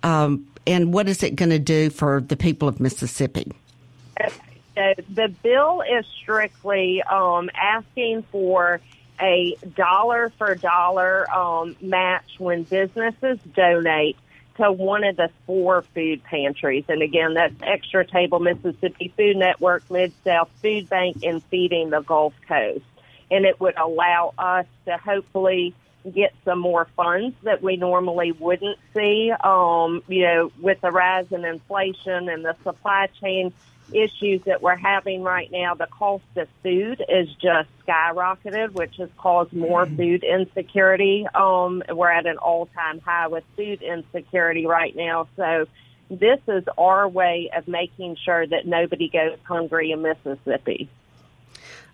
Um, 0.03 0.47
and 0.67 0.93
what 0.93 1.09
is 1.09 1.23
it 1.23 1.35
going 1.35 1.49
to 1.49 1.59
do 1.59 1.89
for 1.89 2.21
the 2.21 2.37
people 2.37 2.67
of 2.67 2.79
Mississippi? 2.79 3.51
The 4.75 5.33
bill 5.43 5.81
is 5.81 6.05
strictly 6.21 7.03
um, 7.03 7.49
asking 7.53 8.23
for 8.31 8.79
a 9.19 9.55
dollar 9.75 10.31
for 10.37 10.55
dollar 10.55 11.29
um, 11.31 11.75
match 11.81 12.39
when 12.39 12.63
businesses 12.63 13.37
donate 13.53 14.17
to 14.57 14.71
one 14.71 15.03
of 15.03 15.17
the 15.17 15.29
four 15.45 15.83
food 15.93 16.23
pantries. 16.23 16.85
And 16.87 17.01
again, 17.01 17.35
that's 17.35 17.53
Extra 17.61 18.05
Table 18.05 18.39
Mississippi 18.39 19.13
Food 19.15 19.37
Network, 19.37 19.89
Mid 19.91 20.13
South 20.23 20.49
Food 20.61 20.89
Bank, 20.89 21.17
and 21.23 21.43
Feeding 21.45 21.89
the 21.89 22.01
Gulf 22.01 22.33
Coast. 22.47 22.83
And 23.29 23.45
it 23.45 23.59
would 23.59 23.77
allow 23.77 24.33
us 24.37 24.65
to 24.85 24.97
hopefully 24.97 25.73
get 26.09 26.33
some 26.45 26.59
more 26.59 26.87
funds 26.95 27.35
that 27.43 27.61
we 27.61 27.75
normally 27.77 28.31
wouldn't 28.31 28.79
see. 28.93 29.31
Um, 29.43 30.03
you 30.07 30.23
know, 30.23 30.51
with 30.59 30.81
the 30.81 30.91
rise 30.91 31.27
in 31.31 31.45
inflation 31.45 32.29
and 32.29 32.43
the 32.43 32.55
supply 32.63 33.07
chain 33.21 33.53
issues 33.93 34.41
that 34.43 34.61
we're 34.61 34.75
having 34.75 35.21
right 35.21 35.51
now, 35.51 35.75
the 35.75 35.87
cost 35.87 36.23
of 36.37 36.47
food 36.63 37.03
is 37.09 37.27
just 37.35 37.69
skyrocketed, 37.85 38.71
which 38.71 38.95
has 38.97 39.09
caused 39.17 39.53
more 39.53 39.85
mm-hmm. 39.85 39.97
food 39.97 40.23
insecurity. 40.23 41.27
Um, 41.33 41.83
we're 41.89 42.11
at 42.11 42.25
an 42.25 42.37
all-time 42.37 42.99
high 42.99 43.27
with 43.27 43.43
food 43.55 43.81
insecurity 43.81 44.65
right 44.65 44.95
now. 44.95 45.27
So 45.35 45.67
this 46.09 46.39
is 46.47 46.63
our 46.77 47.07
way 47.07 47.49
of 47.55 47.67
making 47.67 48.17
sure 48.23 48.45
that 48.45 48.65
nobody 48.65 49.09
goes 49.09 49.37
hungry 49.43 49.91
in 49.91 50.01
Mississippi. 50.01 50.89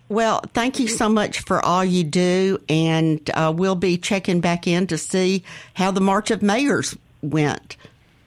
Well, 0.08 0.40
thank 0.54 0.80
you 0.80 0.88
so 0.88 1.10
much 1.10 1.40
for 1.40 1.62
all 1.62 1.84
you 1.84 2.02
do, 2.02 2.58
and 2.68 3.28
uh, 3.34 3.52
we'll 3.54 3.74
be 3.74 3.98
checking 3.98 4.40
back 4.40 4.66
in 4.66 4.86
to 4.86 4.96
see 4.96 5.44
how 5.74 5.90
the 5.90 6.00
March 6.00 6.30
of 6.30 6.40
Mayors 6.40 6.96
went. 7.20 7.76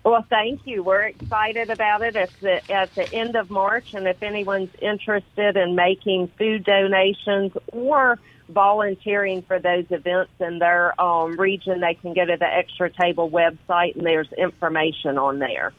Well, 0.04 0.26
thank 0.30 0.62
you. 0.66 0.84
We're 0.84 1.04
excited 1.04 1.70
about 1.70 2.02
it. 2.04 2.30
The, 2.40 2.72
at 2.72 2.94
the 2.94 3.12
end 3.14 3.36
of 3.36 3.50
March, 3.50 3.94
and 3.94 4.08
if 4.08 4.22
anyone's 4.22 4.74
interested 4.80 5.58
in 5.58 5.76
making 5.76 6.28
food 6.38 6.64
donations 6.64 7.52
or 7.72 8.20
volunteering 8.50 9.42
for 9.44 9.60
those 9.60 9.86
events 9.90 10.32
in 10.40 10.60
their 10.60 11.00
um, 11.02 11.40
region, 11.40 11.82
they 11.82 11.96
can 11.96 12.14
go 12.14 12.26
to 12.26 12.38
the 12.38 12.46
Extra 12.46 12.92
Table 12.92 13.30
website, 13.30 13.96
and 13.96 14.06
there's 14.06 14.32
information 14.34 15.18
on 15.18 15.40
there. 15.40 15.74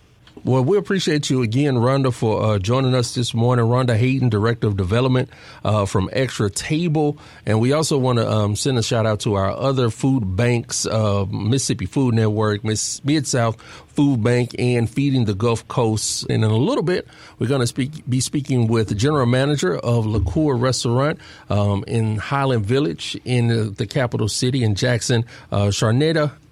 Well, 0.44 0.64
we 0.64 0.76
appreciate 0.76 1.30
you 1.30 1.42
again, 1.42 1.76
Rhonda, 1.76 2.12
for 2.12 2.42
uh, 2.42 2.58
joining 2.58 2.96
us 2.96 3.14
this 3.14 3.32
morning. 3.32 3.64
Rhonda 3.66 3.96
Hayden, 3.96 4.28
Director 4.28 4.66
of 4.66 4.76
Development 4.76 5.28
uh, 5.64 5.87
from 5.87 6.11
Extra 6.12 6.50
Table. 6.50 7.16
And 7.46 7.61
we 7.61 7.72
also 7.72 7.96
want 7.96 8.18
to 8.18 8.28
um, 8.28 8.56
send 8.56 8.76
a 8.76 8.82
shout 8.82 9.06
out 9.06 9.20
to 9.20 9.35
our 9.35 9.50
other 9.50 9.88
food 9.88 10.35
banks, 10.35 10.85
uh, 10.85 11.26
Mississippi 11.26 11.87
Food 11.87 12.16
Network, 12.16 12.64
Mid 12.64 13.26
South 13.28 13.61
Food 13.62 14.24
Bank, 14.24 14.56
and 14.58 14.90
Feeding 14.90 15.26
the 15.26 15.35
Gulf 15.35 15.68
Coast. 15.68 16.24
And 16.24 16.42
in 16.42 16.50
a 16.50 16.56
little 16.56 16.82
bit, 16.82 17.06
we're 17.38 17.46
going 17.46 17.61
to 17.61 17.66
speak, 17.68 18.02
be 18.08 18.18
speaking 18.18 18.66
with 18.66 18.88
the 18.88 18.96
General 18.96 19.26
Manager 19.26 19.76
of 19.76 20.06
Liqueur 20.06 20.56
Restaurant 20.56 21.20
um, 21.50 21.85
in 21.87 22.16
Highland 22.16 22.66
Village 22.66 23.16
in 23.24 23.74
the 23.74 23.87
capital 23.87 24.26
city 24.26 24.64
in 24.64 24.74
Jackson, 24.74 25.24
uh, 25.52 25.70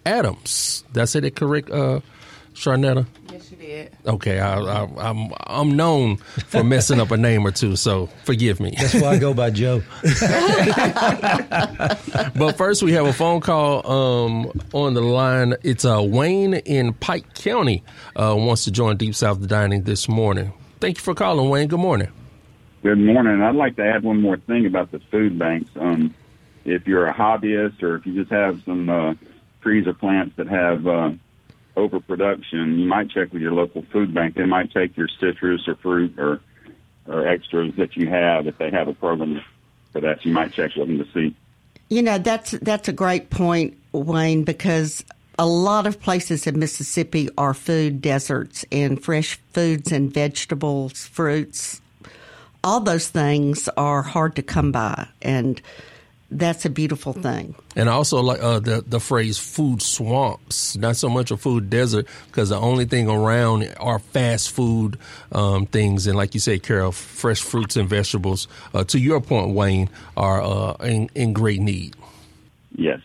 Adams. 0.07 0.85
That's 0.93 1.17
it 1.17 1.35
correct, 1.35 1.71
uh, 1.71 2.01
Sharnetta? 2.55 3.07
Yes, 3.71 3.89
did. 3.91 4.07
Okay, 4.07 4.41
I, 4.41 4.59
I, 4.59 4.89
I'm 4.99 5.33
I'm 5.47 5.77
known 5.77 6.17
for 6.17 6.65
messing 6.65 7.01
up 7.01 7.11
a 7.11 7.17
name 7.17 7.47
or 7.47 7.51
two, 7.51 7.77
so 7.77 8.09
forgive 8.25 8.61
me. 8.61 8.75
That's 8.77 8.95
why 8.95 9.11
I 9.11 9.19
go 9.19 9.35
by 9.35 9.51
Joe. 9.51 9.83
but 12.35 12.53
first, 12.57 12.83
we 12.83 12.93
have 12.93 13.07
a 13.07 13.13
phone 13.13 13.41
call 13.41 13.87
um, 13.91 14.51
on 14.73 14.95
the 14.95 15.01
line. 15.01 15.55
It's 15.63 15.85
uh, 15.85 16.03
Wayne 16.03 16.55
in 16.55 16.95
Pike 16.95 17.35
County 17.35 17.83
uh, 18.17 18.35
wants 18.37 18.65
to 18.65 18.71
join 18.71 18.97
Deep 18.97 19.15
South 19.15 19.47
Dining 19.47 19.83
this 19.85 20.09
morning. 20.09 20.53
Thank 20.81 20.99
you 20.99 21.03
for 21.03 21.15
calling, 21.15 21.49
Wayne. 21.49 21.69
Good 21.69 21.81
morning. 21.81 22.09
Good 22.83 22.99
morning. 22.99 23.43
I'd 23.43 23.55
like 23.55 23.77
to 23.77 23.85
add 23.85 24.03
one 24.03 24.21
more 24.21 24.39
thing 24.39 24.67
about 24.67 24.91
the 24.91 25.01
food 25.11 25.39
banks. 25.39 25.71
Um, 25.77 26.15
if 26.65 26.87
you're 26.87 27.07
a 27.07 27.15
hobbyist 27.15 27.83
or 27.83 27.97
if 27.97 28.07
you 28.07 28.15
just 28.15 28.31
have 28.31 28.63
some 28.65 28.89
uh, 28.89 29.15
trees 29.61 29.87
or 29.87 29.93
plants 29.95 30.37
that 30.37 30.49
have 30.49 30.87
uh, 30.87 31.11
overproduction, 31.81 32.79
you 32.79 32.87
might 32.87 33.11
check 33.11 33.33
with 33.33 33.43
your 33.43 33.53
local 33.53 33.83
food 33.93 34.15
bank. 34.15 34.37
They 34.37 34.45
might 34.45 34.73
take 34.73 34.97
your 34.97 35.09
citrus 35.09 35.67
or 35.67 35.77
fruit 35.77 36.19
or 36.19 36.41
or 37.07 37.27
extras 37.27 37.75
that 37.77 37.97
you 37.97 38.09
have 38.09 38.47
if 38.47 38.59
they 38.59 38.71
have 38.71 38.87
a 38.87 38.95
program 38.95 39.43
for 39.93 40.01
that. 40.01 40.25
You 40.25 40.33
might 40.33 40.53
check 40.53 40.77
with 40.77 40.87
them 40.87 40.99
to 40.99 41.07
see. 41.13 41.35
You 41.89 42.03
know, 42.03 42.19
that's 42.19 42.53
that's 42.53 42.89
a 42.89 42.93
great 42.93 43.31
point, 43.31 43.77
Wayne, 43.93 44.45
because 44.45 45.05
a 45.39 45.47
lot 45.47 45.87
of 45.87 46.01
places 46.01 46.47
in 46.47 46.59
Mississippi 46.59 47.29
are 47.39 47.55
food 47.55 48.01
deserts 48.01 48.65
and 48.71 49.03
fresh 49.03 49.41
foods 49.53 49.91
and 49.91 50.13
vegetables, 50.13 51.07
fruits, 51.07 51.81
all 52.63 52.81
those 52.81 53.09
things 53.09 53.69
are 53.77 54.03
hard 54.03 54.37
to 54.37 54.43
come 54.43 54.71
by 54.71 55.09
and 55.23 55.61
that's 56.31 56.65
a 56.65 56.71
beautiful 56.71 57.13
thing. 57.13 57.55
And 57.75 57.89
also 57.89 58.21
like 58.21 58.41
uh, 58.43 58.61
the 58.61 58.85
the 58.87 59.01
phrase 59.01 59.39
"food 59.39 59.83
swamps." 59.83 60.77
Not 60.77 60.97
so 60.97 61.09
much 61.09 61.31
a 61.31 61.37
food 61.37 61.71
desert 61.71 62.07
because 62.27 62.51
the 62.51 62.57
only 62.57 62.85
thing 62.85 63.09
around 63.09 63.73
are 63.79 63.99
fast 63.99 64.51
food 64.51 64.99
um, 65.33 65.67
things, 65.67 66.07
and 66.07 66.17
like 66.17 66.35
you 66.35 66.41
say, 66.41 66.59
Carol, 66.59 66.93
fresh 66.93 67.41
fruits 67.41 67.77
and 67.77 67.89
vegetables. 67.89 68.49
Uh, 68.73 68.85
to 68.85 68.99
your 68.99 69.21
point, 69.21 69.55
Wayne, 69.55 69.91
are 70.17 70.43
uh, 70.43 70.75
in, 70.85 71.11
in 71.15 71.33
great 71.33 71.61
need. 71.61 71.97
Yes. 72.73 73.01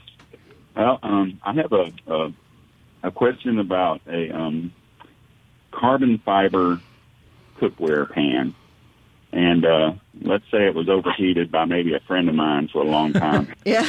Well, 0.75 0.99
um, 1.01 1.39
I 1.43 1.53
have 1.53 1.71
a, 1.71 1.91
a 2.07 2.33
a 3.03 3.11
question 3.11 3.59
about 3.59 4.01
a 4.07 4.31
um, 4.31 4.73
carbon 5.71 6.19
fiber 6.19 6.79
cookware 7.57 8.09
pan 8.11 8.53
and 9.35 9.65
uh, 9.65 9.93
let's 10.21 10.45
say 10.49 10.65
it 10.65 10.73
was 10.73 10.87
overheated 10.87 11.51
by 11.51 11.65
maybe 11.65 11.93
a 11.93 11.99
friend 11.99 12.29
of 12.29 12.35
mine 12.35 12.69
for 12.71 12.81
a 12.81 12.85
long 12.85 13.11
time. 13.11 13.53
yeah. 13.65 13.85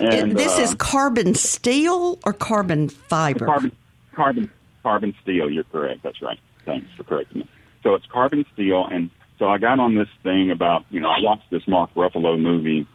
and, 0.00 0.36
this 0.36 0.58
uh, 0.58 0.62
is 0.62 0.74
carbon 0.74 1.34
steel 1.34 2.18
or 2.24 2.32
carbon 2.32 2.88
fiber? 2.88 3.46
Carbon, 3.46 3.72
carbon, 4.14 4.50
carbon 4.82 5.14
steel. 5.22 5.48
You're 5.48 5.64
correct. 5.64 6.02
That's 6.02 6.20
right. 6.20 6.40
Thanks 6.64 6.88
for 6.96 7.04
correcting 7.04 7.42
me. 7.42 7.48
So 7.84 7.94
it's 7.94 8.06
carbon 8.06 8.44
steel, 8.52 8.84
and 8.84 9.10
so 9.38 9.48
I 9.48 9.58
got 9.58 9.78
on 9.78 9.94
this 9.94 10.08
thing 10.24 10.50
about 10.50 10.84
you 10.90 11.00
know 11.00 11.08
I 11.08 11.20
watched 11.20 11.50
this 11.50 11.66
Mark 11.68 11.94
Ruffalo 11.94 12.38
movie 12.38 12.86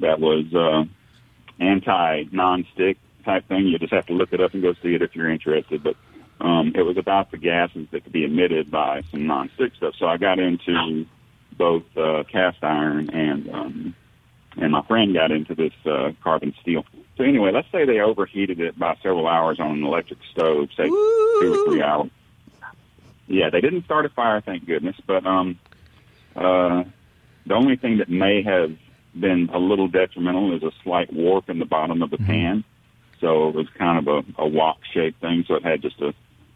that 0.00 0.20
was 0.20 0.46
uh, 0.54 0.84
anti 1.62 2.24
non-stick 2.32 2.96
type 3.26 3.46
thing. 3.48 3.66
You 3.66 3.78
just 3.78 3.92
have 3.92 4.06
to 4.06 4.14
look 4.14 4.32
it 4.32 4.40
up 4.40 4.54
and 4.54 4.62
go 4.62 4.72
see 4.82 4.94
it 4.94 5.02
if 5.02 5.14
you're 5.14 5.30
interested. 5.30 5.82
But 5.82 5.96
um, 6.44 6.72
it 6.74 6.82
was 6.82 6.98
about 6.98 7.30
the 7.30 7.38
gases 7.38 7.88
that 7.90 8.04
could 8.04 8.12
be 8.12 8.24
emitted 8.24 8.70
by 8.70 9.02
some 9.10 9.20
nonstick 9.20 9.74
stuff. 9.76 9.94
So 9.98 10.06
I 10.06 10.18
got 10.18 10.38
into 10.38 11.06
both 11.56 11.84
uh, 11.96 12.24
cast 12.30 12.58
iron 12.62 13.08
and 13.10 13.48
um, 13.48 13.94
and 14.56 14.70
my 14.70 14.82
friend 14.82 15.14
got 15.14 15.30
into 15.30 15.54
this 15.54 15.72
uh, 15.86 16.12
carbon 16.22 16.54
steel. 16.60 16.84
So 17.16 17.24
anyway, 17.24 17.50
let's 17.52 17.70
say 17.72 17.84
they 17.84 18.00
overheated 18.00 18.60
it 18.60 18.78
by 18.78 18.96
several 19.02 19.26
hours 19.26 19.58
on 19.58 19.70
an 19.78 19.84
electric 19.84 20.18
stove, 20.32 20.68
say 20.76 20.90
Woo! 20.90 21.38
two 21.40 21.54
or 21.54 21.58
three 21.64 21.82
hours. 21.82 22.10
Yeah, 23.26 23.50
they 23.50 23.60
didn't 23.60 23.84
start 23.84 24.04
a 24.04 24.10
fire, 24.10 24.42
thank 24.42 24.66
goodness. 24.66 24.96
But 25.06 25.24
um, 25.26 25.58
uh, 26.36 26.84
the 27.46 27.54
only 27.54 27.76
thing 27.76 27.98
that 27.98 28.10
may 28.10 28.42
have 28.42 28.76
been 29.18 29.48
a 29.52 29.58
little 29.58 29.88
detrimental 29.88 30.54
is 30.54 30.62
a 30.62 30.72
slight 30.82 31.12
warp 31.12 31.48
in 31.48 31.58
the 31.58 31.64
bottom 31.64 32.02
of 32.02 32.10
the 32.10 32.18
Mm-hmm. 32.18 32.26
pan. 32.26 32.64
So 33.20 33.48
it 33.48 33.54
was 33.54 33.66
kind 33.78 34.06
of 34.06 34.06
a, 34.38 34.42
a 34.42 34.46
wok 34.46 34.78
shaped 34.92 35.20
thing. 35.20 35.44
So 35.48 35.54
it 35.54 35.64
had 35.64 35.80
just 35.80 36.00
a, 36.00 36.12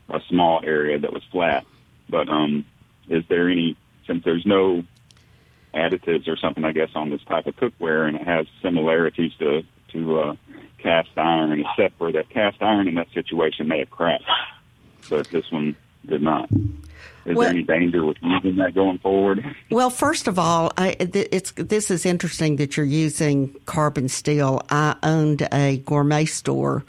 a 0.08 0.20
small 0.28 0.60
area 0.64 0.98
that 0.98 1.12
was 1.12 1.22
flat. 1.30 1.64
But 2.08 2.28
um, 2.28 2.64
is 3.08 3.24
there 3.28 3.48
any, 3.48 3.76
since 4.06 4.24
there's 4.24 4.46
no 4.46 4.84
additives 5.74 6.28
or 6.28 6.36
something, 6.36 6.64
I 6.64 6.72
guess, 6.72 6.90
on 6.94 7.10
this 7.10 7.22
type 7.24 7.46
of 7.46 7.56
cookware, 7.56 8.08
and 8.08 8.16
it 8.16 8.26
has 8.26 8.46
similarities 8.62 9.32
to 9.38 9.62
to 9.92 10.20
uh, 10.20 10.34
cast 10.78 11.08
iron, 11.16 11.60
except 11.60 11.96
for 11.96 12.12
that 12.12 12.28
cast 12.28 12.62
iron 12.62 12.88
in 12.88 12.94
that 12.96 13.08
situation 13.14 13.68
may 13.68 13.78
have 13.78 13.90
cracked, 13.90 14.24
but 15.08 15.26
this 15.28 15.50
one 15.50 15.74
did 16.06 16.20
not. 16.22 16.50
Is 17.24 17.36
Well- 17.36 17.40
there 17.40 17.50
any 17.50 17.62
danger 17.62 18.04
with 18.04 18.18
using 18.22 18.56
that 18.56 18.74
going 18.74 18.98
forward? 18.98 19.44
Well, 19.70 19.90
first 19.90 20.28
of 20.28 20.38
all, 20.38 20.72
I, 20.78 20.92
th- 20.92 21.28
it's 21.30 21.52
this 21.52 21.90
is 21.90 22.04
interesting 22.06 22.56
that 22.56 22.76
you're 22.76 22.86
using 22.86 23.54
carbon 23.66 24.08
steel. 24.08 24.62
I 24.70 24.96
owned 25.02 25.46
a 25.52 25.78
gourmet 25.78 26.24
store 26.24 26.84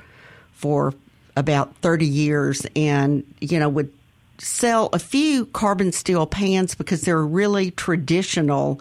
for 0.52 0.94
about 1.40 1.76
30 1.78 2.06
years, 2.06 2.68
and 2.76 3.24
you 3.40 3.58
know 3.58 3.70
would 3.70 3.92
sell 4.38 4.90
a 4.94 5.00
few 5.00 5.46
carbon 5.48 5.92
steel 5.92 6.28
pans 6.28 6.76
because 6.76 7.02
they're 7.02 7.26
really 7.26 7.72
traditional 7.72 8.80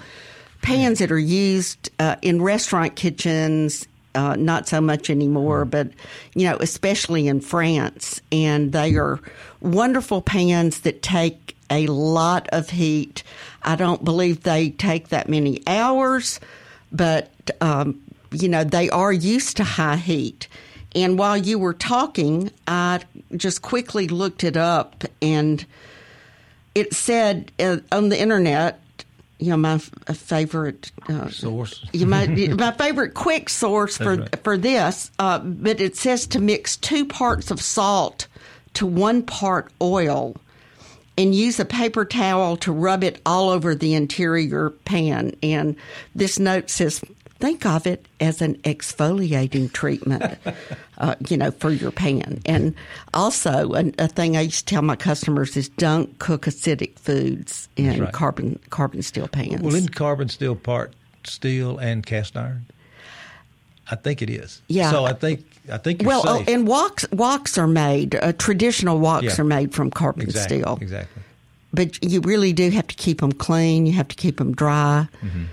pans 0.62 0.99
that 0.99 1.11
are 1.11 1.18
used 1.18 1.90
uh, 1.99 2.16
in 2.23 2.42
restaurant 2.42 2.97
kitchens. 2.97 3.87
Uh, 4.14 4.35
not 4.35 4.66
so 4.66 4.81
much 4.81 5.11
anymore, 5.11 5.64
but 5.64 5.90
you 6.35 6.44
know, 6.44 6.57
especially 6.61 7.29
in 7.29 7.40
France, 7.40 8.21
and 8.33 8.73
they 8.73 8.97
are 8.97 9.21
wonderful 9.61 10.21
pans 10.21 10.81
that 10.81 11.03
take 11.03 11.55
a 11.71 11.87
lot 11.87 12.49
of 12.49 12.71
heat. 12.71 13.23
I 13.62 13.77
don't 13.77 14.05
believe 14.05 14.42
they 14.42 14.71
take 14.71 15.09
that 15.09 15.29
many 15.29 15.62
hours, 15.68 16.40
but 16.90 17.31
um, 17.61 18.01
you 18.33 18.49
know, 18.49 18.64
they 18.64 18.90
are 18.90 19.12
used 19.12 19.59
to 19.59 19.64
high 19.64 19.97
heat. 19.97 20.49
And 20.94 21.18
while 21.18 21.37
you 21.37 21.59
were 21.59 21.74
talking, 21.74 22.51
I 22.66 23.01
just 23.37 23.62
quickly 23.62 24.09
looked 24.09 24.42
it 24.42 24.57
up, 24.57 25.05
and 25.20 25.64
it 26.74 26.94
said 26.94 27.53
uh, 27.61 27.79
on 27.92 28.09
the 28.09 28.18
internet, 28.18 28.81
you 29.38 29.51
know, 29.51 29.57
my 29.57 29.74
f- 29.74 29.90
favorite 30.16 30.90
uh, 31.09 31.29
Source. 31.29 31.85
you 31.92 32.07
my 32.07 32.27
my 32.27 32.72
favorite 32.72 33.14
quick 33.14 33.48
source 33.48 33.98
for 33.98 34.16
right. 34.16 34.42
for 34.42 34.57
this, 34.57 35.11
uh, 35.18 35.38
but 35.38 35.81
it 35.81 35.96
says 35.96 36.27
to 36.29 36.40
mix 36.40 36.77
two 36.77 37.05
parts 37.05 37.51
of 37.51 37.61
salt 37.61 38.27
to 38.74 38.87
one 38.87 39.22
part 39.22 39.70
oil, 39.83 40.37
and 41.18 41.35
use 41.35 41.61
a 41.61 41.64
paper 41.64 42.05
towel 42.07 42.57
to 42.57 42.72
rub 42.72 43.05
it 43.05 43.20
all 43.27 43.51
over 43.51 43.74
the 43.74 43.94
interior 43.94 44.70
pan. 44.70 45.37
And 45.42 45.77
this 46.14 46.38
note 46.38 46.70
says. 46.70 47.03
Think 47.40 47.64
of 47.64 47.87
it 47.87 48.07
as 48.18 48.42
an 48.42 48.57
exfoliating 48.59 49.72
treatment, 49.72 50.38
uh, 50.98 51.14
you 51.29 51.37
know, 51.37 51.53
for 51.53 51.70
your 51.70 51.92
pan. 51.92 52.40
And 52.44 52.74
also, 53.14 53.74
a, 53.74 53.92
a 53.98 54.09
thing 54.09 54.37
I 54.37 54.40
used 54.40 54.66
to 54.66 54.74
tell 54.74 54.83
my 54.83 54.96
customers 54.96 55.57
is 55.57 55.68
don't 55.68 56.18
cook 56.18 56.46
acidic 56.46 56.98
foods 56.98 57.68
in 57.77 58.01
right. 58.03 58.12
carbon 58.12 58.59
carbon 58.70 59.03
steel 59.03 59.29
pans. 59.29 59.61
Well, 59.62 59.74
isn't 59.74 59.94
carbon 59.94 60.29
steel 60.29 60.57
part 60.57 60.92
steel 61.24 61.79
and 61.79 62.05
cast 62.05 62.37
iron? 62.37 62.66
I 63.90 63.94
think 63.94 64.20
it 64.20 64.31
is. 64.31 64.61
Yeah. 64.68 64.90
So 64.90 65.05
I 65.05 65.12
think 65.12 65.44
I 65.72 65.79
think 65.79 66.03
you're 66.03 66.09
well, 66.09 66.22
oh, 66.27 66.44
and 66.48 66.66
woks 66.66 67.07
woks 67.11 67.57
are 67.57 67.68
made. 67.68 68.16
Uh, 68.16 68.33
traditional 68.33 69.01
woks 69.01 69.22
Yeah. 69.22 69.40
are 69.40 69.44
made 69.44 69.74
from 69.74 69.90
carbon 69.90 70.22
exactly, 70.22 70.59
steel, 70.61 70.79
Exactly. 70.81 71.22
but 71.72 72.03
you 72.05 72.20
really 72.20 72.53
do 72.53 72.70
have 72.70 72.88
to 72.88 72.94
keep 72.96 73.20
them 73.20 73.33
clean. 73.33 73.87
You 73.87 73.92
have 73.92 74.09
to 74.09 74.16
keep 74.16 74.38
them 74.38 74.55
dry. 74.55 75.09
Mm-hmm. 75.22 75.44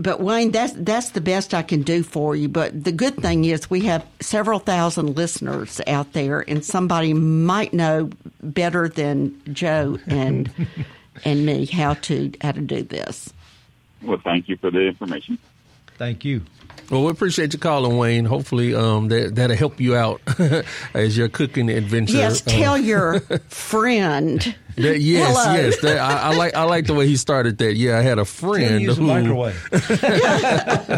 But 0.00 0.20
Wayne, 0.20 0.52
that's 0.52 0.74
that's 0.74 1.10
the 1.10 1.20
best 1.20 1.54
I 1.54 1.62
can 1.62 1.82
do 1.82 2.04
for 2.04 2.36
you. 2.36 2.48
But 2.48 2.84
the 2.84 2.92
good 2.92 3.16
thing 3.16 3.44
is 3.44 3.68
we 3.68 3.80
have 3.82 4.06
several 4.20 4.60
thousand 4.60 5.16
listeners 5.16 5.80
out 5.88 6.12
there, 6.12 6.44
and 6.48 6.64
somebody 6.64 7.14
might 7.14 7.72
know 7.72 8.10
better 8.40 8.88
than 8.88 9.40
Joe 9.52 9.98
and 10.06 10.50
and 11.24 11.44
me 11.44 11.66
how 11.66 11.94
to 11.94 12.32
how 12.40 12.52
to 12.52 12.60
do 12.60 12.82
this. 12.82 13.32
Well, 14.02 14.20
thank 14.22 14.48
you 14.48 14.56
for 14.56 14.70
the 14.70 14.86
information. 14.86 15.38
Thank 15.96 16.24
you. 16.24 16.42
Well, 16.90 17.04
we 17.04 17.10
appreciate 17.10 17.52
you 17.52 17.58
calling, 17.58 17.98
Wayne. 17.98 18.24
Hopefully, 18.24 18.74
um, 18.74 19.08
that 19.08 19.34
that'll 19.34 19.56
help 19.56 19.80
you 19.80 19.96
out 19.96 20.20
as 20.94 21.16
your 21.18 21.28
cooking 21.28 21.68
adventure. 21.68 22.16
Yes, 22.16 22.40
tell 22.40 22.78
your 22.78 23.20
friend. 23.48 24.54
That- 24.82 25.00
yes, 25.12 25.36
Hello. 25.36 25.54
yes. 25.54 25.80
That, 25.80 25.98
I, 25.98 26.32
I 26.32 26.36
like 26.36 26.54
I 26.54 26.64
like 26.64 26.86
the 26.86 26.94
way 26.94 27.06
he 27.06 27.16
started 27.16 27.58
that. 27.58 27.76
Yeah, 27.76 27.98
I 27.98 28.02
had 28.02 28.18
a 28.18 28.24
friend 28.24 28.82
use 28.82 28.98
a 28.98 29.00
who 29.00 29.06
microwave. 29.06 29.68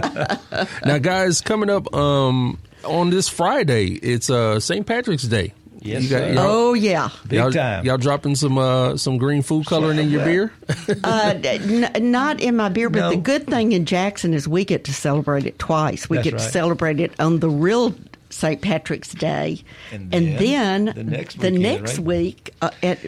Now, 0.84 0.98
guys, 0.98 1.40
coming 1.40 1.70
up 1.70 1.92
um, 1.94 2.58
on 2.84 3.10
this 3.10 3.28
Friday, 3.28 3.86
it's 3.88 4.30
uh, 4.30 4.60
St. 4.60 4.86
Patrick's 4.86 5.24
Day. 5.24 5.52
Yes, 5.82 6.02
You 6.02 6.10
got- 6.10 6.18
sir. 6.20 6.32
y'all- 6.34 6.46
Oh 6.46 6.74
yeah. 6.74 7.08
Big 7.26 7.38
y'all, 7.38 7.50
time. 7.50 7.86
Y'all 7.86 7.96
dropping 7.96 8.34
some 8.34 8.58
uh, 8.58 8.96
some 8.98 9.16
green 9.16 9.40
food 9.42 9.64
coloring 9.66 9.98
in 9.98 10.10
your 10.10 10.24
beer? 10.24 10.52
Uh, 11.04 11.34
n- 11.42 12.10
not 12.10 12.40
in 12.40 12.54
my 12.56 12.68
beer, 12.68 12.90
but 12.90 12.98
No. 13.00 13.10
the 13.10 13.16
good 13.16 13.46
thing 13.46 13.72
in 13.72 13.86
Jackson 13.86 14.34
is 14.34 14.46
we 14.46 14.64
get 14.66 14.84
to 14.84 14.92
celebrate 14.92 15.46
it 15.46 15.58
twice. 15.58 16.10
We 16.10 16.18
That's 16.18 16.24
get 16.30 16.38
to 16.38 16.44
celebrate 16.44 17.00
it 17.00 17.18
on 17.18 17.38
the 17.40 17.48
real 17.48 17.94
St. 18.30 18.60
Patrick's 18.62 19.12
Day, 19.12 19.62
And 19.92 20.10
then, 20.10 20.36
then 20.36 20.84
the 20.94 21.04
next 21.04 21.40
the 21.40 21.50
next 21.50 21.98
right? 21.98 22.06
week 22.06 22.54
uh, 22.62 22.70
at 22.82 22.98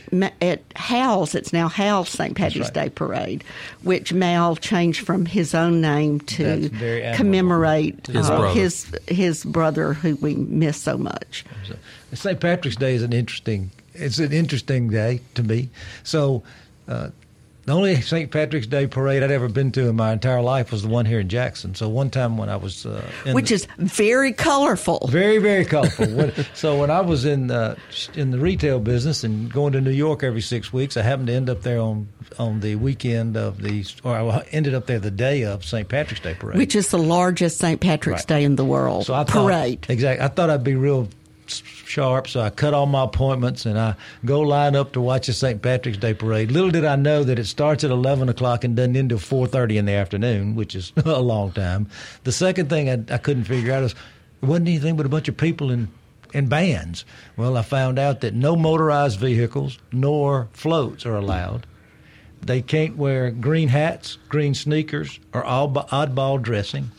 at 0.42 0.62
Hal's. 0.76 1.34
It's 1.34 1.52
now 1.52 1.68
Hal's 1.68 2.08
St. 2.08 2.36
Patrick's 2.36 2.66
right. 2.68 2.74
Day 2.86 2.88
parade, 2.90 3.44
which 3.82 4.12
Mal 4.12 4.56
changed 4.56 5.06
from 5.06 5.24
his 5.26 5.54
own 5.54 5.80
name 5.80 6.20
to 6.20 6.68
commemorate 7.16 8.06
His 8.06 8.28
uh, 8.28 8.36
brother. 8.38 8.60
his 8.60 8.86
his 9.08 9.44
brother 9.44 9.94
who 9.94 10.16
we 10.16 10.34
miss 10.34 10.76
so 10.80 10.98
much. 10.98 11.44
St. 12.12 12.38
Patrick's 12.40 12.76
Day 12.76 12.94
is 12.94 13.02
an 13.02 13.12
interesting. 13.12 13.70
It's 13.94 14.18
an 14.18 14.32
interesting 14.32 14.88
day 14.88 15.20
to 15.34 15.42
me. 15.42 15.68
So, 16.02 16.42
uh, 16.88 17.10
the 17.64 17.72
only 17.72 18.00
St. 18.00 18.30
Patrick's 18.30 18.66
Day 18.66 18.86
parade 18.86 19.22
I'd 19.22 19.30
ever 19.30 19.48
been 19.48 19.70
to 19.72 19.88
in 19.88 19.96
my 19.96 20.12
entire 20.12 20.42
life 20.42 20.72
was 20.72 20.82
the 20.82 20.88
one 20.88 21.06
here 21.06 21.20
in 21.20 21.28
Jackson. 21.28 21.74
So 21.74 21.88
one 21.88 22.10
time 22.10 22.36
when 22.36 22.48
I 22.48 22.56
was, 22.56 22.84
uh, 22.86 23.02
in 23.24 23.34
Which 23.34 23.50
the- 23.50 23.54
is 23.56 23.68
very 23.78 24.32
colorful. 24.32 25.08
very 25.10 25.38
very 25.38 25.64
colorful. 25.64 26.06
When- 26.12 26.32
so 26.54 26.76
when 26.78 26.90
I 26.90 27.00
was 27.00 27.24
in 27.24 27.50
uh, 27.50 27.76
in 28.14 28.30
the 28.32 28.38
retail 28.38 28.80
business 28.80 29.22
and 29.24 29.52
going 29.52 29.72
to 29.74 29.80
New 29.80 29.90
York 29.92 30.22
every 30.24 30.40
six 30.40 30.72
weeks, 30.72 30.96
I 30.96 31.02
happened 31.02 31.28
to 31.28 31.34
end 31.34 31.48
up 31.50 31.62
there 31.62 31.80
on 31.80 32.08
on 32.38 32.60
the 32.60 32.76
weekend 32.76 33.36
of 33.36 33.60
the, 33.62 33.84
or 34.04 34.14
I 34.16 34.44
ended 34.52 34.74
up 34.74 34.86
there 34.86 34.98
the 34.98 35.10
day 35.10 35.44
of 35.44 35.64
St. 35.64 35.86
Patrick's 35.88 36.22
Day 36.22 36.34
parade. 36.34 36.56
Which 36.58 36.74
is 36.74 36.88
the 36.88 36.98
largest 36.98 37.58
St. 37.58 37.78
Patrick's 37.80 38.22
Right. 38.22 38.26
Day 38.40 38.44
in 38.44 38.56
the 38.56 38.64
world 38.64 39.04
So 39.06 39.12
I 39.14 39.24
thought, 39.24 39.44
parade. 39.46 39.86
Exactly. 39.88 40.24
I 40.24 40.28
thought 40.28 40.48
I'd 40.48 40.64
be 40.64 40.74
real 40.74 41.08
sharp, 41.60 42.28
so 42.28 42.40
I 42.40 42.50
cut 42.50 42.74
all 42.74 42.86
my 42.86 43.04
appointments 43.04 43.66
and 43.66 43.78
I 43.78 43.94
go 44.24 44.40
line 44.40 44.74
up 44.74 44.92
to 44.92 45.00
watch 45.00 45.26
the 45.26 45.32
St. 45.32 45.60
Patrick's 45.60 45.98
Day 45.98 46.14
parade. 46.14 46.50
Little 46.50 46.70
did 46.70 46.84
I 46.84 46.96
know 46.96 47.24
that 47.24 47.38
it 47.38 47.46
starts 47.46 47.84
at 47.84 47.90
11 47.90 48.28
o'clock 48.28 48.64
and 48.64 48.74
doesn't 48.74 48.96
end 48.96 49.12
until 49.12 49.46
4.30 49.46 49.76
in 49.76 49.84
the 49.84 49.92
afternoon, 49.92 50.54
which 50.54 50.74
is 50.74 50.92
a 51.04 51.20
long 51.20 51.52
time. 51.52 51.88
The 52.24 52.32
second 52.32 52.70
thing 52.70 52.88
I, 52.88 53.14
I 53.14 53.18
couldn't 53.18 53.44
figure 53.44 53.72
out 53.72 53.82
is 53.82 53.92
it 54.42 54.46
wasn't 54.46 54.68
anything 54.68 54.96
but 54.96 55.06
a 55.06 55.10
bunch 55.10 55.28
of 55.28 55.36
people 55.36 55.70
in 55.70 55.88
in 56.32 56.46
bands. 56.46 57.04
Well, 57.36 57.56
I 57.56 57.62
found 57.62 57.98
out 57.98 58.22
that 58.22 58.34
no 58.34 58.56
motorized 58.56 59.18
vehicles 59.18 59.78
nor 59.92 60.48
floats 60.52 61.04
are 61.04 61.16
allowed. 61.16 61.66
They 62.40 62.62
can't 62.62 62.96
wear 62.96 63.30
green 63.30 63.68
hats, 63.68 64.18
green 64.28 64.54
sneakers, 64.54 65.20
or 65.32 65.44
oddball 65.44 66.42
dressing. 66.42 66.90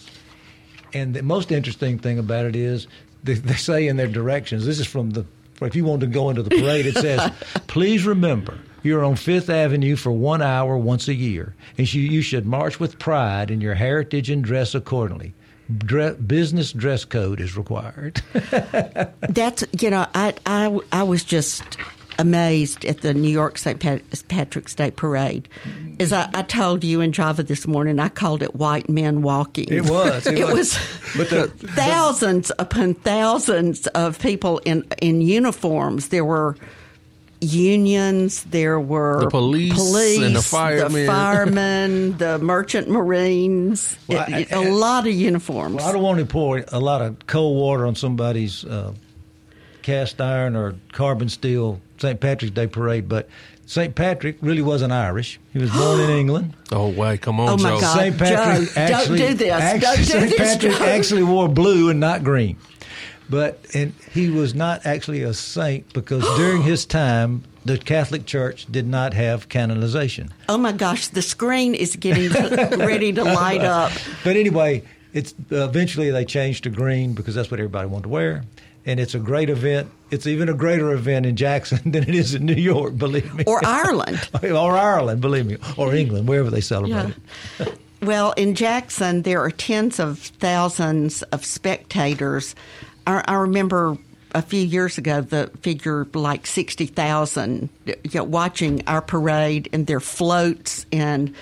And 0.93 1.13
the 1.13 1.23
most 1.23 1.51
interesting 1.51 1.99
thing 1.99 2.19
about 2.19 2.45
it 2.45 2.55
is 2.55 2.87
they, 3.23 3.33
they 3.33 3.55
say 3.55 3.87
in 3.87 3.97
their 3.97 4.07
directions, 4.07 4.65
this 4.65 4.79
is 4.79 4.87
from 4.87 5.11
the, 5.11 5.25
if 5.61 5.75
you 5.75 5.85
want 5.85 6.01
to 6.01 6.07
go 6.07 6.29
into 6.29 6.43
the 6.43 6.49
parade, 6.49 6.85
it 6.85 6.95
says, 6.95 7.31
please 7.67 8.05
remember, 8.05 8.59
you're 8.83 9.03
on 9.03 9.15
Fifth 9.15 9.49
Avenue 9.49 9.95
for 9.95 10.11
one 10.11 10.41
hour 10.41 10.77
once 10.77 11.07
a 11.07 11.13
year, 11.13 11.55
and 11.77 11.91
you, 11.93 12.01
you 12.01 12.21
should 12.21 12.45
march 12.45 12.79
with 12.79 12.99
pride 12.99 13.49
in 13.49 13.61
your 13.61 13.75
heritage 13.75 14.29
and 14.29 14.43
dress 14.43 14.75
accordingly 14.75 15.33
dress, 15.77 16.15
business 16.15 16.71
dress 16.71 17.05
code 17.05 17.39
is 17.39 17.57
required. 17.57 18.21
That's 19.21 19.63
you 19.79 19.89
know 19.89 20.05
I 20.13 20.33
I 20.45 20.79
I 20.91 21.03
was 21.03 21.23
just 21.23 21.63
amazed 22.19 22.85
at 22.85 23.01
the 23.01 23.13
New 23.13 23.29
York 23.29 23.57
St. 23.57 23.79
Pat- 23.79 24.01
Patrick's 24.27 24.75
Day 24.75 24.91
Parade. 24.91 25.47
As 25.99 26.13
I, 26.13 26.29
I, 26.33 26.41
told 26.41 26.83
you 26.83 27.01
in 27.01 27.11
Java 27.11 27.43
this 27.43 27.67
morning, 27.67 27.99
I 27.99 28.09
called 28.09 28.41
it 28.41 28.55
white 28.55 28.89
men 28.89 29.21
walking. 29.21 29.71
It 29.71 29.89
was. 29.89 30.27
It, 30.33 30.39
it 30.39 30.47
was, 30.47 30.77
was 31.17 31.29
the, 31.29 31.47
thousands 31.47 32.47
the, 32.47 32.61
upon 32.61 32.93
thousands 32.95 33.87
of 33.87 34.19
people 34.19 34.59
in, 34.59 34.83
in 35.01 35.21
uniforms. 35.21 36.09
There 36.09 36.25
were 36.25 36.55
unions. 37.43 38.43
There 38.43 38.79
were 38.79 39.21
the 39.21 39.29
police, 39.29 39.73
police 39.73 40.21
and 40.21 40.35
the 40.35 40.41
firemen, 40.41 40.93
the 40.93 41.05
firemen, 41.05 42.17
the 42.17 42.39
merchant 42.39 42.89
marines. 42.89 43.97
Well, 44.07 44.25
it, 44.27 44.53
I, 44.53 44.55
a 44.55 44.71
lot 44.71 45.05
of 45.07 45.13
uniforms. 45.13 45.75
Well, 45.75 45.87
I 45.87 45.91
don't 45.91 46.03
want 46.03 46.19
to 46.19 46.25
pour 46.25 46.63
a 46.71 46.79
lot 46.79 47.01
of 47.01 47.27
cold 47.27 47.57
water 47.57 47.85
on 47.85 47.95
somebody's 47.95 48.63
uh, 48.65 48.93
cast 49.81 50.19
iron 50.21 50.55
or 50.55 50.75
carbon 50.91 51.29
steel 51.29 51.81
St. 52.03 52.19
Patrick's 52.19 52.53
Day 52.53 52.67
parade, 52.67 53.07
but 53.07 53.29
St. 53.65 53.95
Patrick 53.95 54.35
really 54.41 54.61
wasn't 54.61 54.91
Irish. 54.91 55.39
He 55.53 55.59
was 55.59 55.71
born 55.71 56.01
in 56.01 56.09
England. 56.21 56.53
Oh, 56.73 56.89
wait, 56.89 57.21
come 57.21 57.39
on, 57.39 57.47
oh 57.47 57.57
my 57.57 57.69
Joe. 57.69 57.79
God. 57.79 57.97
St. 57.97 58.17
Patrick 58.17 58.69
Joe, 58.69 58.81
actually, 58.81 59.19
don't 59.19 59.27
do 59.29 59.33
this. 59.35 59.51
Actually, 59.53 59.79
don't 59.79 59.97
do 59.97 60.03
St. 60.03 60.29
this, 60.31 60.37
Patrick 60.55 60.73
Joe. 60.73 60.83
actually 60.85 61.23
wore 61.23 61.47
blue 61.47 61.89
and 61.89 62.01
not 62.01 62.21
green. 62.25 62.57
But 63.29 63.65
and 63.73 63.93
he 64.11 64.29
was 64.29 64.53
not 64.53 64.85
actually 64.85 65.21
a 65.23 65.33
saint 65.33 65.93
because 65.93 66.23
during 66.37 66.61
his 66.63 66.85
time 66.85 67.43
the 67.63 67.77
Catholic 67.77 68.25
Church 68.25 68.65
did 68.69 68.85
not 68.85 69.13
have 69.13 69.47
canonization. 69.47 70.33
Oh 70.49 70.57
my 70.57 70.73
gosh, 70.73 71.07
the 71.07 71.21
screen 71.21 71.73
is 71.73 71.95
getting 71.95 72.31
ready 72.77 73.13
to 73.13 73.23
light 73.23 73.61
up. 73.61 73.93
But 74.25 74.35
anyway, 74.35 74.83
it's 75.13 75.33
uh, 75.53 75.63
eventually 75.69 76.11
they 76.11 76.25
changed 76.25 76.65
to 76.65 76.69
green 76.69 77.13
because 77.13 77.33
that's 77.33 77.49
what 77.49 77.61
everybody 77.61 77.87
wanted 77.87 78.03
to 78.03 78.09
wear. 78.09 78.43
And 78.85 78.99
it's 78.99 79.15
a 79.15 79.19
great 79.19 79.49
event. 79.49 79.89
It's 80.11 80.27
even 80.27 80.49
a 80.49 80.53
greater 80.53 80.91
event 80.91 81.25
in 81.25 81.35
Jackson 81.35 81.79
than 81.91 82.03
it 82.03 82.15
is 82.15 82.35
in 82.35 82.45
New 82.45 82.53
York, 82.53 82.97
believe 82.97 83.33
me. 83.33 83.43
Or 83.45 83.65
Ireland. 83.65 84.29
or 84.43 84.77
Ireland, 84.77 85.21
believe 85.21 85.45
me. 85.45 85.57
Or 85.77 85.93
England, 85.95 86.27
wherever 86.27 86.49
they 86.49 86.61
celebrate 86.61 87.13
yeah. 87.59 87.65
it. 87.65 87.79
Well, 88.01 88.33
in 88.33 88.55
Jackson, 88.55 89.21
there 89.21 89.41
are 89.41 89.51
tens 89.51 89.99
of 89.99 90.19
thousands 90.19 91.23
of 91.23 91.45
spectators. 91.45 92.53
I, 93.07 93.23
I 93.25 93.35
remember 93.35 93.97
a 94.35 94.41
few 94.41 94.61
years 94.61 94.97
ago 94.97 95.21
the 95.21 95.49
figure 95.61 96.05
like 96.13 96.47
60,000 96.47 97.69
you 97.85 97.95
know, 98.13 98.23
watching 98.23 98.83
our 98.87 99.01
parade 99.01 99.69
and 99.71 99.87
their 99.87 99.99
floats 99.99 100.85
and 100.91 101.33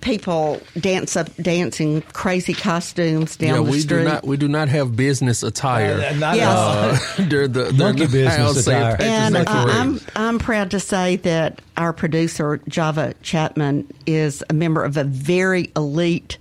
people 0.00 0.60
dance 0.78 1.16
up 1.16 1.34
dancing 1.36 2.02
crazy 2.12 2.54
costumes 2.54 3.36
down 3.36 3.48
yeah, 3.48 3.56
the 3.56 3.62
we 3.62 3.80
street. 3.80 3.98
do 3.98 4.04
not 4.04 4.24
we 4.24 4.36
do 4.36 4.48
not 4.48 4.68
have 4.68 4.96
business 4.96 5.42
attire. 5.42 5.94
Uh, 5.94 6.12
not 6.14 6.36
Yes. 6.36 6.48
Uh, 6.48 7.24
during 7.28 7.52
the, 7.52 7.64
during 7.64 7.76
Monkey 7.76 8.06
the 8.06 8.12
business 8.12 8.66
attire. 8.66 8.96
And 9.00 9.36
uh. 9.36 9.44
I'm 9.46 10.00
I'm 10.14 10.38
proud 10.38 10.70
to 10.72 10.80
say 10.80 11.16
that 11.16 11.60
our 11.76 11.92
producer 11.92 12.60
Java 12.68 13.14
Chapman 13.22 13.86
is 14.06 14.42
a 14.48 14.52
member 14.52 14.84
of 14.84 14.96
a 14.96 15.04
very 15.04 15.70
elite 15.76 16.38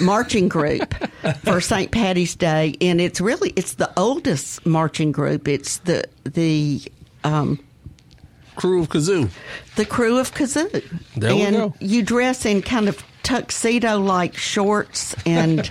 marching 0.00 0.48
group 0.48 0.94
for 1.44 1.60
St. 1.60 1.90
Patty's 1.90 2.34
Day, 2.34 2.76
and 2.80 3.00
it's 3.00 3.20
really 3.20 3.52
it's 3.56 3.74
the 3.74 3.90
oldest 3.98 4.64
marching 4.66 5.12
group. 5.12 5.48
It's 5.48 5.78
the 5.78 6.04
the 6.24 6.82
um, 7.24 7.58
crew 8.58 8.82
of 8.82 8.88
kazoo. 8.88 9.30
the 9.76 9.84
crew 9.86 10.18
of 10.18 10.34
kazoo. 10.34 10.84
There 11.16 11.34
we 11.34 11.42
and 11.42 11.56
go. 11.56 11.74
you 11.80 12.02
dress 12.02 12.44
in 12.44 12.60
kind 12.62 12.88
of 12.88 13.02
tuxedo 13.22 13.98
like 13.98 14.36
shorts 14.36 15.14
and. 15.24 15.70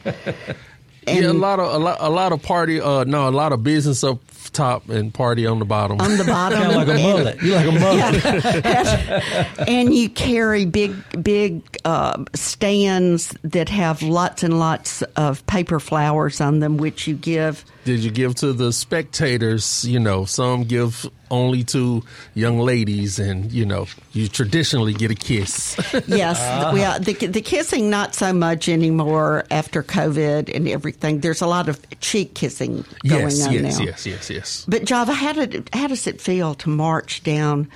And 1.06 1.23
yeah, 1.23 1.32
a 1.32 1.34
lot 1.34 1.60
of 1.60 1.73
a 1.73 1.78
lot, 1.78 1.97
a 2.00 2.10
lot 2.10 2.32
of 2.32 2.41
party. 2.41 2.82
Uh, 2.82 3.04
no, 3.04 3.28
a 3.28 3.32
lot 3.32 3.54
of 3.54 3.63
business 3.63 4.04
up 4.04 4.19
top 4.52 4.89
and 4.89 5.13
party 5.13 5.45
on 5.45 5.60
the 5.60 5.65
bottom. 5.65 6.02
on 6.02 6.17
the 6.17 6.23
bottom, 6.28 6.58
Kind 6.60 6.71
of 6.71 6.78
like 6.78 6.88
a 6.88 7.02
mullet. 7.02 7.41
You 7.41 7.54
like 7.56 7.67
a 7.67 7.71
mullet. 7.71 9.60
and 9.67 9.93
you 9.93 10.10
carry 10.10 10.65
big, 10.65 10.95
big 11.21 11.62
uh, 11.86 12.23
stands 12.34 13.36
that 13.43 13.69
have 13.69 14.02
lots 14.02 14.43
and 14.43 14.60
lots 14.60 15.02
of 15.15 15.45
paper 15.47 15.80
flowers 15.80 16.41
on 16.41 16.60
them, 16.60 16.78
which 16.78 17.08
you 17.08 17.15
give. 17.15 17.63
Did 17.86 18.00
you 18.00 18.12
give 18.12 18.36
to 18.36 18.52
the 18.54 18.73
spectators? 18.73 19.86
You 19.86 20.00
know, 20.00 20.26
some 20.26 20.63
give 20.63 21.10
only 21.30 21.63
two 21.63 22.04
young 22.34 22.60
ladies, 22.60 23.20
and 23.20 23.52
you 23.52 23.66
know, 23.66 23.88
you 24.13 24.28
traditionally 24.28 24.94
get 24.94 25.12
a 25.12 25.16
kiss. 25.16 25.78
Yes, 26.08 26.38
ah. 26.40 26.72
well, 26.74 27.00
the, 27.00 27.13
the 27.13 27.42
kissing 27.42 27.90
not 27.90 28.16
so 28.16 28.32
much 28.32 28.70
anymore 28.70 29.46
after 29.52 29.84
COVID 29.84 30.54
and 30.54 30.68
everything. 30.68 31.20
There's 31.20 31.42
a 31.42 31.48
lot 31.48 31.70
of 31.70 31.80
cheek 32.00 32.34
kissing 32.34 32.86
going 33.06 33.24
yes, 33.24 33.48
on 33.48 33.54
yes, 33.54 33.80
now. 33.80 33.86
yes, 33.86 34.06
yes, 34.06 34.30
yes. 34.30 34.30
Yes. 34.38 34.66
But 34.68 34.86
Java, 34.86 35.13
how 35.13 35.34
did 35.34 35.70
how 35.74 35.88
does 35.88 36.08
it 36.08 36.22
feel 36.22 36.54
to 36.56 36.70
march 36.70 37.24
down 37.24 37.70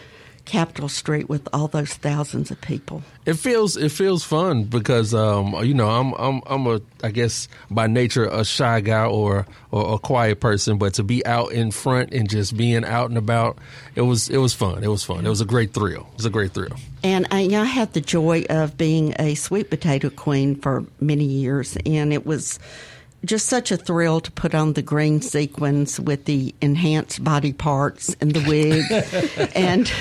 Capitol 0.51 0.89
Street 0.89 1.29
with 1.29 1.47
all 1.53 1.69
those 1.69 1.93
thousands 1.93 2.51
of 2.51 2.59
people? 2.59 3.03
It 3.25 3.35
feels 3.35 3.77
it 3.77 3.89
feels 3.89 4.21
fun 4.25 4.65
because 4.65 5.13
um, 5.13 5.55
you 5.63 5.73
know 5.73 5.87
I'm 5.87 6.13
I'm 6.15 6.41
I'm 6.45 6.67
a 6.67 6.81
I 7.01 7.11
guess 7.11 7.47
by 7.69 7.87
nature 7.87 8.25
a 8.25 8.43
shy 8.43 8.81
guy 8.81 9.05
or 9.05 9.47
or 9.71 9.95
a 9.95 9.97
quiet 9.97 10.41
person, 10.41 10.77
but 10.77 10.95
to 10.95 11.03
be 11.03 11.25
out 11.25 11.53
in 11.53 11.71
front 11.71 12.13
and 12.13 12.29
just 12.29 12.57
being 12.57 12.83
out 12.83 13.07
and 13.07 13.17
about, 13.17 13.59
it 13.95 14.01
was 14.01 14.27
it 14.27 14.39
was 14.39 14.53
fun. 14.53 14.83
It 14.83 14.89
was 14.89 15.05
fun. 15.05 15.25
It 15.25 15.29
was 15.29 15.39
a 15.39 15.45
great 15.45 15.73
thrill. 15.73 16.07
It 16.11 16.17
was 16.17 16.25
a 16.25 16.29
great 16.29 16.51
thrill. 16.51 16.75
And 17.01 17.27
I, 17.31 17.47
I 17.55 17.63
had 17.63 17.93
the 17.93 18.01
joy 18.01 18.43
of 18.49 18.77
being 18.77 19.15
a 19.19 19.35
sweet 19.35 19.69
potato 19.69 20.09
queen 20.09 20.55
for 20.55 20.83
many 20.99 21.23
years, 21.23 21.77
and 21.85 22.11
it 22.11 22.25
was 22.25 22.59
just 23.23 23.47
such 23.47 23.71
a 23.71 23.77
thrill 23.77 24.19
to 24.19 24.31
put 24.31 24.55
on 24.55 24.73
the 24.73 24.81
green 24.81 25.21
sequins 25.21 25.99
with 25.99 26.25
the 26.25 26.55
enhanced 26.61 27.23
body 27.23 27.53
parts 27.53 28.15
and 28.19 28.33
the 28.33 28.47
wig. 28.47 29.51
and, 29.55 29.91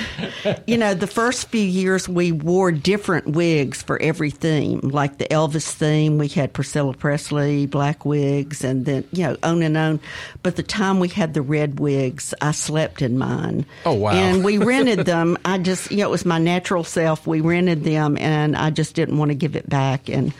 you 0.65 0.77
know, 0.77 0.93
the 0.93 1.07
first 1.07 1.49
few 1.49 1.61
years 1.61 2.09
we 2.09 2.31
wore 2.31 2.71
different 2.71 3.27
wigs 3.27 3.83
for 3.83 4.01
every 4.01 4.31
theme. 4.31 4.79
Like 4.79 5.17
the 5.19 5.25
Elvis 5.25 5.69
theme, 5.71 6.17
we 6.17 6.27
had 6.29 6.53
Priscilla 6.53 6.93
Presley, 6.93 7.67
black 7.67 8.05
wigs, 8.05 8.63
and 8.63 8.85
then, 8.85 9.07
you 9.11 9.23
know, 9.23 9.37
on 9.43 9.61
and 9.61 9.77
on. 9.77 9.99
But 10.41 10.55
the 10.55 10.63
time 10.63 10.99
we 10.99 11.07
had 11.07 11.33
the 11.33 11.43
red 11.43 11.79
wigs, 11.79 12.33
I 12.41 12.51
slept 12.51 13.01
in 13.03 13.17
mine. 13.19 13.65
Oh, 13.85 13.93
wow. 13.93 14.11
And 14.11 14.43
we 14.43 14.57
rented 14.71 15.05
them. 15.05 15.37
I 15.45 15.59
just, 15.59 15.91
you 15.91 15.97
know, 15.97 16.07
it 16.07 16.11
was 16.11 16.25
my 16.25 16.39
natural 16.39 16.83
self. 16.83 17.27
We 17.27 17.41
rented 17.41 17.83
them, 17.83 18.17
and 18.17 18.55
I 18.55 18.71
just 18.71 18.95
didn't 18.95 19.17
want 19.17 19.29
to 19.29 19.35
give 19.35 19.55
it 19.55 19.69
back. 19.69 20.09
And 20.09 20.33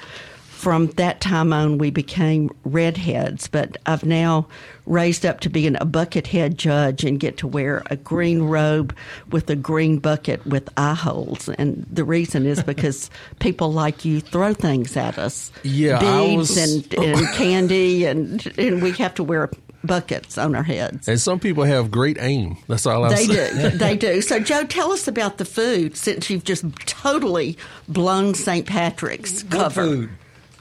from 0.62 0.88
that 0.91 1.21
time 1.21 1.52
on, 1.54 1.80
we 1.80 1.89
became 1.89 2.52
redheads. 2.63 3.47
But 3.47 3.78
I've 3.88 4.06
now 4.06 4.47
raised 4.86 5.26
up 5.26 5.39
to 5.39 5.50
being 5.50 5.76
a 5.82 5.86
bucket 5.86 6.28
head 6.28 6.58
judge 6.58 7.04
and 7.04 7.19
get 7.19 7.38
to 7.38 7.47
wear 7.47 7.82
a 7.89 7.95
green 7.95 8.43
robe 8.43 8.95
with 9.32 9.50
a 9.50 9.56
green 9.56 9.97
bucket 9.97 10.45
with 10.45 10.69
eye 10.78 10.93
holes. 10.93 11.50
And 11.50 11.86
the 11.91 12.04
reason 12.04 12.45
is 12.45 12.62
because 12.62 13.10
people 13.39 13.74
like 13.74 14.06
you 14.06 14.21
throw 14.21 14.54
things 14.54 14.95
at 14.95 15.17
us, 15.17 15.52
Yeah, 15.63 16.00
beads 16.00 16.38
was- 16.38 16.58
and, 16.58 16.93
and 16.93 17.28
candy, 17.34 18.06
and 18.06 18.45
and 18.60 18.82
we 18.84 18.91
have 18.93 19.15
to 19.15 19.24
wear 19.24 19.50
buckets 19.84 20.38
on 20.38 20.54
our 20.56 20.62
heads. 20.62 21.08
And 21.08 21.19
some 21.19 21.39
people 21.39 21.63
have 21.63 21.89
great 21.89 22.17
aim. 22.19 22.56
That's 22.67 22.86
all 22.86 23.04
I 23.04 23.15
say. 23.15 23.26
They 23.26 23.69
do. 23.71 23.78
They 23.80 23.97
do. 23.97 24.21
So, 24.21 24.39
Joe, 24.39 24.63
tell 24.65 24.91
us 24.91 25.08
about 25.08 25.39
the 25.39 25.45
food 25.45 25.97
since 25.97 26.30
you've 26.30 26.43
just 26.43 26.63
totally 26.86 27.58
blown 27.88 28.36
St. 28.36 28.67
Patrick's 28.67 29.41
What 29.45 29.52
cover. 29.52 29.82
food? 29.84 30.10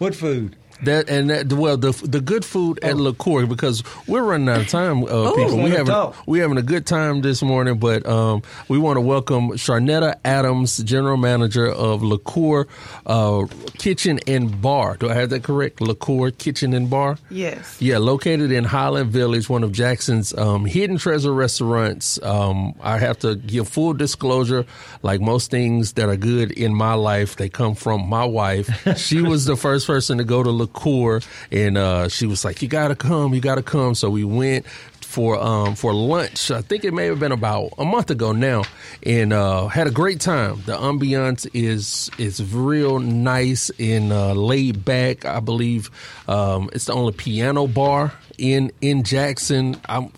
What 0.01 0.15
food? 0.15 0.57
That 0.83 1.11
and 1.11 1.31
that 1.31 1.53
well 1.53 1.77
the 1.77 1.93
the 1.93 2.21
good 2.21 2.45
food 2.45 2.79
at 2.83 2.97
Liqueur 2.97 3.47
because 3.47 3.83
we're 4.07 4.23
running 4.23 4.49
out 4.49 4.61
of 4.61 4.69
time. 4.69 5.05
Uh, 5.05 5.33
people, 5.35 5.63
we 5.63 5.71
having 5.71 5.87
talk. 5.87 6.17
we 6.27 6.39
having 6.39 6.57
a 6.59 6.63
good 6.63 6.87
time 6.87 7.21
this 7.21 7.43
morning, 7.43 7.79
but 7.79 8.07
um, 8.07 8.43
we 8.69 8.79
want 8.79 8.97
to 8.97 9.01
welcome 9.01 9.51
Charnetta 9.53 10.17
Adams, 10.25 10.79
general 10.79 11.17
manager 11.17 11.67
of 11.67 12.03
Liqueur 12.03 12.67
uh, 13.07 13.47
Kitchen 13.79 14.21
and 14.27 14.61
Bar. 14.61 14.97
Do 14.97 15.11
I 15.11 15.15
have 15.15 15.31
that 15.31 15.43
correct? 15.43 15.81
Liqueur 15.81 16.31
Kitchen 16.31 16.73
and 16.73 16.89
Bar. 16.89 17.19
Yes. 17.31 17.81
Yeah, 17.81 17.99
located 17.99 18.53
in 18.53 18.65
Highland 18.65 19.11
Village, 19.11 19.49
one 19.49 19.63
of 19.65 19.73
Jackson's 19.73 20.37
um, 20.37 20.65
hidden 20.65 20.97
treasure 20.97 21.33
restaurants. 21.33 22.23
Um, 22.23 22.75
I 22.81 22.99
have 22.99 23.19
to 23.21 23.37
give 23.37 23.69
full 23.69 23.93
disclosure, 23.93 24.67
like 25.03 25.21
most 25.21 25.51
things 25.51 25.95
that 25.95 26.09
are 26.09 26.17
good 26.17 26.53
in 26.53 26.75
my 26.75 26.95
life, 26.95 27.37
they 27.37 27.49
come 27.49 27.75
from 27.75 28.09
my 28.09 28.25
wife. 28.25 28.69
she 28.99 29.21
was 29.21 29.45
the 29.45 29.57
first 29.57 29.87
person 29.87 30.19
to 30.19 30.25
go 30.25 30.43
to 30.43 30.51
Liqueur, 30.75 31.21
and 31.51 31.77
uh, 31.77 32.09
she 32.09 32.27
was 32.27 32.45
like, 32.45 32.63
"You 32.63 32.69
gotta 32.69 32.95
come, 32.95 33.35
you 33.35 33.41
gotta 33.41 33.63
come." 33.63 33.95
So 33.95 34.11
we 34.11 34.25
went 34.25 34.67
for 35.01 35.39
um, 35.39 35.75
for 35.75 35.93
lunch. 35.93 36.51
I 36.51 36.63
think 36.63 36.85
it 36.85 36.95
may 36.95 37.07
have 37.07 37.19
been 37.19 37.33
about 37.33 37.73
a 37.79 37.85
month 37.85 38.11
ago 38.11 38.33
now, 38.33 38.63
and 39.03 39.33
uh, 39.33 39.67
had 39.69 39.87
a 39.87 39.91
great 39.91 40.21
time. 40.21 40.63
The 40.67 40.77
ambiance 40.77 41.49
is 41.53 42.11
is 42.19 42.43
real 42.55 43.01
nice 43.01 43.71
and 43.79 44.13
uh, 44.13 44.33
laid 44.33 44.85
back. 44.85 45.25
I 45.25 45.41
believe 45.41 45.91
um, 46.29 46.71
it's 46.73 46.87
the 46.87 46.93
only 46.93 47.13
piano 47.13 47.67
bar 47.67 48.13
in 48.39 48.73
in 48.81 49.03
Jackson. 49.03 49.77
I'm. 49.87 50.13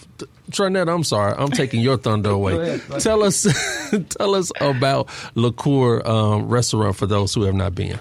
Trinette, 0.50 0.86
I'm 0.90 1.03
sorry, 1.05 1.34
I'm 1.38 1.50
taking 1.50 1.80
your 1.80 1.96
thunder 1.96 2.28
away. 2.38 2.78
tell 2.98 3.22
us, 3.22 3.46
tell 4.11 4.34
us 4.34 4.53
about 4.61 5.09
Liqueur 5.34 6.07
um, 6.07 6.48
Restaurant 6.48 6.94
for 6.94 7.07
those 7.07 7.32
who 7.32 7.44
have 7.44 7.55
not 7.55 7.74
been. 7.74 7.98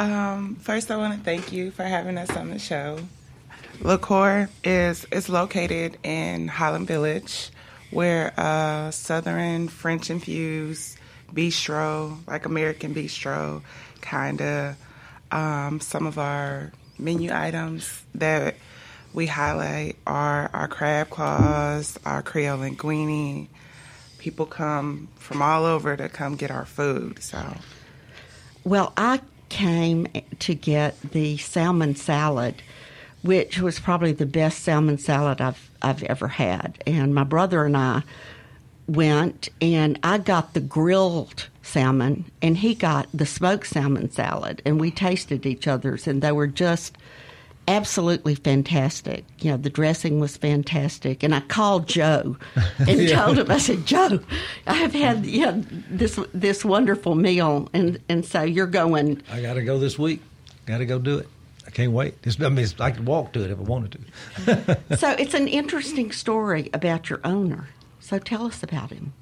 Um, 0.00 0.54
first, 0.54 0.90
I 0.90 0.96
want 0.96 1.18
to 1.18 1.22
thank 1.22 1.52
you 1.52 1.70
for 1.70 1.84
having 1.84 2.16
us 2.16 2.34
on 2.34 2.48
the 2.48 2.58
show. 2.58 3.00
Liqueur 3.82 4.48
is 4.64 5.04
is 5.12 5.28
located 5.28 5.98
in 6.02 6.48
Highland 6.48 6.86
Village. 6.86 7.50
We're 7.92 8.28
a 8.28 8.88
Southern 8.92 9.68
French 9.68 10.08
infused 10.08 10.96
bistro, 11.34 12.16
like 12.26 12.46
American 12.46 12.94
bistro, 12.94 13.60
kind 14.00 14.40
of. 14.40 14.76
Um, 15.30 15.80
some 15.80 16.06
of 16.06 16.18
our 16.18 16.72
menu 16.98 17.30
items 17.32 18.02
that 18.14 18.56
we 19.12 19.26
highlight 19.26 19.96
are 20.06 20.48
our 20.54 20.66
crab 20.66 21.10
claws, 21.10 21.98
our 22.06 22.22
Creole 22.22 22.58
linguine. 22.58 23.48
People 24.16 24.46
come 24.46 25.08
from 25.16 25.42
all 25.42 25.66
over 25.66 25.94
to 25.94 26.08
come 26.08 26.36
get 26.36 26.50
our 26.50 26.64
food. 26.64 27.22
So 27.22 27.54
Well, 28.64 28.94
I 28.96 29.20
came 29.50 30.06
to 30.38 30.54
get 30.54 31.00
the 31.02 31.36
salmon 31.36 31.94
salad, 31.94 32.62
which 33.22 33.58
was 33.58 33.78
probably 33.78 34.12
the 34.12 34.24
best 34.24 34.60
salmon 34.60 34.96
salad 34.96 35.40
I've 35.40 35.70
I've 35.82 36.02
ever 36.04 36.28
had. 36.28 36.82
And 36.86 37.14
my 37.14 37.24
brother 37.24 37.64
and 37.64 37.76
I 37.76 38.02
went, 38.86 39.48
and 39.60 39.98
I 40.02 40.18
got 40.18 40.54
the 40.54 40.60
grilled 40.60 41.48
salmon, 41.62 42.24
and 42.42 42.56
he 42.58 42.74
got 42.74 43.08
the 43.14 43.26
smoked 43.26 43.66
salmon 43.66 44.10
salad, 44.10 44.62
and 44.64 44.80
we 44.80 44.90
tasted 44.90 45.46
each 45.46 45.68
other's, 45.68 46.06
and 46.06 46.22
they 46.22 46.32
were 46.32 46.46
just 46.46 46.96
absolutely 47.70 48.34
fantastic. 48.34 49.24
You 49.40 49.52
know, 49.52 49.56
the 49.56 49.70
dressing 49.70 50.20
was 50.20 50.36
fantastic, 50.36 51.22
and 51.22 51.34
I 51.34 51.40
called 51.40 51.88
Joe 51.88 52.36
and 52.78 53.08
told 53.08 53.38
him, 53.38 53.50
I 53.50 53.58
said, 53.58 53.86
Joe, 53.86 54.20
I 54.66 54.74
have 54.74 54.92
had 54.92 55.24
you 55.26 55.46
know, 55.46 55.64
this 55.90 56.18
this 56.34 56.64
wonderful 56.64 57.14
meal, 57.14 57.68
and 57.72 58.00
and 58.08 58.24
so 58.24 58.42
you're 58.42 58.66
going. 58.66 59.22
I 59.30 59.40
got 59.40 59.54
to 59.54 59.62
go 59.62 59.78
this 59.78 59.98
week. 59.98 60.20
Got 60.66 60.78
to 60.78 60.86
go 60.86 60.98
do 60.98 61.18
it. 61.18 61.28
I 61.66 61.70
can't 61.70 61.92
wait. 61.92 62.14
It's, 62.24 62.40
I 62.40 62.48
mean, 62.48 62.58
it's, 62.64 62.78
I 62.80 62.90
could 62.90 63.06
walk 63.06 63.32
to 63.34 63.44
it 63.44 63.50
if 63.50 63.58
I 63.58 63.62
wanted 63.62 63.92
to. 63.92 64.00
So 64.96 65.10
it's 65.12 65.34
an 65.34 65.46
interesting 65.46 66.10
story 66.10 66.68
about 66.74 67.08
your 67.08 67.20
owner. 67.22 67.68
So 68.00 68.18
tell 68.18 68.46
us 68.46 68.62
about 68.62 68.90
him. 68.90 69.12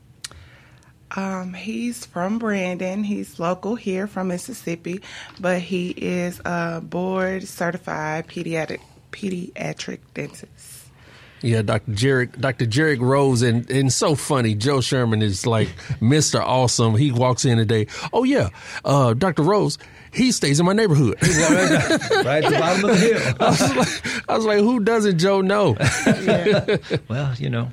Um, 1.17 1.55
he's 1.55 2.05
from 2.05 2.39
Brandon. 2.39 3.03
He's 3.05 3.39
local 3.39 3.75
here 3.77 4.07
from 4.07 4.29
Mississippi, 4.29 5.01
but 5.41 5.61
he 5.61 5.91
is 5.91 6.41
a 6.45 6.81
board 6.81 7.47
certified 7.49 8.29
pediatric 8.29 8.81
pediatric 9.13 10.01
dentist. 10.15 10.79
Yeah, 11.41 11.63
Dr. 11.63 11.93
Jarek, 11.93 12.41
Dr. 12.41 12.67
Jarek 12.67 13.01
Rose, 13.01 13.43
and 13.43 13.71
and 13.71 13.93
so 13.93 14.15
funny. 14.15 14.55
Joe 14.55 14.81
Sherman 14.81 15.23
is 15.23 15.47
like 15.47 15.69
Mr. 16.01 16.41
Awesome. 16.41 16.97
He 16.97 17.13
walks 17.13 17.45
in 17.45 17.59
today. 17.59 17.87
Oh 18.13 18.25
yeah, 18.25 18.49
uh, 18.85 19.15
Dr. 19.15 19.43
Rose. 19.43 19.79
He 20.13 20.33
stays 20.33 20.59
in 20.59 20.67
my 20.67 20.73
neighborhood. 20.73 21.17
right 21.23 22.43
at 22.43 22.51
the 22.51 22.57
bottom 22.59 22.85
of 22.85 22.91
the 22.91 22.97
hill. 22.97 23.35
I 23.41 23.51
was 23.51 23.77
like, 23.77 24.29
I 24.31 24.37
was 24.37 24.47
like, 24.47 24.59
who 24.59 24.81
doesn't 24.81 25.19
Joe 25.19 25.43
know? 25.43 25.77
well, 27.09 27.35
you 27.37 27.51
know, 27.51 27.71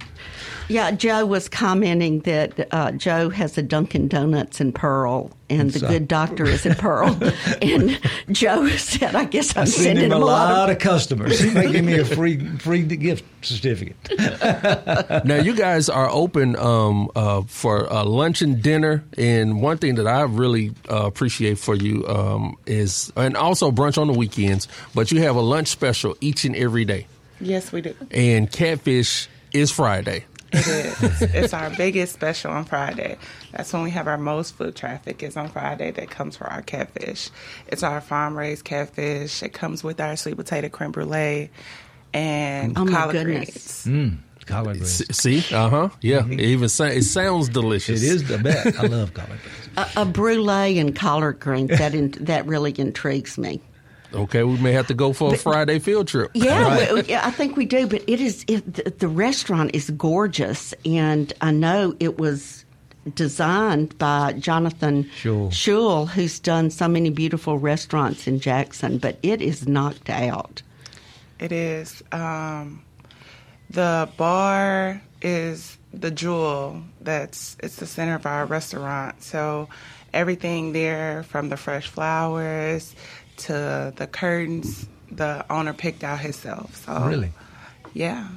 Yeah, 0.68 0.92
Joe 0.92 1.26
was 1.26 1.48
commenting 1.48 2.22
that 2.22 2.68
uh, 2.74 2.92
Joe 2.94 3.30
has 3.30 3.58
a 3.58 3.62
Dunkin' 3.62 4.08
Donuts 4.08 4.60
in 4.60 4.72
Pearl, 4.74 5.30
and 5.50 5.72
the 5.72 5.80
So- 5.80 5.88
good 5.88 6.08
doctor 6.08 6.46
is 6.46 6.66
in 6.66 6.74
Pearl. 6.76 7.16
and 7.62 8.00
Joe 8.32 8.68
said, 8.70 9.16
"I 9.16 9.26
guess 9.26 9.56
I'm 9.56 9.62
I've 9.64 9.70
seen 9.70 9.84
sending 9.84 10.06
him 10.06 10.12
a 10.14 10.16
him 10.16 10.22
lot 10.22 10.70
of 10.72 10.80
customers. 10.80 11.40
He 11.40 11.52
may 11.52 11.72
give 11.72 11.86
me 11.86 12.00
a 12.00 12.06
free 12.06 12.44
free 12.58 12.82
gift 12.84 13.24
certificate. 13.46 13.96
now 15.26 15.36
you 15.36 15.56
guys 15.56 15.88
are 15.88 16.10
open 16.10 16.56
um, 16.56 17.10
uh, 17.16 17.44
for 17.44 17.92
uh, 17.92 18.04
lunch 18.04 18.42
and 18.42 18.62
dinner, 18.62 19.04
and 19.18 19.62
one 19.62 19.78
thing 19.78 19.96
that 19.96 20.08
I 20.08 20.22
really 20.24 20.72
uh, 20.90 21.06
appreciate 21.06 21.60
for 21.60 21.76
you 21.76 22.08
um, 22.08 22.56
is, 22.66 23.14
and 23.16 23.38
also 23.38 23.72
brunch 23.72 24.00
on 24.00 24.08
the 24.08 24.14
weekends. 24.14 24.68
But 24.96 25.12
you 25.12 25.22
have 25.22 25.36
a 25.36 25.42
lunch 25.42 25.68
special 25.68 26.18
each 26.22 26.44
and 26.46 26.56
every 26.56 26.86
day, 26.86 27.06
Yes, 27.40 27.72
we 27.72 27.82
do. 27.82 27.94
and 28.10 28.52
catfish 28.52 29.30
is 29.54 29.70
Friday. 29.72 30.26
It 30.52 30.68
is. 30.68 31.22
it's 31.22 31.54
our 31.54 31.70
biggest 31.72 32.14
special 32.14 32.52
on 32.52 32.66
Friday. 32.66 33.18
That's 33.52 33.72
when 33.74 33.84
we 33.84 33.92
have 33.92 34.08
our 34.08 34.18
most 34.18 34.56
foot 34.56 34.76
traffic 34.76 35.22
is 35.24 35.36
on 35.38 35.50
Friday 35.50 35.92
that 35.92 36.10
comes 36.10 36.38
for 36.38 36.46
our 36.48 36.62
catfish. 36.62 37.30
It's 37.68 37.84
our 37.84 38.00
farm 38.02 38.38
raised 38.38 38.64
catfish. 38.66 39.44
It 39.44 39.54
comes 39.54 39.84
with 39.84 40.00
our 40.00 40.16
sweet 40.16 40.38
potato 40.38 40.70
creme 40.70 40.92
brulee 40.92 41.50
and 42.14 42.78
Oh, 42.78 42.86
my 42.86 42.92
collard 42.92 43.14
goodness. 43.14 43.84
greens. 43.84 44.18
Collard 44.46 44.78
greens. 44.78 45.02
S- 45.10 45.18
See, 45.18 45.40
uh 45.54 45.70
huh, 45.70 45.90
yeah. 46.02 46.26
It 46.28 46.40
even 46.40 46.70
sa- 46.70 46.86
it 46.86 47.04
sounds 47.04 47.50
delicious. 47.50 48.04
It 48.04 48.08
is 48.08 48.28
the 48.28 48.38
best. 48.38 48.80
I 48.80 48.86
love 48.88 49.14
collard 49.14 49.40
greens. 49.42 49.90
A, 49.98 50.02
a 50.02 50.06
brulee 50.06 50.78
and 50.80 50.96
collard 50.96 51.40
greens 51.40 51.72
that 51.72 51.94
in, 51.96 52.12
that 52.22 52.46
really 52.46 52.74
intrigues 52.78 53.38
me. 53.38 53.62
Okay, 54.16 54.44
we 54.44 54.58
may 54.58 54.72
have 54.72 54.88
to 54.88 54.94
go 54.94 55.14
for 55.14 55.34
a 55.34 55.38
Friday 55.38 55.80
field 55.80 56.08
trip. 56.08 56.32
Yeah, 56.34 56.94
we- 56.94 57.04
yeah, 57.04 57.26
I 57.28 57.32
think 57.32 57.56
we 57.58 57.66
do. 57.66 57.86
But 57.88 58.04
it 58.08 58.22
is 58.22 58.44
it, 58.48 58.74
the, 58.74 58.90
the 58.92 59.08
restaurant 59.08 59.72
is 59.76 59.90
gorgeous, 59.92 60.74
and 60.86 61.32
I 61.42 61.52
know 61.52 61.96
it 62.00 62.18
was 62.18 62.64
designed 63.14 63.98
by 63.98 64.34
Jonathan 64.34 65.04
Schul. 65.22 65.50
Schul, 65.52 66.08
who's 66.10 66.40
done 66.40 66.72
so 66.72 66.88
many 66.88 67.10
beautiful 67.10 67.60
restaurants 67.60 68.26
in 68.28 68.40
Jackson. 68.40 68.98
But 68.98 69.18
it 69.22 69.42
is 69.42 69.68
knocked 69.68 70.10
out. 70.10 70.62
It 71.40 71.52
is. 71.52 72.02
Um, 72.12 72.82
the 73.70 74.10
bar 74.18 75.02
is 75.22 75.78
the 75.94 76.12
jewel 76.12 76.82
that's 77.02 77.56
it's 77.64 77.78
the 77.78 77.86
center 77.86 78.16
of 78.16 78.26
our 78.26 78.46
restaurant. 78.46 79.22
So 79.24 79.70
everything 80.14 80.72
there 80.74 81.24
from 81.24 81.50
the 81.50 81.58
fresh 81.58 81.88
flowers 81.88 82.96
to 83.38 83.94
the 83.96 84.08
curtains, 84.08 84.88
the 85.12 85.46
owner 85.50 85.74
picked 85.74 86.04
out 86.04 86.20
himself. 86.20 86.76
So 86.86 87.08
Really? 87.08 87.32
yeah. 87.94 88.28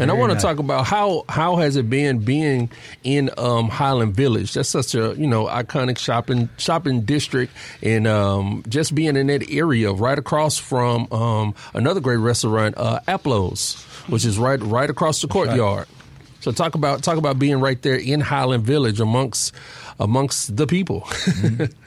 And 0.00 0.10
I 0.10 0.14
want 0.14 0.30
to 0.30 0.34
nice. 0.34 0.42
talk 0.42 0.58
about 0.58 0.86
how 0.86 1.24
how 1.28 1.54
has 1.54 1.76
it 1.76 1.88
been 1.88 2.18
being 2.18 2.68
in 3.04 3.30
um, 3.38 3.68
Highland 3.68 4.16
Village? 4.16 4.52
That's 4.54 4.68
such 4.68 4.96
a 4.96 5.14
you 5.16 5.28
know 5.28 5.46
iconic 5.46 5.98
shopping 5.98 6.48
shopping 6.56 7.02
district, 7.02 7.52
and 7.80 8.08
um, 8.08 8.64
just 8.68 8.92
being 8.96 9.16
in 9.16 9.28
that 9.28 9.48
area 9.48 9.92
right 9.92 10.18
across 10.18 10.58
from 10.58 11.06
um, 11.12 11.54
another 11.74 12.00
great 12.00 12.16
restaurant, 12.16 12.74
uh, 12.76 12.98
Aplos, 13.06 13.80
which 14.08 14.24
is 14.24 14.36
right 14.36 14.60
right 14.60 14.90
across 14.90 15.20
the 15.22 15.28
courtyard. 15.28 15.86
So 16.40 16.50
talk 16.50 16.74
about 16.74 17.04
talk 17.04 17.16
about 17.16 17.38
being 17.38 17.60
right 17.60 17.80
there 17.80 17.94
in 17.94 18.20
Highland 18.20 18.64
Village 18.64 18.98
amongst 18.98 19.54
amongst 20.00 20.56
the 20.56 20.66
people. 20.66 21.06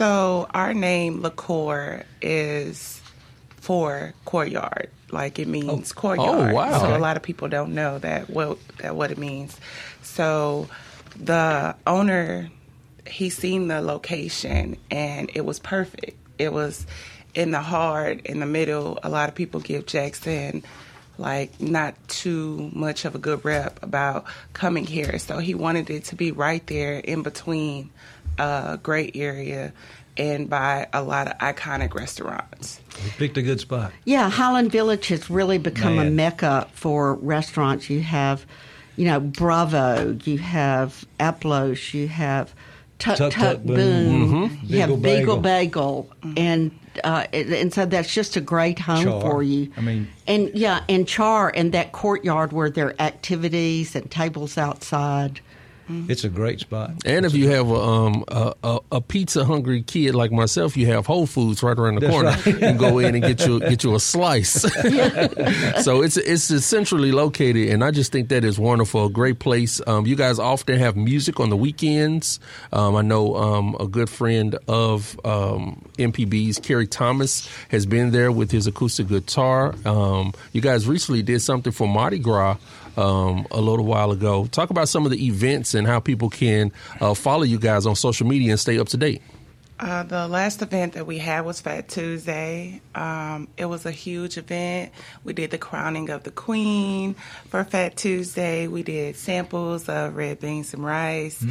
So 0.00 0.48
our 0.54 0.72
name 0.72 1.20
Liqueur 1.20 2.04
is 2.22 3.02
for 3.56 4.14
courtyard. 4.24 4.88
Like 5.10 5.38
it 5.38 5.46
means 5.46 5.68
oh. 5.68 5.94
Oh, 5.94 6.00
courtyard. 6.00 6.52
Oh, 6.52 6.54
wow. 6.54 6.78
So 6.78 6.96
a 6.96 6.98
lot 6.98 7.18
of 7.18 7.22
people 7.22 7.48
don't 7.48 7.74
know 7.74 7.98
that 7.98 8.30
what 8.30 8.56
that 8.78 8.96
what 8.96 9.10
it 9.10 9.18
means. 9.18 9.60
So 10.00 10.70
the 11.16 11.76
owner 11.86 12.48
he 13.06 13.28
seen 13.28 13.68
the 13.68 13.82
location 13.82 14.78
and 14.90 15.30
it 15.34 15.44
was 15.44 15.58
perfect. 15.58 16.16
It 16.38 16.50
was 16.50 16.86
in 17.34 17.50
the 17.50 17.60
heart, 17.60 18.24
in 18.24 18.40
the 18.40 18.46
middle. 18.46 18.98
A 19.02 19.10
lot 19.10 19.28
of 19.28 19.34
people 19.34 19.60
give 19.60 19.84
Jackson 19.84 20.62
like 21.18 21.60
not 21.60 21.94
too 22.08 22.70
much 22.72 23.04
of 23.04 23.14
a 23.14 23.18
good 23.18 23.44
rep 23.44 23.82
about 23.82 24.24
coming 24.54 24.86
here. 24.86 25.18
So 25.18 25.40
he 25.40 25.54
wanted 25.54 25.90
it 25.90 26.04
to 26.04 26.16
be 26.16 26.32
right 26.32 26.66
there 26.66 26.98
in 26.98 27.22
between 27.22 27.90
a 28.40 28.78
great 28.82 29.16
area 29.16 29.72
and 30.16 30.50
by 30.50 30.88
a 30.92 31.02
lot 31.02 31.28
of 31.28 31.38
iconic 31.38 31.94
restaurants. 31.94 32.80
You 33.04 33.10
picked 33.16 33.36
a 33.38 33.42
good 33.42 33.60
spot. 33.60 33.92
Yeah, 34.04 34.28
Highland 34.28 34.72
Village 34.72 35.08
has 35.08 35.30
really 35.30 35.58
become 35.58 35.98
a 35.98 36.10
mecca 36.10 36.66
for 36.72 37.14
restaurants. 37.14 37.88
You 37.88 38.00
have, 38.00 38.44
you 38.96 39.06
know, 39.06 39.20
Bravo, 39.20 40.18
you 40.24 40.38
have 40.38 41.04
Aplos, 41.20 41.94
you 41.94 42.08
have 42.08 42.54
Tut 42.98 43.16
Tut 43.16 43.32
Tut, 43.32 43.42
Tut 43.58 43.66
Boom, 43.66 43.76
Boom. 44.30 44.58
you 44.62 44.80
have 44.80 44.88
Beagle 44.88 44.96
Beagle 44.98 45.36
Bagel. 45.38 46.02
Bagel, 46.22 46.34
and 46.36 46.70
uh, 47.02 47.24
and 47.32 47.50
and 47.54 47.72
so 47.72 47.86
that's 47.86 48.12
just 48.12 48.36
a 48.36 48.42
great 48.42 48.78
home 48.78 49.04
Char. 49.04 49.20
for 49.22 49.42
you. 49.42 49.72
I 49.76 49.80
mean- 49.80 50.08
and 50.26 50.50
yeah, 50.54 50.84
and 50.88 51.08
Char 51.08 51.50
and 51.54 51.72
that 51.72 51.92
courtyard 51.92 52.52
where 52.52 52.68
there 52.68 52.88
are 52.88 53.00
activities 53.00 53.94
and 53.96 54.10
tables 54.10 54.58
outside. 54.58 55.40
It's 56.08 56.24
a 56.24 56.28
great 56.28 56.60
spot. 56.60 56.92
And 57.04 57.26
if 57.26 57.34
you 57.34 57.48
have 57.50 57.68
a, 57.70 57.74
um, 57.74 58.24
a, 58.28 58.54
a, 58.62 58.78
a 58.92 59.00
pizza 59.00 59.44
hungry 59.44 59.82
kid 59.82 60.14
like 60.14 60.32
myself, 60.32 60.76
you 60.76 60.86
have 60.86 61.06
Whole 61.06 61.26
Foods 61.26 61.62
right 61.62 61.76
around 61.78 61.96
the 61.96 62.00
That's 62.00 62.12
corner. 62.12 62.28
right. 62.30 62.46
You 62.46 62.58
can 62.58 62.76
go 62.76 62.98
in 62.98 63.14
and 63.14 63.22
get 63.22 63.40
you 63.46 63.60
get 63.60 63.82
you 63.84 63.94
a 63.94 64.00
slice. 64.00 64.62
so 65.82 66.02
it's 66.02 66.16
it's 66.16 66.64
centrally 66.64 67.12
located, 67.12 67.68
and 67.70 67.82
I 67.84 67.90
just 67.90 68.12
think 68.12 68.28
that 68.28 68.44
is 68.44 68.58
wonderful. 68.58 69.06
A 69.06 69.10
great 69.10 69.38
place. 69.38 69.80
Um, 69.86 70.06
you 70.06 70.16
guys 70.16 70.38
often 70.38 70.78
have 70.78 70.96
music 70.96 71.40
on 71.40 71.50
the 71.50 71.56
weekends. 71.56 72.40
Um, 72.72 72.96
I 72.96 73.02
know 73.02 73.36
um, 73.36 73.76
a 73.80 73.86
good 73.86 74.10
friend 74.10 74.58
of 74.68 75.18
um, 75.24 75.82
MPB's, 75.98 76.58
Kerry 76.58 76.86
Thomas, 76.86 77.48
has 77.68 77.86
been 77.86 78.10
there 78.10 78.30
with 78.32 78.50
his 78.50 78.66
acoustic 78.66 79.08
guitar. 79.08 79.74
Um, 79.84 80.32
you 80.52 80.60
guys 80.60 80.86
recently 80.86 81.22
did 81.22 81.40
something 81.40 81.72
for 81.72 81.88
Mardi 81.88 82.18
Gras 82.18 82.56
um, 82.96 83.46
a 83.50 83.60
little 83.60 83.84
while 83.84 84.10
ago. 84.10 84.46
Talk 84.46 84.70
about 84.70 84.88
some 84.88 85.04
of 85.04 85.10
the 85.10 85.26
events 85.26 85.74
and 85.74 85.86
how 85.86 86.00
people 86.00 86.30
can 86.30 86.72
uh, 87.00 87.14
follow 87.14 87.42
you 87.42 87.58
guys 87.58 87.86
on 87.86 87.96
social 87.96 88.26
media 88.26 88.52
and 88.52 88.60
stay 88.60 88.78
up 88.78 88.88
to 88.88 88.96
date. 88.96 89.22
Uh, 89.80 90.02
the 90.02 90.28
last 90.28 90.60
event 90.60 90.92
that 90.92 91.06
we 91.06 91.16
had 91.16 91.40
was 91.40 91.58
Fat 91.58 91.88
Tuesday. 91.88 92.82
Um, 92.94 93.48
it 93.56 93.64
was 93.64 93.86
a 93.86 93.90
huge 93.90 94.36
event. 94.36 94.92
We 95.24 95.32
did 95.32 95.50
the 95.50 95.56
crowning 95.56 96.10
of 96.10 96.22
the 96.22 96.30
queen 96.30 97.14
for 97.48 97.64
Fat 97.64 97.96
Tuesday. 97.96 98.68
We 98.68 98.82
did 98.82 99.16
samples 99.16 99.88
of 99.88 100.16
red 100.16 100.38
beans 100.38 100.74
and 100.74 100.84
rice. 100.84 101.42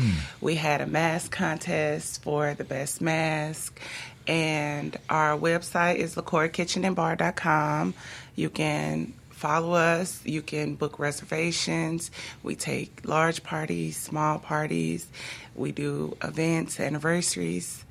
We 0.41 0.53
had 0.53 0.79
a 0.79 0.85
mask 0.85 1.31
contest 1.31 2.21
for 2.21 2.53
the 2.53 2.63
best 2.63 3.01
mask. 3.01 3.81
And 4.27 4.95
our 5.09 5.35
website 5.35 5.95
is 5.95 6.13
liquorkitchenandbar.com. 6.13 7.95
You 8.35 8.49
can 8.51 9.13
follow 9.39 9.73
us. 9.73 10.21
You 10.25 10.41
can 10.41 10.75
book 10.75 10.99
reservations. 10.99 12.11
We 12.43 12.55
take 12.55 13.01
large 13.05 13.41
parties, 13.41 13.95
small 13.95 14.37
parties. 14.37 15.07
We 15.55 15.71
do 15.71 16.17
events, 16.21 16.79
anniversaries. 16.79 17.85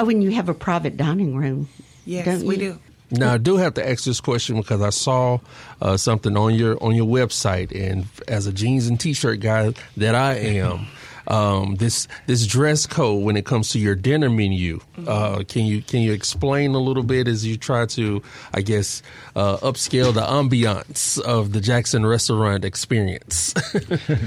Oh, 0.00 0.08
and 0.08 0.22
you 0.22 0.30
have 0.32 0.48
a 0.48 0.54
private 0.54 0.96
dining 0.96 1.36
room. 1.36 1.68
Yes, 2.04 2.26
don't 2.26 2.46
we 2.46 2.56
you? 2.56 2.72
do. 2.72 2.78
Now 3.10 3.34
I 3.34 3.38
do 3.38 3.56
have 3.56 3.74
to 3.74 3.88
ask 3.88 4.04
this 4.04 4.20
question 4.20 4.56
because 4.56 4.82
I 4.82 4.90
saw 4.90 5.38
uh, 5.80 5.96
something 5.96 6.36
on 6.36 6.54
your 6.54 6.82
on 6.82 6.94
your 6.94 7.06
website, 7.06 7.72
and 7.74 8.06
as 8.26 8.46
a 8.46 8.52
jeans 8.52 8.86
and 8.86 9.00
t-shirt 9.00 9.40
guy 9.40 9.72
that 9.96 10.14
I 10.14 10.34
am, 10.34 10.88
um, 11.28 11.76
this 11.76 12.08
this 12.26 12.46
dress 12.46 12.86
code 12.86 13.22
when 13.22 13.36
it 13.36 13.44
comes 13.44 13.70
to 13.70 13.78
your 13.78 13.94
dinner 13.94 14.30
menu, 14.30 14.80
uh, 15.06 15.44
can 15.46 15.64
you 15.64 15.82
can 15.82 16.00
you 16.00 16.12
explain 16.12 16.74
a 16.74 16.78
little 16.78 17.02
bit 17.02 17.28
as 17.28 17.46
you 17.46 17.56
try 17.56 17.86
to, 17.86 18.22
I 18.52 18.62
guess, 18.62 19.02
uh, 19.36 19.58
upscale 19.58 20.12
the 20.12 20.22
ambiance 20.22 21.20
of 21.20 21.52
the 21.52 21.60
Jackson 21.60 22.04
restaurant 22.04 22.64
experience? 22.64 23.54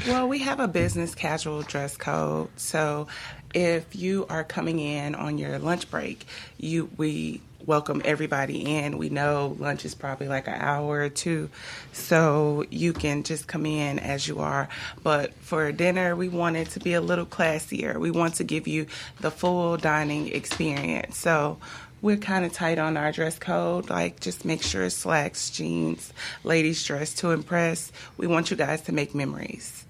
Well, 0.08 0.28
we 0.28 0.40
have 0.40 0.60
a 0.60 0.68
business 0.68 1.16
casual 1.16 1.62
dress 1.62 1.98
code. 1.98 2.50
So 2.56 3.08
if 3.54 3.96
you 3.96 4.26
are 4.30 4.44
coming 4.44 4.80
in 4.80 5.16
on 5.16 5.38
your 5.38 5.58
lunch 5.60 5.90
break, 5.90 6.26
you 6.58 6.90
we 6.98 7.42
welcome 7.66 8.02
everybody 8.06 8.78
in. 8.78 8.98
We 8.98 9.10
know 9.10 9.56
lunch 9.60 9.86
is 9.86 9.96
probably 9.96 10.28
like 10.28 10.48
an 10.48 10.56
hour 10.56 11.02
or 11.02 11.10
two. 11.10 11.50
So 11.94 12.66
you 12.70 12.94
can 12.94 13.24
just 13.24 13.48
come 13.48 13.66
in 13.66 14.00
as 14.00 14.28
you 14.28 14.40
are. 14.40 14.70
But 15.04 15.34
for 15.36 15.72
dinner, 15.72 16.16
we 16.16 16.30
want 16.30 16.58
it 16.58 16.70
to 16.72 16.80
be 16.80 16.94
a 16.94 17.02
little 17.02 17.26
classier. 17.26 18.00
We 18.00 18.12
want 18.12 18.36
to 18.36 18.44
give 18.44 18.68
you 18.68 18.88
the 19.20 19.32
full 19.32 19.78
dining 19.78 20.28
experience. 20.34 21.18
So 21.18 21.58
we're 22.02 22.18
kind 22.18 22.46
of 22.46 22.54
tight 22.54 22.80
on 22.80 22.98
our 22.98 23.12
dress 23.12 23.38
code. 23.38 23.90
Like, 23.90 24.20
just 24.20 24.44
make 24.46 24.64
sure 24.64 24.90
slacks, 24.90 25.50
jeans, 25.50 26.14
ladies 26.44 26.84
dress 26.84 27.14
to 27.16 27.32
impress. 27.32 27.92
We 28.18 28.28
want 28.28 28.52
you 28.52 28.58
guys 28.58 28.82
to 28.84 28.92
make 28.92 29.14
memories. 29.14 29.86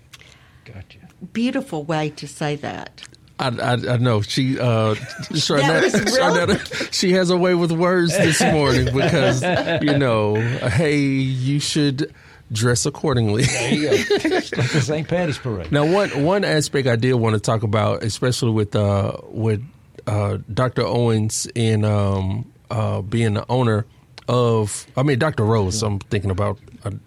Gotcha. 0.66 1.00
Beautiful 1.34 1.84
way 1.84 2.10
to 2.12 2.28
say 2.28 2.56
that. 2.58 3.02
I, 3.42 3.48
I, 3.48 3.74
I 3.74 3.98
know 3.98 4.22
she 4.22 4.60
uh, 4.60 4.94
Sharnetta, 4.96 6.52
was 6.52 6.96
she 6.96 7.14
has 7.14 7.30
a 7.30 7.38
way 7.38 7.56
with 7.56 7.72
words 7.72 8.16
this 8.16 8.42
morning 8.42 8.94
because 8.94 9.42
you 9.82 9.98
know, 9.98 10.36
hey, 10.36 10.98
you 10.98 11.60
should 11.60 12.14
dress 12.52 12.86
accordingly. 12.86 13.44
There 13.44 13.74
you 13.74 13.90
go. 13.90 13.96
Like 13.96 14.72
the 14.72 14.82
St. 14.82 15.08
Patty's 15.08 15.38
Parade. 15.38 15.72
Now, 15.72 15.86
one 15.86 16.24
one 16.24 16.44
aspect 16.44 16.88
I 16.88 16.96
did 16.96 17.14
want 17.14 17.34
to 17.34 17.40
talk 17.40 17.64
about, 17.64 18.04
especially 18.04 18.52
with 18.52 18.76
uh, 18.76 19.14
with 19.30 19.64
uh, 20.08 20.38
Dr. 20.54 20.84
Owens 20.84 21.48
and 21.56 21.86
um, 21.86 22.52
uh, 22.70 23.02
being 23.02 23.34
the 23.34 23.46
owner 23.50 23.86
of, 24.28 24.88
I 24.96 25.04
mean, 25.04 25.20
Dr. 25.20 25.44
Rose. 25.44 25.82
I'm 25.84 26.00
thinking 26.00 26.32
about 26.32 26.60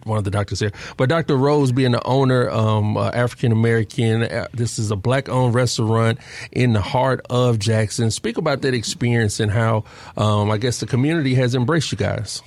one 0.04 0.18
of 0.18 0.24
the 0.24 0.30
doctors 0.30 0.60
here, 0.60 0.72
but 0.96 1.08
Dr. 1.08 1.36
Rose 1.36 1.72
being 1.72 1.92
the 1.92 2.04
owner, 2.04 2.48
um, 2.50 2.96
uh, 2.96 3.10
African 3.10 3.52
American. 3.52 4.22
Uh, 4.22 4.48
this 4.52 4.78
is 4.78 4.90
a 4.90 4.96
black 4.96 5.28
owned 5.28 5.54
restaurant 5.54 6.18
in 6.52 6.72
the 6.72 6.80
heart 6.80 7.24
of 7.30 7.58
Jackson. 7.58 8.10
Speak 8.10 8.36
about 8.36 8.62
that 8.62 8.74
experience 8.74 9.40
and 9.40 9.50
how 9.50 9.84
um, 10.16 10.50
I 10.50 10.58
guess 10.58 10.80
the 10.80 10.86
community 10.86 11.34
has 11.34 11.54
embraced 11.54 11.92
you 11.92 11.98
guys. 11.98 12.42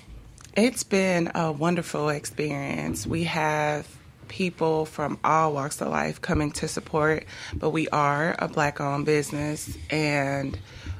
It's 0.55 0.83
been 0.83 1.31
a 1.35 1.51
wonderful 1.51 2.09
experience. 2.09 3.05
We 3.05 3.25
have 3.25 3.87
people 4.27 4.85
from 4.85 5.19
all 5.23 5.53
walks 5.53 5.81
of 5.81 5.89
life 5.89 6.21
coming 6.21 6.51
to 6.51 6.67
support, 6.67 7.25
but 7.53 7.69
we 7.69 7.87
are 7.89 8.35
a 8.39 8.47
black 8.47 8.81
owned 8.81 9.05
business 9.05 9.77
and 9.89 10.57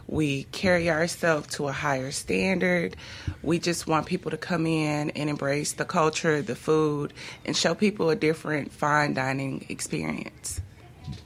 we 0.08 0.43
carry 0.45 0.89
ourselves 0.89 1.47
to 1.55 1.68
a 1.68 1.72
higher 1.72 2.12
standard. 2.12 2.95
We 3.43 3.60
just 3.60 3.88
want 3.88 4.05
people 4.05 4.32
to 4.32 4.38
come 4.38 4.66
in 4.66 5.10
and 5.12 5.30
embrace 5.30 5.74
the 5.74 5.86
culture, 5.86 6.41
the 6.41 6.55
food, 6.55 7.14
and 7.45 7.55
show 7.55 7.76
people 7.76 8.10
a 8.10 8.16
different 8.16 8.72
fine 8.72 9.14
dining 9.14 9.66
experience. 9.70 10.62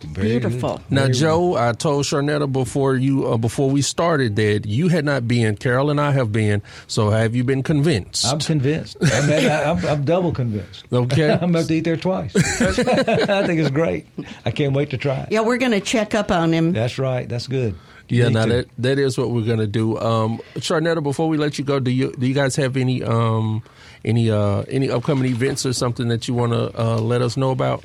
Very 0.01 0.39
good. 0.39 0.41
Beautiful. 0.41 0.82
Now, 0.89 1.03
Very 1.03 1.13
Joe, 1.13 1.55
I 1.55 1.71
told 1.73 2.05
Sharnetta 2.05 2.51
before 2.51 2.95
you 2.95 3.27
uh, 3.27 3.38
before 3.38 3.69
we 3.69 3.82
started 3.82 4.36
that 4.36 4.65
you 4.67 4.89
had 4.89 5.05
not 5.05 5.27
been. 5.27 5.57
Carol 5.57 5.89
and 5.89 5.99
I 5.99 6.11
have 6.11 6.32
been. 6.32 6.61
So, 6.88 7.09
have 7.09 7.36
you 7.36 7.43
been 7.43 7.63
convinced? 7.63 8.25
I'm 8.25 8.39
convinced. 8.39 8.97
I 9.01 9.21
mean, 9.25 9.49
I, 9.49 9.63
I'm, 9.63 9.86
I'm 9.86 10.05
double 10.05 10.32
convinced. 10.32 10.86
Okay. 10.93 11.32
I'm 11.41 11.49
about 11.49 11.67
to 11.67 11.73
eat 11.73 11.84
there 11.84 11.97
twice. 11.97 12.36
I 12.36 13.43
think 13.47 13.59
it's 13.59 13.71
great. 13.71 14.05
I 14.45 14.51
can't 14.51 14.73
wait 14.73 14.91
to 14.91 14.97
try 14.97 15.21
it. 15.21 15.32
Yeah, 15.32 15.41
we're 15.41 15.57
going 15.57 15.71
to 15.71 15.79
check 15.79 16.13
up 16.13 16.29
on 16.32 16.53
him. 16.53 16.73
That's 16.73 16.99
right. 16.99 17.27
That's 17.27 17.47
good. 17.47 17.75
Yeah, 18.12 18.28
Me 18.28 18.34
now 18.34 18.45
that 18.47 18.68
that 18.80 18.99
is 18.99 19.18
what 19.18 19.32
we're 19.32 19.45
gonna 19.45 19.68
do. 19.68 19.97
Um, 19.99 20.39
Sharnetta, 20.55 21.01
before 21.03 21.28
we 21.30 21.38
let 21.38 21.57
you 21.57 21.66
go, 21.66 21.80
do 21.80 21.91
you 21.91 22.14
do 22.18 22.28
you 22.28 22.34
guys 22.34 22.55
have 22.57 22.78
any 22.78 23.03
um 23.03 23.64
any 24.05 24.30
uh 24.32 24.64
any 24.70 24.89
upcoming 24.89 25.32
events 25.32 25.66
or 25.66 25.74
something 25.74 26.07
that 26.09 26.28
you 26.28 26.34
want 26.34 26.51
to 26.53 26.72
uh, 26.82 26.97
let 26.99 27.22
us 27.22 27.38
know 27.38 27.51
about? 27.51 27.84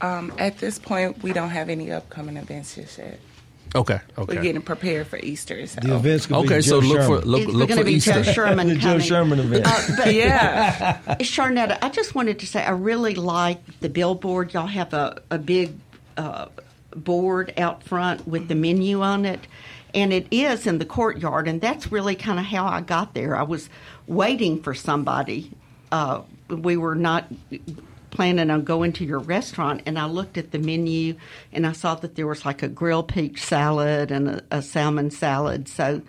Um, 0.00 0.32
at 0.38 0.58
this 0.58 0.78
point, 0.78 1.22
we 1.22 1.32
don't 1.32 1.50
have 1.50 1.68
any 1.68 1.90
upcoming 1.90 2.36
events 2.36 2.76
just 2.76 2.98
yet. 2.98 3.18
Okay. 3.74 3.98
We're 4.16 4.40
getting 4.42 4.62
prepared 4.62 5.08
for 5.08 5.18
Easter. 5.18 5.66
So. 5.66 5.80
The 5.82 5.96
event's 5.96 6.24
going 6.26 6.46
to 6.46 6.48
Okay. 6.54 6.58
be 6.60 6.62
So 6.62 6.78
look 6.78 7.00
Sherman. 7.02 7.20
for 7.20 7.26
look 7.26 7.42
It's 7.42 7.52
look 7.52 7.68
going 7.68 7.78
to 7.78 7.84
for 7.84 7.84
be 7.84 7.94
Easter. 7.94 8.22
Joe 8.22 8.32
Sherman 8.32 8.68
The 8.68 8.74
Joe. 8.76 8.98
Sherman 8.98 9.40
event. 9.40 9.66
Uh, 9.66 9.82
but 9.98 10.14
Yeah. 10.14 11.00
Sharnetta, 11.20 11.78
I 11.82 11.90
just 11.90 12.14
wanted 12.14 12.38
to 12.38 12.46
say 12.46 12.62
I 12.64 12.70
really 12.70 13.14
like 13.14 13.60
the 13.80 13.90
billboard. 13.90 14.54
Y'all 14.54 14.66
have 14.68 14.94
a, 14.94 15.20
a 15.30 15.36
big 15.38 15.74
uh, 16.16 16.46
board 16.94 17.52
out 17.56 17.82
front 17.82 18.26
with 18.26 18.48
the 18.48 18.54
menu 18.54 19.02
on 19.02 19.24
it. 19.24 19.46
And 19.94 20.12
it 20.12 20.26
is 20.30 20.66
in 20.66 20.78
the 20.78 20.84
courtyard, 20.84 21.48
and 21.48 21.60
that's 21.60 21.90
really 21.90 22.14
kind 22.14 22.38
of 22.38 22.44
how 22.44 22.66
I 22.66 22.82
got 22.82 23.14
there. 23.14 23.34
I 23.34 23.42
was 23.42 23.70
waiting 24.06 24.62
for 24.62 24.74
somebody. 24.74 25.50
Uh, 25.90 26.22
we 26.50 26.76
were 26.76 26.94
not 26.94 27.26
planning 28.10 28.50
on 28.50 28.64
going 28.64 28.92
to 28.94 29.04
your 29.04 29.18
restaurant, 29.18 29.82
and 29.86 29.98
I 29.98 30.06
looked 30.06 30.36
at 30.36 30.50
the 30.50 30.58
menu 30.58 31.16
and 31.52 31.66
I 31.66 31.72
saw 31.72 31.94
that 31.96 32.16
there 32.16 32.26
was 32.26 32.44
like 32.44 32.62
a 32.62 32.68
grilled 32.68 33.08
peach 33.08 33.42
salad 33.42 34.10
and 34.10 34.28
a, 34.28 34.42
a 34.50 34.62
salmon 34.62 35.10
salad. 35.10 35.68
So 35.68 36.02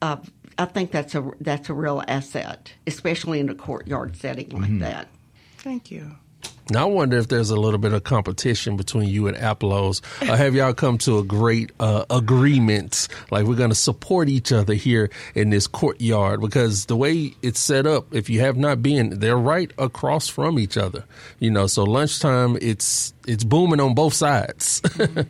uh, 0.00 0.16
I 0.58 0.64
think 0.66 0.90
that's 0.90 1.14
a 1.14 1.30
that's 1.40 1.68
a 1.68 1.74
real 1.74 2.02
asset, 2.08 2.72
especially 2.86 3.40
in 3.40 3.48
a 3.48 3.54
courtyard 3.54 4.16
setting 4.16 4.48
like 4.50 4.78
that. 4.80 5.08
Thank 5.58 5.90
you. 5.90 6.16
Now 6.70 6.88
I 6.88 6.90
wonder 6.90 7.18
if 7.18 7.28
there's 7.28 7.50
a 7.50 7.56
little 7.56 7.78
bit 7.78 7.92
of 7.92 8.04
competition 8.04 8.76
between 8.76 9.08
you 9.08 9.26
and 9.26 9.36
Aplos. 9.36 10.02
Uh, 10.22 10.36
have 10.36 10.54
y'all 10.54 10.72
come 10.72 10.98
to 10.98 11.18
a 11.18 11.24
great 11.24 11.72
uh, 11.80 12.04
agreement? 12.10 13.08
Like 13.30 13.46
we're 13.46 13.56
going 13.56 13.70
to 13.70 13.76
support 13.76 14.28
each 14.28 14.52
other 14.52 14.74
here 14.74 15.10
in 15.34 15.50
this 15.50 15.66
courtyard 15.66 16.40
because 16.40 16.86
the 16.86 16.96
way 16.96 17.34
it's 17.42 17.60
set 17.60 17.86
up, 17.86 18.14
if 18.14 18.30
you 18.30 18.40
have 18.40 18.56
not 18.56 18.82
been, 18.82 19.18
they're 19.18 19.36
right 19.36 19.72
across 19.78 20.28
from 20.28 20.58
each 20.58 20.76
other. 20.76 21.04
You 21.40 21.50
know, 21.50 21.66
so 21.66 21.84
lunchtime 21.84 22.56
it's 22.60 23.12
it's 23.26 23.44
booming 23.44 23.80
on 23.80 23.94
both 23.94 24.14
sides. 24.14 24.82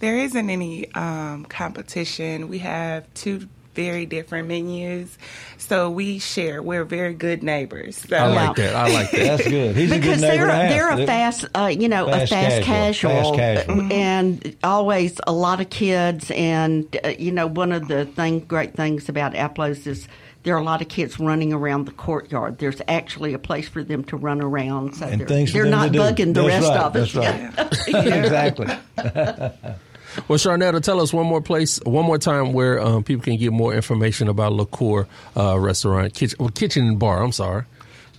There 0.00 0.16
isn't 0.16 0.48
any 0.48 0.90
um, 0.94 1.44
competition. 1.44 2.48
We 2.48 2.60
have 2.60 3.12
two 3.12 3.46
very 3.74 4.06
different 4.06 4.48
menus, 4.48 5.16
so 5.58 5.90
we 5.90 6.18
share. 6.18 6.62
We're 6.62 6.84
very 6.84 7.14
good 7.14 7.42
neighbors. 7.42 7.96
So. 7.96 8.16
I 8.16 8.26
like 8.26 8.56
that. 8.56 8.74
I 8.74 8.92
like 8.92 9.10
that. 9.12 9.36
That's 9.38 9.48
good. 9.48 9.76
He's 9.76 9.90
because 9.90 10.22
a 10.22 10.26
good 10.26 10.28
neighbor 10.28 10.46
they're 10.46 10.68
they're 10.96 11.02
a 11.04 11.06
fast, 11.06 11.44
uh, 11.54 11.66
you 11.66 11.88
know, 11.88 12.06
Fast 12.06 12.32
a 12.32 12.34
fast 12.34 12.62
casual. 12.62 13.10
casual, 13.10 13.36
Fast 13.36 13.66
casual. 13.66 13.80
uh, 13.80 13.88
and 13.94 14.56
always 14.64 15.20
a 15.26 15.32
lot 15.32 15.60
of 15.60 15.70
kids. 15.70 16.30
And 16.32 16.96
uh, 17.04 17.08
you 17.18 17.32
know, 17.32 17.46
one 17.46 17.72
of 17.72 17.88
the 17.88 18.06
thing 18.06 18.40
great 18.40 18.74
things 18.74 19.08
about 19.08 19.34
Aplos 19.34 19.86
is 19.86 20.08
there 20.42 20.54
are 20.54 20.58
a 20.60 20.64
lot 20.64 20.80
of 20.80 20.88
kids 20.88 21.20
running 21.20 21.52
around 21.52 21.84
the 21.84 21.92
courtyard. 21.92 22.58
There's 22.58 22.80
actually 22.88 23.34
a 23.34 23.38
place 23.38 23.68
for 23.68 23.84
them 23.84 24.04
to 24.04 24.16
run 24.16 24.40
around, 24.40 24.94
so 24.94 25.06
and 25.06 25.20
they're, 25.20 25.28
things 25.28 25.52
they're 25.52 25.66
not 25.66 25.86
to 25.86 25.90
do. 25.92 25.98
bugging 25.98 26.34
the 26.34 26.42
That's 26.42 26.64
rest 26.64 26.68
right, 26.68 26.80
of 26.80 26.96
us. 26.96 27.12
That's 27.12 27.92
right. 27.92 28.14
exactly. 28.24 29.74
Well, 30.28 30.38
Sharnetta, 30.38 30.82
tell 30.82 31.00
us 31.00 31.12
one 31.12 31.26
more 31.26 31.40
place, 31.40 31.78
one 31.84 32.04
more 32.04 32.18
time 32.18 32.52
where 32.52 32.80
um, 32.80 33.02
people 33.04 33.22
can 33.22 33.36
get 33.36 33.52
more 33.52 33.74
information 33.74 34.28
about 34.28 34.52
Liqueur 34.52 35.06
uh, 35.36 35.58
Restaurant, 35.58 36.14
kitchen, 36.14 36.36
well, 36.40 36.48
kitchen 36.50 36.86
and 36.88 36.98
bar. 36.98 37.22
I'm 37.22 37.32
sorry. 37.32 37.64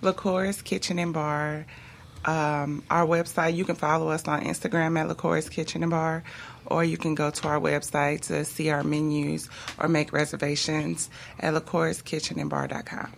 Liqueurs 0.02 0.62
Kitchen 0.62 0.98
and 1.00 1.14
Bar. 1.14 1.66
Um, 2.26 2.84
our 2.90 3.06
website, 3.06 3.56
you 3.56 3.66
can 3.66 3.76
follow 3.76 4.10
us 4.10 4.28
on 4.28 4.42
Instagram 4.42 5.00
at 5.00 5.08
Liqueurs 5.08 5.50
Kitchen 5.50 5.84
and 5.84 5.90
Bar, 5.92 6.24
or 6.66 6.84
you 6.84 6.98
can 6.98 7.14
go 7.16 7.30
to 7.30 7.48
our 7.48 7.60
website 7.60 8.22
to 8.28 8.46
see 8.46 8.70
our 8.70 8.84
menus 8.84 9.50
or 9.80 9.88
make 9.88 10.12
reservations 10.14 11.10
at 11.40 11.54
liqueurskitchenandbar.com. 11.54 13.12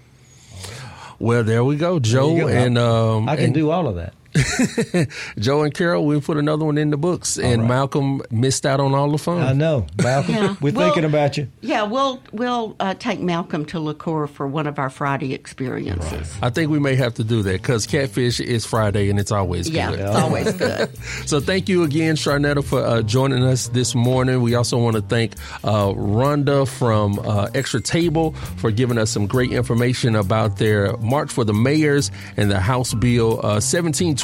Well, 1.19 1.43
there 1.43 1.63
we 1.63 1.75
go, 1.77 1.99
There 1.99 2.11
Joe 2.11 2.35
you 2.35 2.41
go. 2.41 2.47
and 2.47 2.77
um, 2.77 3.29
I 3.29 3.35
can 3.35 3.45
and 3.45 3.53
do 3.53 3.69
all 3.71 3.87
of 3.87 3.95
that. 3.95 4.13
Joe 5.39 5.63
and 5.63 5.73
Carol. 5.73 6.05
We 6.05 6.19
put 6.19 6.37
another 6.37 6.65
one 6.65 6.77
in 6.77 6.89
the 6.89 6.97
books, 6.97 7.37
and 7.37 7.61
right. 7.61 7.67
Malcolm 7.69 8.21
missed 8.31 8.65
out 8.65 8.79
on 8.79 8.93
all 8.93 9.11
the 9.11 9.17
fun. 9.17 9.41
I 9.41 9.53
know, 9.53 9.85
Malcolm. 10.01 10.33
Yeah. 10.35 10.55
We're 10.61 10.71
Well- 10.73 10.85
thinking 10.87 11.05
about 11.05 11.37
you. 11.37 11.47
Yeah, 11.61 11.83
we'll 11.83 12.21
we'll 12.31 12.75
uh, 12.79 12.93
take 12.95 13.19
Malcolm 13.19 13.65
to 13.67 13.79
Liqueur 13.79 14.27
for 14.27 14.47
one 14.47 14.67
of 14.67 14.79
our 14.79 14.89
Friday 14.89 15.33
experiences. 15.33 16.33
I 16.41 16.49
think 16.49 16.69
we 16.71 16.79
may 16.79 16.95
have 16.95 17.13
to 17.15 17.23
do 17.23 17.41
that 17.43 17.61
because 17.61 17.85
catfish 17.87 18.39
is 18.39 18.65
Friday 18.65 19.09
and 19.09 19.19
it's 19.19 19.31
always 19.31 19.69
Yeah, 19.69 19.91
good. 19.91 19.99
it's 20.01 20.15
always 20.15 20.53
good. 20.57 20.97
So 21.27 21.39
thank 21.39 21.69
you 21.69 21.83
again, 21.83 22.15
Charnetta, 22.15 22.63
for 22.63 22.83
uh, 22.83 23.01
joining 23.01 23.43
us 23.43 23.67
this 23.69 23.95
morning. 23.95 24.41
We 24.41 24.55
also 24.55 24.77
want 24.77 24.95
to 24.95 25.01
thank 25.01 25.33
uh, 25.63 25.89
Rhonda 25.93 26.67
from 26.67 27.19
uh, 27.19 27.49
Extra 27.53 27.81
Table 27.81 28.31
for 28.57 28.71
giving 28.71 28.97
us 28.97 29.11
some 29.11 29.27
great 29.27 29.51
information 29.51 30.15
about 30.15 30.57
their 30.57 30.95
March 30.97 31.31
for 31.31 31.43
the 31.43 31.53
Mayors 31.53 32.11
and 32.37 32.49
the 32.51 32.59
House 32.59 32.93
Bill 32.93 33.39
uh, 33.45 33.59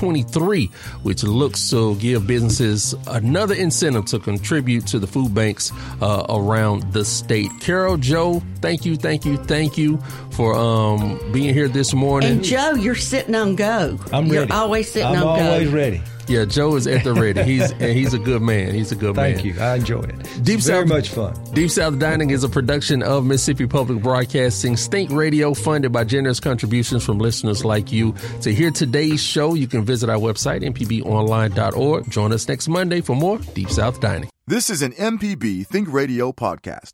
1723, 0.02 0.68
which 1.04 1.24
looks 1.24 1.70
to 1.70 1.96
give 1.96 2.26
businesses 2.28 2.96
another 3.08 3.56
incentive 3.56 4.06
to 4.06 4.20
contribute 4.20 4.88
to 4.88 5.00
the 5.00 5.08
food 5.08 5.34
banks 5.34 5.72
uh, 6.02 6.26
around 6.30 6.84
the 6.94 7.04
state. 7.04 7.50
Carol, 7.60 7.98
Joe, 7.98 8.42
thank 8.62 8.86
you, 8.86 8.96
thank 8.96 9.26
you, 9.26 9.38
thank 9.38 9.78
you 9.78 9.98
for 10.32 10.56
um, 10.56 11.20
being 11.32 11.54
here 11.54 11.68
this 11.68 11.94
morning. 11.94 12.32
And 12.32 12.44
Joe, 12.44 12.74
you're 12.76 12.96
sitting 12.96 13.36
on 13.36 13.56
go. 13.56 14.00
I'm 14.12 14.28
you're 14.28 14.42
ready. 14.42 14.52
always 14.52 14.92
sitting 14.92 15.08
I'm 15.08 15.28
on 15.28 15.40
go. 15.40 15.46
always 15.52 15.70
ready. 15.70 16.02
Yeah, 16.30 16.46
Joe 16.46 16.76
is 16.76 16.88
at 16.88 17.04
the 17.04 17.14
ready. 17.14 17.44
He's 17.44 17.72
and 17.72 17.92
he's 17.98 18.14
a 18.14 18.20
good 18.20 18.42
man. 18.42 18.74
He's 18.74 18.92
a 18.92 18.96
good 18.96 19.16
man. 19.16 19.34
Thank 19.34 19.46
you. 19.46 19.60
I 19.60 19.76
enjoy 19.76 20.02
it. 20.02 20.16
It's 20.20 20.38
Deep 20.40 20.60
very 20.62 20.88
South- 20.88 20.88
much 20.88 21.10
fun. 21.10 21.34
Deep 21.54 21.70
South 21.72 22.00
Dining 22.00 22.30
is 22.30 22.44
a 22.44 22.50
production 22.50 23.02
of 23.04 23.26
Mississippi 23.26 23.68
Public 23.68 24.02
Broadcasting, 24.04 24.78
Stink 24.78 25.12
Radio, 25.12 25.54
funded 25.54 25.92
by 25.92 26.04
generous 26.04 26.40
contributions 26.40 27.04
from 27.04 27.18
listeners 27.18 27.66
like 27.66 27.92
you. 27.92 28.14
To 28.42 28.54
hear 28.54 28.72
today's 28.72 29.22
show, 29.22 29.54
you 29.56 29.68
can 29.68 29.84
visit 29.84 30.10
our 30.10 30.18
website, 30.20 30.64
mpbonline.org. 30.64 32.10
Join 32.10 32.32
us 32.32 32.48
next 32.48 32.68
Monday 32.68 33.02
for 33.02 33.16
more 33.16 33.38
Deep 33.40 33.70
South 33.70 34.00
Dining. 34.00 34.30
This 34.48 34.70
is 34.70 34.82
an 34.82 34.94
MPB 34.94 35.68
Think 35.68 35.92
Radio 35.92 36.32
podcast. 36.32 36.94